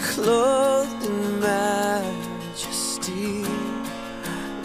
[0.00, 3.44] clothed in majesty.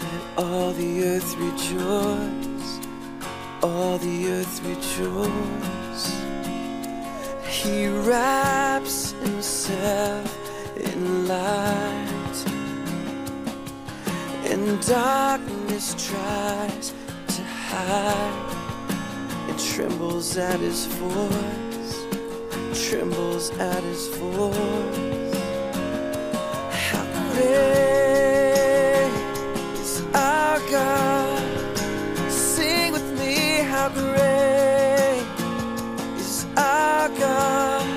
[0.00, 2.43] Let all the earth rejoice,
[3.64, 6.04] all the earth rejoice.
[7.48, 10.28] He wraps himself
[10.76, 12.38] in light,
[14.44, 16.92] and darkness tries
[17.28, 18.50] to hide.
[19.48, 22.04] It trembles at his voice,
[22.90, 25.34] trembles at his voice.
[26.70, 28.33] How great
[36.16, 37.93] is our God,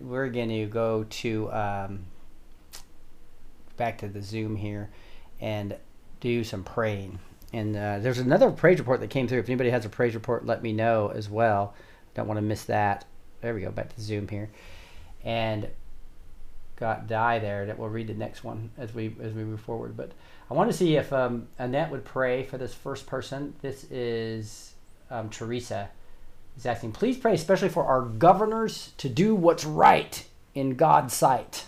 [0.00, 2.04] we're going to go to um,
[3.76, 4.90] back to the Zoom here
[5.40, 5.76] and
[6.20, 7.18] do some praying.
[7.52, 9.38] And uh, there's another praise report that came through.
[9.38, 11.74] If anybody has a praise report, let me know as well.
[12.14, 13.04] Don't want to miss that.
[13.40, 13.70] There we go.
[13.70, 14.50] Back to Zoom here,
[15.24, 15.68] and
[16.76, 17.66] got die there.
[17.66, 19.96] That we'll read the next one as we as we move forward.
[19.96, 20.12] But
[20.50, 23.54] I want to see if um, Annette would pray for this first person.
[23.60, 24.74] This is
[25.10, 25.90] um, Teresa.
[26.56, 30.24] Is asking, please pray especially for our governors to do what's right
[30.54, 31.64] in God's sight.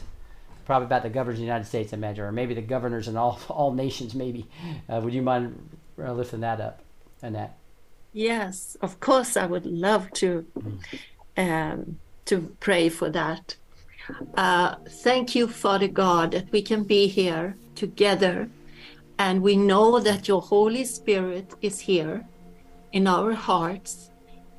[0.65, 3.17] Probably about the governors of the United States, I imagine, or maybe the governors in
[3.17, 4.15] all all nations.
[4.15, 4.47] Maybe.
[4.89, 6.81] Uh, would you mind uh, lifting that up,
[7.23, 7.57] Annette?
[8.13, 10.47] Yes, of course, I would love to
[11.37, 13.57] um, to pray for that.
[14.37, 18.49] Uh, thank you, Father God, that we can be here together,
[19.19, 22.25] and we know that your Holy Spirit is here
[22.93, 24.11] in our hearts,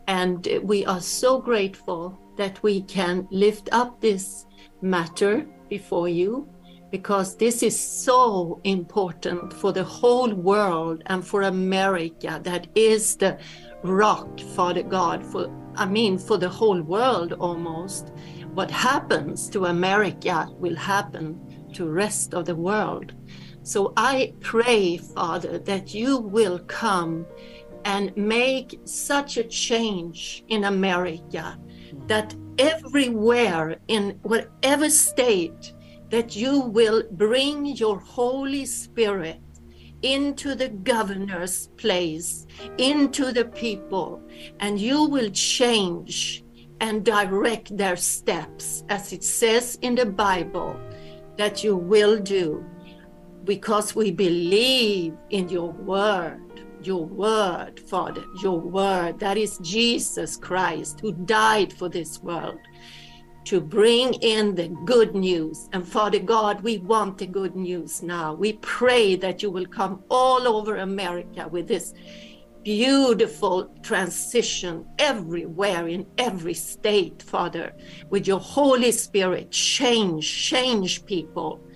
[0.07, 4.45] and we are so grateful that we can lift up this
[4.81, 6.47] matter before you
[6.91, 12.39] because this is so important for the whole world and for America.
[12.43, 13.37] That is the
[13.83, 18.11] rock father god for i mean for the whole world almost.
[18.53, 21.39] What happens to america will happen
[21.73, 23.13] to rest of the world.
[23.63, 27.25] So i pray father that you will come
[27.85, 31.57] and make such a change in america
[32.07, 35.73] that everywhere in whatever state
[36.09, 39.41] that you will bring your Holy Spirit
[40.01, 42.45] into the governor's place,
[42.77, 44.21] into the people,
[44.59, 46.43] and you will change
[46.79, 50.79] and direct their steps, as it says in the Bible
[51.37, 52.63] that you will do,
[53.43, 56.46] because we believe in your word.
[56.87, 59.19] Your word, Father, your word.
[59.19, 62.59] That is Jesus Christ who died for this world
[63.43, 65.67] to bring in the good news.
[65.73, 68.33] And Father God, we want the good news now.
[68.33, 71.93] We pray that you will come all over America with this
[72.63, 77.73] beautiful transition everywhere in every state, Father,
[78.09, 79.51] with your Holy Spirit.
[79.51, 81.66] Change, change people.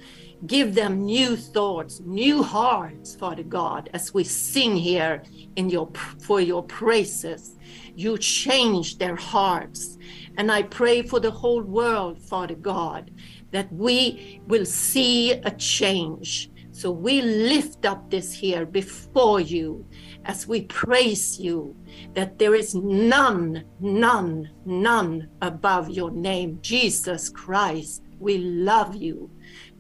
[0.48, 5.22] Give them new thoughts, new hearts, Father God, as we sing here
[5.56, 7.58] in your for your praises.
[7.96, 9.98] You change their hearts.
[10.38, 13.12] And I pray for the whole world, Father God,
[13.52, 16.50] that we will see a change.
[16.72, 19.86] So we lift up this here before you
[20.26, 21.76] as we praise you
[22.14, 28.04] that there is none, none, none above your name, Jesus Christ.
[28.20, 29.30] We love you,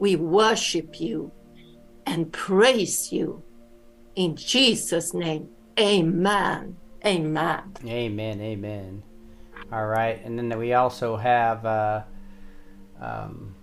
[0.01, 1.31] we worship you,
[2.07, 3.43] and praise you.
[4.15, 5.49] In Jesus' name,
[5.79, 6.75] amen.
[7.05, 7.73] Amen.
[7.85, 8.41] Amen.
[8.41, 9.03] Amen.
[9.71, 12.01] All right, and then we also have uh,
[12.99, 13.53] um,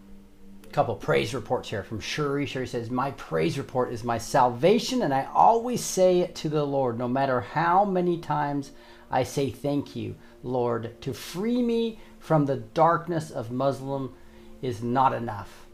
[0.62, 2.46] a couple praise reports here from Shuri.
[2.46, 6.64] Shuri says, "My praise report is my salvation, and I always say it to the
[6.64, 8.70] Lord, no matter how many times
[9.10, 11.02] I say thank you, Lord.
[11.02, 14.14] To free me from the darkness of Muslim
[14.62, 15.67] is not enough."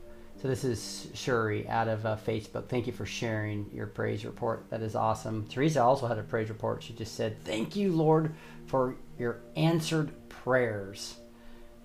[0.44, 2.68] So this is Shuri out of uh, Facebook.
[2.68, 4.66] Thank you for sharing your praise report.
[4.68, 5.46] That is awesome.
[5.48, 6.82] Teresa also had a praise report.
[6.82, 8.34] She just said, "Thank you, Lord,
[8.66, 11.16] for your answered prayers."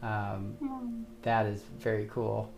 [0.01, 2.51] Um, that is very cool.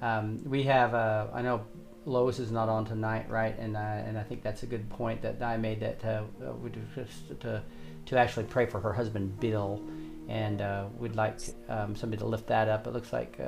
[0.00, 1.62] Um, we have, uh, I know
[2.06, 3.58] Lois is not on tonight, right?
[3.58, 6.52] And uh, and I think that's a good point that I made that uh, uh,
[6.52, 7.64] we just to
[8.06, 9.82] to actually pray for her husband Bill,
[10.28, 12.86] and uh, we'd like um, somebody to lift that up.
[12.86, 13.40] It looks like.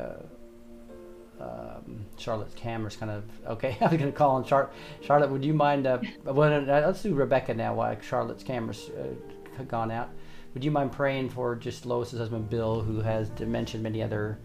[1.44, 3.76] Um, Charlotte's camera's kind of okay.
[3.80, 4.70] I was going to call on Char-
[5.02, 5.30] Charlotte.
[5.30, 5.86] Would you mind?
[5.86, 7.74] Uh, well, uh, let's do Rebecca now.
[7.74, 10.10] While Charlotte's camera's uh, gone out,
[10.54, 14.38] would you mind praying for just Lois's husband Bill, who has dementia, many other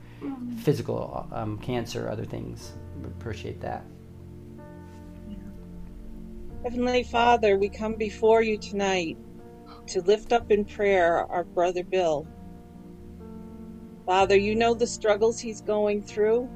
[0.64, 2.74] physical um, cancer, other things?
[3.06, 3.86] Appreciate that.
[6.64, 9.18] Heavenly Father, we come before you tonight
[9.88, 12.28] to lift up in prayer our brother Bill.
[14.06, 16.50] Father, you know the struggles he's going through.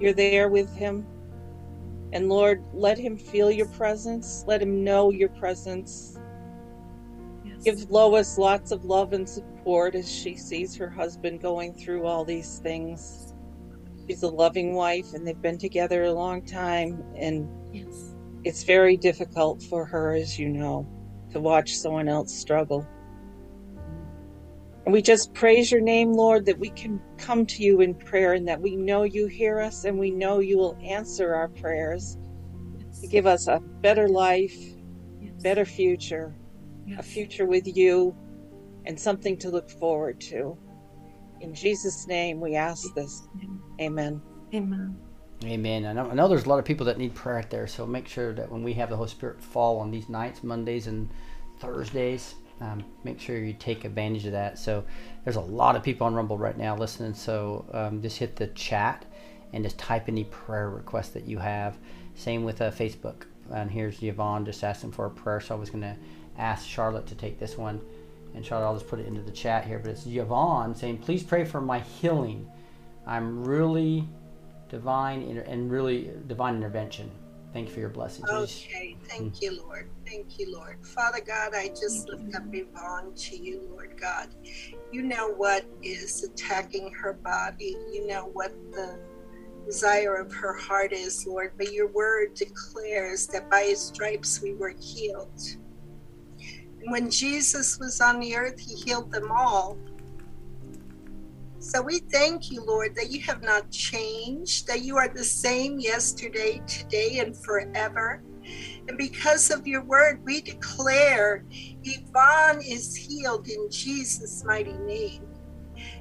[0.00, 1.06] You're there with him.
[2.12, 4.44] And Lord, let him feel your presence.
[4.46, 6.18] Let him know your presence.
[7.62, 12.24] Give Lois lots of love and support as she sees her husband going through all
[12.24, 13.34] these things.
[14.08, 17.04] She's a loving wife and they've been together a long time.
[17.14, 17.48] And
[18.42, 20.88] it's very difficult for her, as you know,
[21.32, 22.88] to watch someone else struggle.
[24.84, 28.32] And we just praise your name, Lord, that we can come to you in prayer
[28.32, 32.16] and that we know you hear us and we know you will answer our prayers.
[33.00, 34.56] To give us a better life,
[35.42, 36.34] better future,
[36.98, 38.14] a future with you,
[38.84, 40.58] and something to look forward to.
[41.40, 43.28] In Jesus' name, we ask this.
[43.80, 44.20] Amen.
[44.54, 44.96] Amen.
[45.44, 45.86] Amen.
[45.86, 47.86] I know, I know there's a lot of people that need prayer out there, so
[47.86, 51.08] make sure that when we have the Holy Spirit fall on these nights, Mondays and
[51.58, 54.58] Thursdays, um, make sure you take advantage of that.
[54.58, 54.84] So
[55.24, 58.48] there's a lot of people on Rumble right now listening, so um, just hit the
[58.48, 59.06] chat
[59.52, 61.78] and just type any prayer requests that you have.
[62.14, 63.24] Same with uh, Facebook.
[63.50, 65.96] And here's Yvonne just asking for a prayer, so I was going to
[66.38, 67.80] ask Charlotte to take this one.
[68.34, 71.22] And Charlotte, I'll just put it into the chat here, but it's Yvonne saying, please
[71.22, 72.48] pray for my healing.
[73.06, 74.06] I'm really
[74.68, 77.10] divine inter- and really divine intervention.
[77.52, 78.30] Thank you for your blessings.
[78.30, 79.90] Okay, thank you, Lord.
[80.06, 80.84] Thank you, Lord.
[80.86, 84.28] Father God, I just lift up Yvonne to you, Lord God.
[84.92, 87.76] You know what is attacking her body.
[87.92, 89.00] You know what the
[89.66, 91.52] desire of her heart is, Lord.
[91.56, 95.40] But your word declares that by his stripes we were healed.
[96.80, 99.76] And when Jesus was on the earth, he healed them all.
[101.60, 105.78] So we thank you, Lord, that you have not changed, that you are the same
[105.78, 108.22] yesterday, today, and forever.
[108.88, 111.44] And because of your word, we declare
[111.84, 115.22] Yvonne is healed in Jesus' mighty name.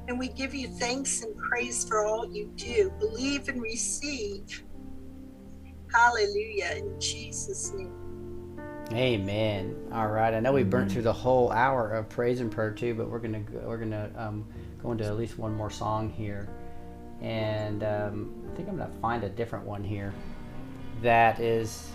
[0.08, 2.92] And we give you thanks and praise for all you do.
[2.98, 4.64] Believe and receive.
[5.94, 7.94] Hallelujah in Jesus' name.
[8.94, 9.76] Amen.
[9.92, 10.34] All right.
[10.34, 13.20] I know we burnt through the whole hour of praise and prayer too, but we're
[13.20, 14.48] gonna we're gonna um,
[14.82, 16.48] go into at least one more song here,
[17.22, 20.14] and um, I think I'm gonna find a different one here.
[21.02, 21.92] That is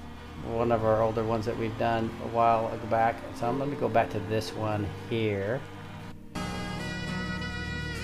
[0.48, 3.16] one of our older ones that we've done a while ago back.
[3.36, 5.60] So I'm, let me go back to this one here.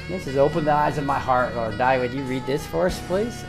[0.09, 2.87] This is "Open the Eyes of My Heart." Lord, Di, would you read this for
[2.87, 3.45] us, please?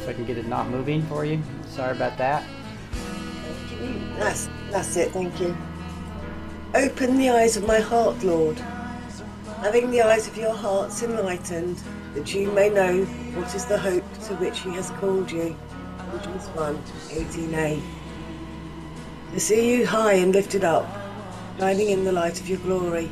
[0.00, 1.40] So I can get it not moving for you.
[1.68, 2.44] Sorry about that.
[4.18, 5.56] That's, that's it, thank you.
[6.74, 8.56] Open the eyes of my heart, Lord,
[9.62, 11.80] having the eyes of your hearts enlightened,
[12.14, 13.04] that you may know
[13.36, 15.56] what is the hope to which he has called you.
[16.12, 16.76] Ephesians 1
[17.10, 17.80] 18a.
[19.34, 20.84] To see you high and lifted up,
[21.60, 23.08] shining in the light of your glory.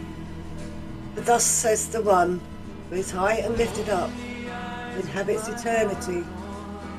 [1.15, 2.41] For thus says the one
[2.89, 6.25] who is high and lifted up, who inhabits eternity,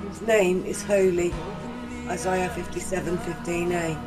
[0.01, 1.33] whose name is holy.
[2.07, 4.01] Isaiah 57 15a.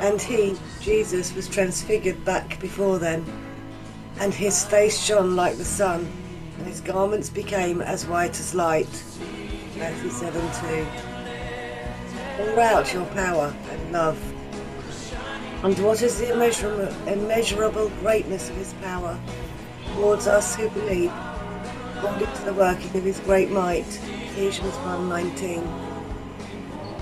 [0.00, 3.24] And he, Jesus, was transfigured back before them,
[4.18, 6.10] and his face shone like the sun,
[6.58, 9.04] and his garments became as white as light.
[9.76, 10.86] Matthew 7 2.
[12.36, 14.18] Pour out your power and love.
[15.64, 19.18] And what is the immeasurable, greatness of his power
[19.94, 21.12] towards us who believe,
[21.96, 23.86] according to the working of his great might?
[24.36, 25.62] Ephesians 1 19.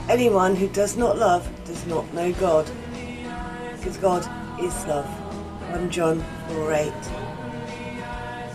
[0.08, 2.70] Anyone who does not love does not know God,
[3.76, 4.22] because God
[4.62, 5.06] is love.
[5.70, 6.92] 1 John 4 8.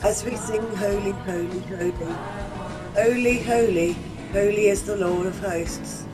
[0.03, 1.91] As we sing Holy, Holy, Holy,
[2.93, 3.95] Holy, Holy,
[4.31, 6.05] Holy is the Lord of hosts.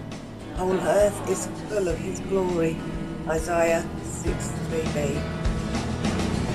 [0.55, 2.77] Whole earth is full of his glory.
[3.27, 5.21] Isaiah 6 3b.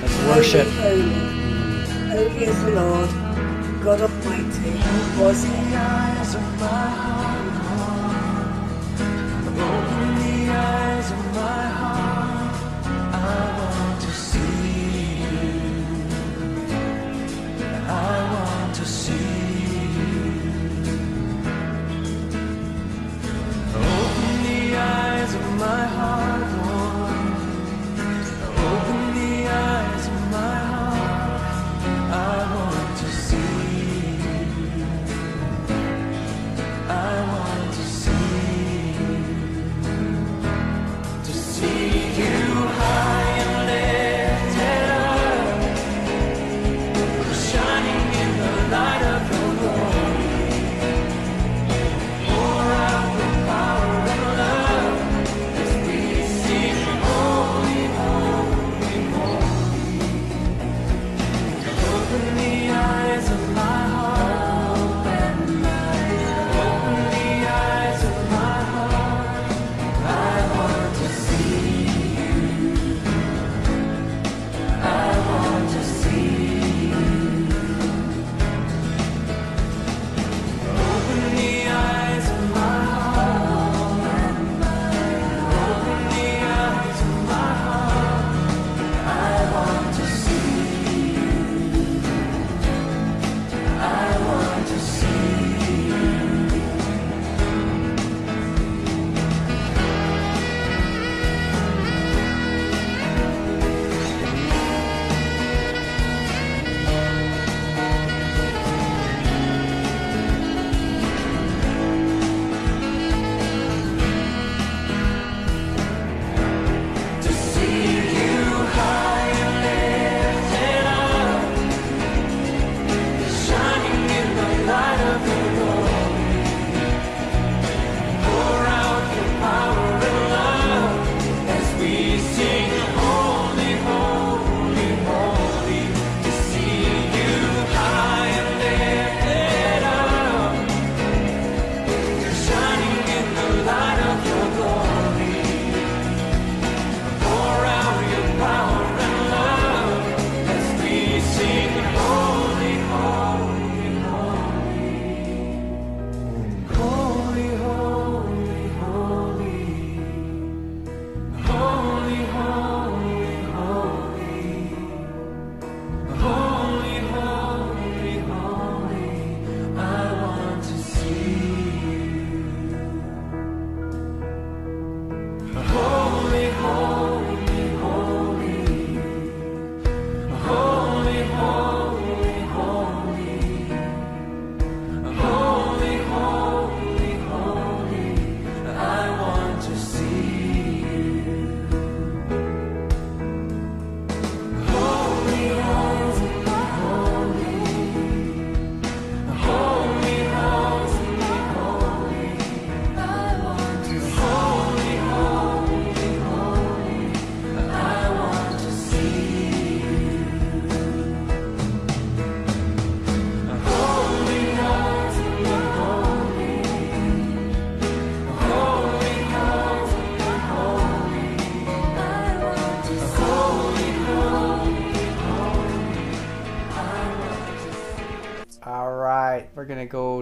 [0.00, 0.66] Let's worship.
[0.66, 3.10] Holy, holy, holy is the Lord,
[3.84, 5.44] God Almighty, who was
[9.60, 10.18] Open
[25.28, 26.57] eyes of my heart,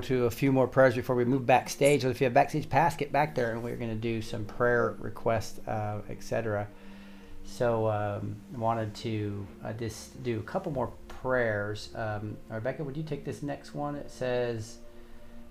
[0.07, 2.03] to a few more prayers before we move backstage.
[2.03, 4.97] So if you have backstage pass, get back there, and we're gonna do some prayer
[4.99, 6.69] requests, uh, etc.
[7.45, 11.91] So um, I wanted to uh, just do a couple more prayers.
[11.95, 13.97] Um, Rebecca, would you take this next one?
[13.97, 14.79] It says,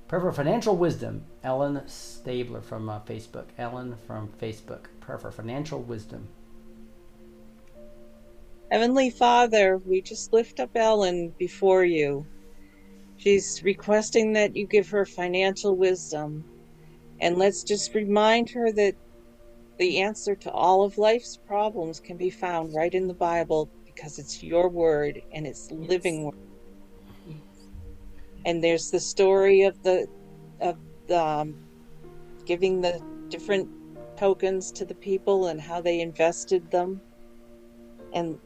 [0.07, 3.48] "Prayer for financial wisdom." Ellen Stabler from uh, Facebook.
[3.57, 4.86] Ellen from Facebook.
[5.02, 6.27] Prayer for financial wisdom.
[8.72, 12.26] Heavenly Father, we just lift up Ellen before you.
[13.17, 16.43] She's requesting that you give her financial wisdom.
[17.19, 18.95] And let's just remind her that
[19.77, 24.19] the answer to all of life's problems can be found right in the Bible because
[24.19, 26.35] it's your word and it's living word.
[28.45, 30.07] And there's the story of the
[30.61, 30.77] of
[31.07, 31.55] the um,
[32.45, 33.69] giving the different
[34.17, 37.01] tokens to the people and how they invested them.
[38.13, 38.39] And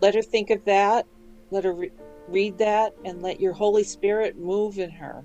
[0.00, 1.06] let her think of that.
[1.50, 1.90] Let her re-
[2.28, 5.24] read that and let your Holy Spirit move in her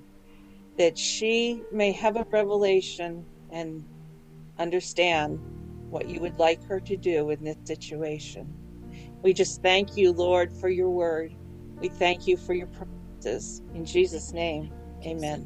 [0.80, 3.84] that she may have a revelation and
[4.58, 5.38] understand
[5.90, 8.48] what you would like her to do in this situation.
[9.22, 11.36] We just thank you, Lord, for your word.
[11.82, 13.62] We thank you for your promises.
[13.74, 14.72] In Jesus' name,
[15.06, 15.46] amen.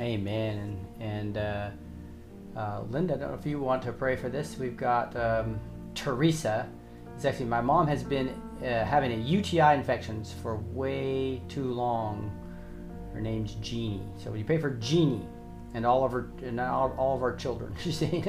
[0.00, 0.84] Amen.
[0.98, 1.70] And, uh,
[2.56, 4.58] uh, Linda, I don't know if you want to pray for this.
[4.58, 5.60] We've got um,
[5.94, 6.68] Teresa.
[7.24, 8.28] Actually my mom has been
[8.62, 12.30] uh, having a UTI infections for way too long.
[13.12, 14.02] Her name's Jeannie.
[14.22, 15.26] So you pay for Jeannie
[15.74, 17.74] and all of her and all, all of our children?
[17.82, 18.24] She's saying.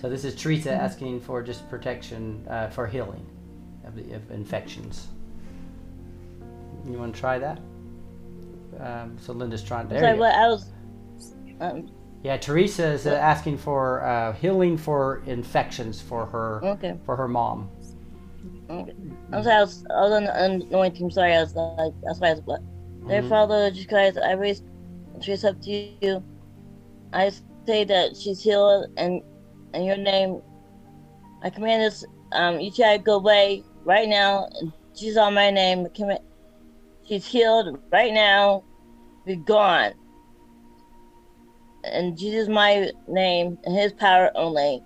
[0.00, 3.24] so this is Teresa asking for just protection uh, for healing
[3.84, 5.08] of, the, of infections.
[6.86, 7.60] You want to try that?
[8.80, 9.88] Um, so Linda's trying.
[9.88, 10.66] There Sorry, what I was.
[11.60, 11.88] Um,
[12.24, 16.96] Yeah, Teresa is uh, asking for uh, healing for infections for her Okay.
[17.04, 17.68] for her mom.
[18.72, 18.92] Okay.
[19.32, 21.10] I'm sorry, I was, I was on the anointing.
[21.10, 22.42] Sorry, I was like, that's why I was.
[22.46, 22.60] But,
[23.08, 23.28] Dear Mhm.
[23.28, 24.62] Father, Jesus Christ, I raise
[25.22, 25.70] Teresa up to
[26.00, 26.24] you.
[27.12, 27.30] I
[27.66, 29.20] say that she's healed, and
[29.74, 30.40] in your name,
[31.42, 34.48] I command this um, UTI go away right now.
[34.94, 36.20] She's Jesus on my name, command.
[37.08, 38.64] She's healed right now.
[39.26, 39.92] Be gone.
[41.92, 44.80] In Jesus' my name, and His power only,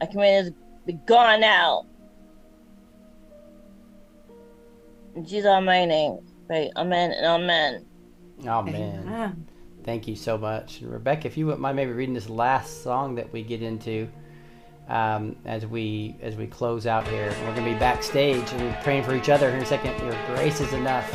[0.00, 0.54] I command this
[0.86, 1.84] be gone now.
[5.14, 6.70] In Jesus on my name, pray.
[6.76, 7.86] Amen and amen.
[8.46, 9.46] Oh man,
[9.84, 11.26] thank you so much, and Rebecca.
[11.26, 14.08] If you wouldn't mind maybe reading this last song that we get into
[14.88, 19.14] um, as we as we close out here, we're gonna be backstage and praying for
[19.14, 19.98] each other here in a second.
[20.00, 21.10] Your grace is enough.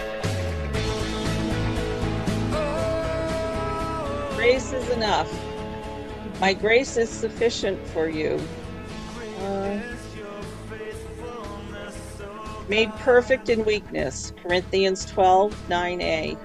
[4.36, 5.32] Grace is enough.
[6.40, 8.40] My grace is sufficient for you.
[9.40, 9.80] Uh,
[12.68, 14.34] made perfect in weakness.
[14.42, 16.38] Corinthians 12 9a.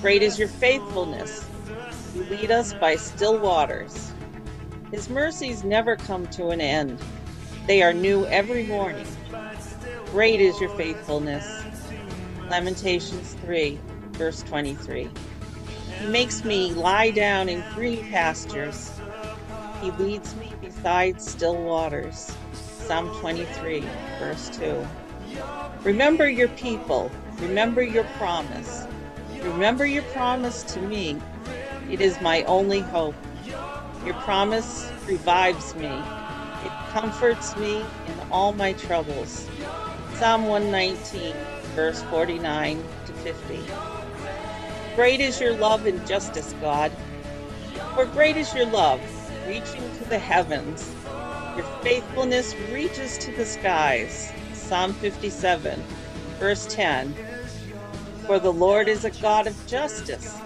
[0.00, 1.46] Great is your faithfulness.
[2.14, 4.12] You lead us by still waters.
[4.90, 6.98] His mercies never come to an end,
[7.68, 9.06] they are new every morning.
[10.06, 11.62] Great is your faithfulness.
[12.48, 13.78] Lamentations 3,
[14.12, 15.10] verse 23.
[16.00, 18.98] He makes me lie down in green pastures.
[19.82, 22.34] He leads me beside still waters.
[22.88, 23.84] Psalm 23,
[24.18, 24.88] verse 2.
[25.84, 27.10] Remember your people.
[27.38, 28.86] Remember your promise.
[29.42, 31.20] Remember your promise to me.
[31.90, 33.14] It is my only hope.
[34.06, 35.88] Your promise revives me.
[36.64, 39.46] It comforts me in all my troubles.
[40.14, 41.34] Psalm 119,
[41.74, 43.60] verse 49 to 50.
[44.96, 46.90] Great is your love and justice, God.
[47.94, 49.02] For great is your love,
[49.46, 50.90] reaching to the heavens.
[51.58, 54.32] Your faithfulness reaches to the skies.
[54.52, 55.82] Psalm 57,
[56.38, 57.12] verse 10.
[58.26, 60.38] For the Lord is a God of justice.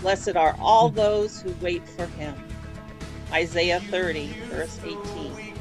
[0.00, 2.36] Blessed are all those who wait for him.
[3.32, 5.54] Isaiah 30, verse 18.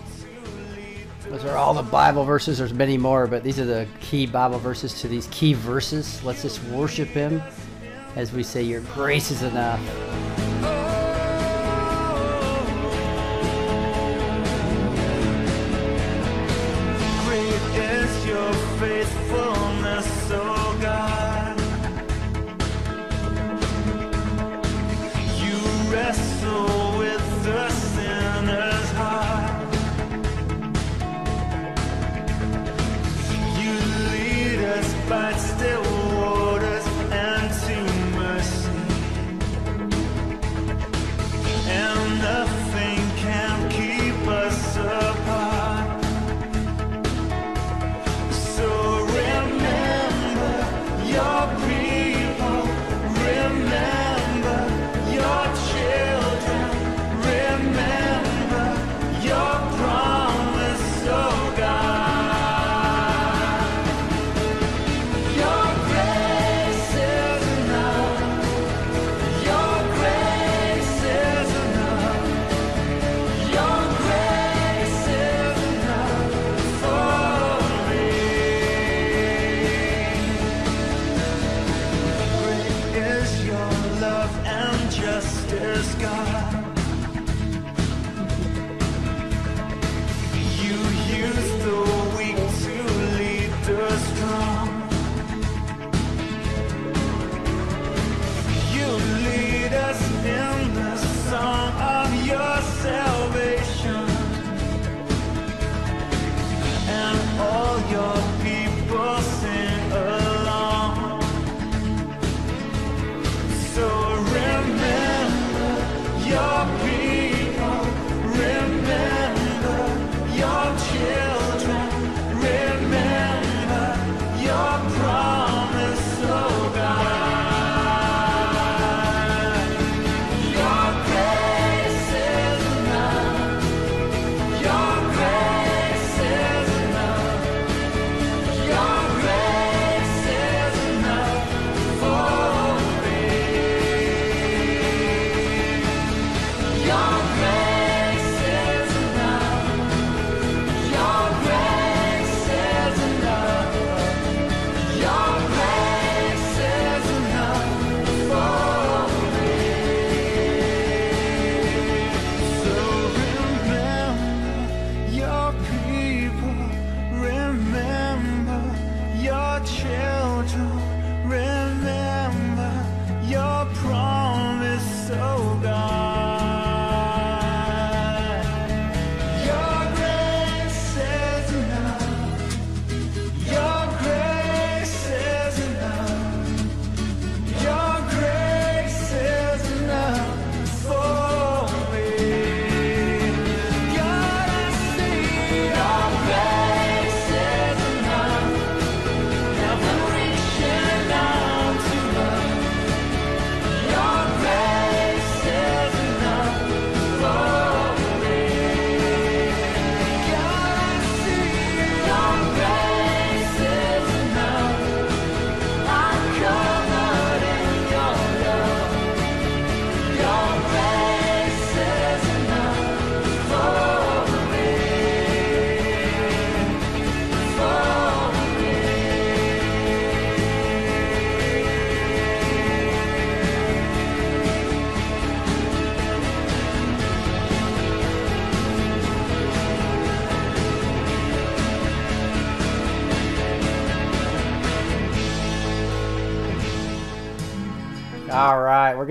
[1.28, 2.60] Those are all the Bible verses.
[2.60, 6.24] There's many more, but these are the key Bible verses to these key verses.
[6.24, 7.42] Let's just worship Him
[8.16, 9.80] as we say, Your grace is enough.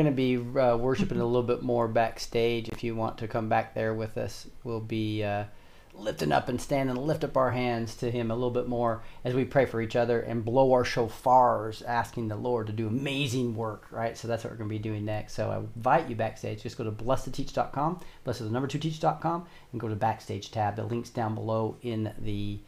[0.03, 2.69] Going to be uh, worshiping a little bit more backstage.
[2.71, 5.45] If you want to come back there with us, we'll be uh,
[5.95, 9.33] lifting up and standing, lift up our hands to Him a little bit more as
[9.33, 13.55] we pray for each other and blow our shofars, asking the Lord to do amazing
[13.55, 13.87] work.
[13.93, 15.35] Right, so that's what we're going to be doing next.
[15.35, 16.65] So I invite you backstage.
[16.65, 20.75] Just go to blessed2teach.com, blessed the number two teach.com, and go to backstage tab.
[20.75, 22.59] The link's down below in the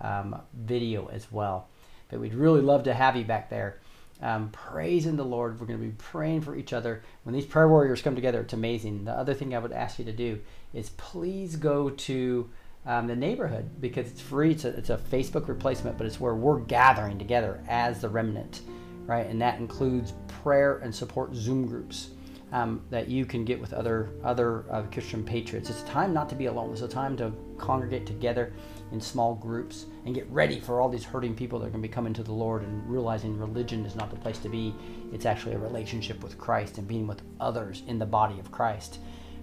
[0.00, 1.68] um, video as well.
[2.08, 3.78] But we'd really love to have you back there
[4.22, 5.60] um, praising the Lord.
[5.60, 7.02] We're going to be praying for each other.
[7.24, 9.04] When these prayer warriors come together, it's amazing.
[9.04, 10.40] The other thing I would ask you to do
[10.72, 12.48] is please go to
[12.86, 14.52] um, the neighborhood because it's free.
[14.52, 18.60] It's a, it's a Facebook replacement, but it's where we're gathering together as the remnant,
[19.06, 19.26] right?
[19.26, 22.10] And that includes prayer and support Zoom groups.
[22.52, 25.70] Um, that you can get with other other uh, Christian patriots.
[25.70, 26.70] It's a time not to be alone.
[26.72, 28.52] It's a time to congregate together
[28.92, 31.88] in small groups and get ready for all these hurting people that are going to
[31.88, 34.74] be coming to the Lord and realizing religion is not the place to be.
[35.12, 38.98] It's actually a relationship with Christ and being with others in the body of Christ,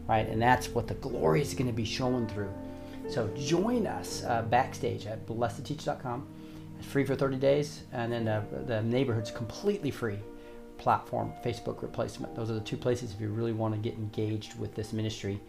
[0.08, 0.28] right?
[0.28, 2.54] And that's what the glory is going to be shown through.
[3.10, 6.28] So join us uh, backstage at blessed2teach.com.
[6.78, 8.26] It's free for 30 days, and then
[8.68, 10.20] the neighborhood's completely free
[10.78, 12.36] platform, Facebook replacement.
[12.36, 15.40] Those are the two places if you really want to get engaged with this ministry.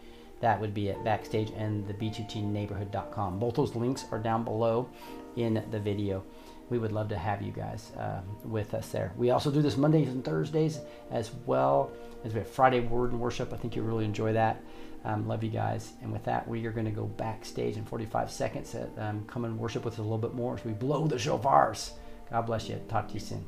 [0.41, 4.89] That would be at Backstage and the B2T Both those links are down below
[5.35, 6.23] in the video.
[6.69, 9.13] We would love to have you guys um, with us there.
[9.17, 10.79] We also do this Mondays and Thursdays
[11.11, 11.91] as well
[12.23, 13.53] as we have Friday Word and Worship.
[13.53, 14.63] I think you'll really enjoy that.
[15.03, 15.93] Um, love you guys.
[16.01, 18.73] And with that, we are going to go backstage in 45 seconds.
[18.75, 21.15] At, um, come and worship with us a little bit more as we blow the
[21.17, 21.91] shofars.
[22.29, 22.79] God bless you.
[22.87, 23.45] Talk to you soon.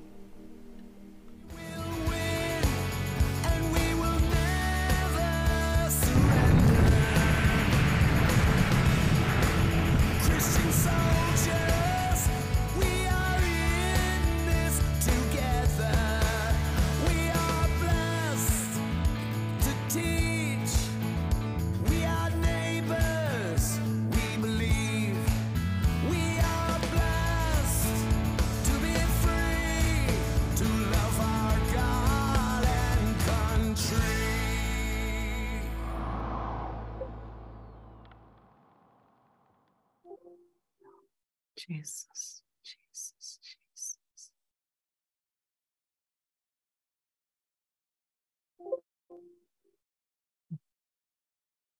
[41.84, 42.13] Jesus.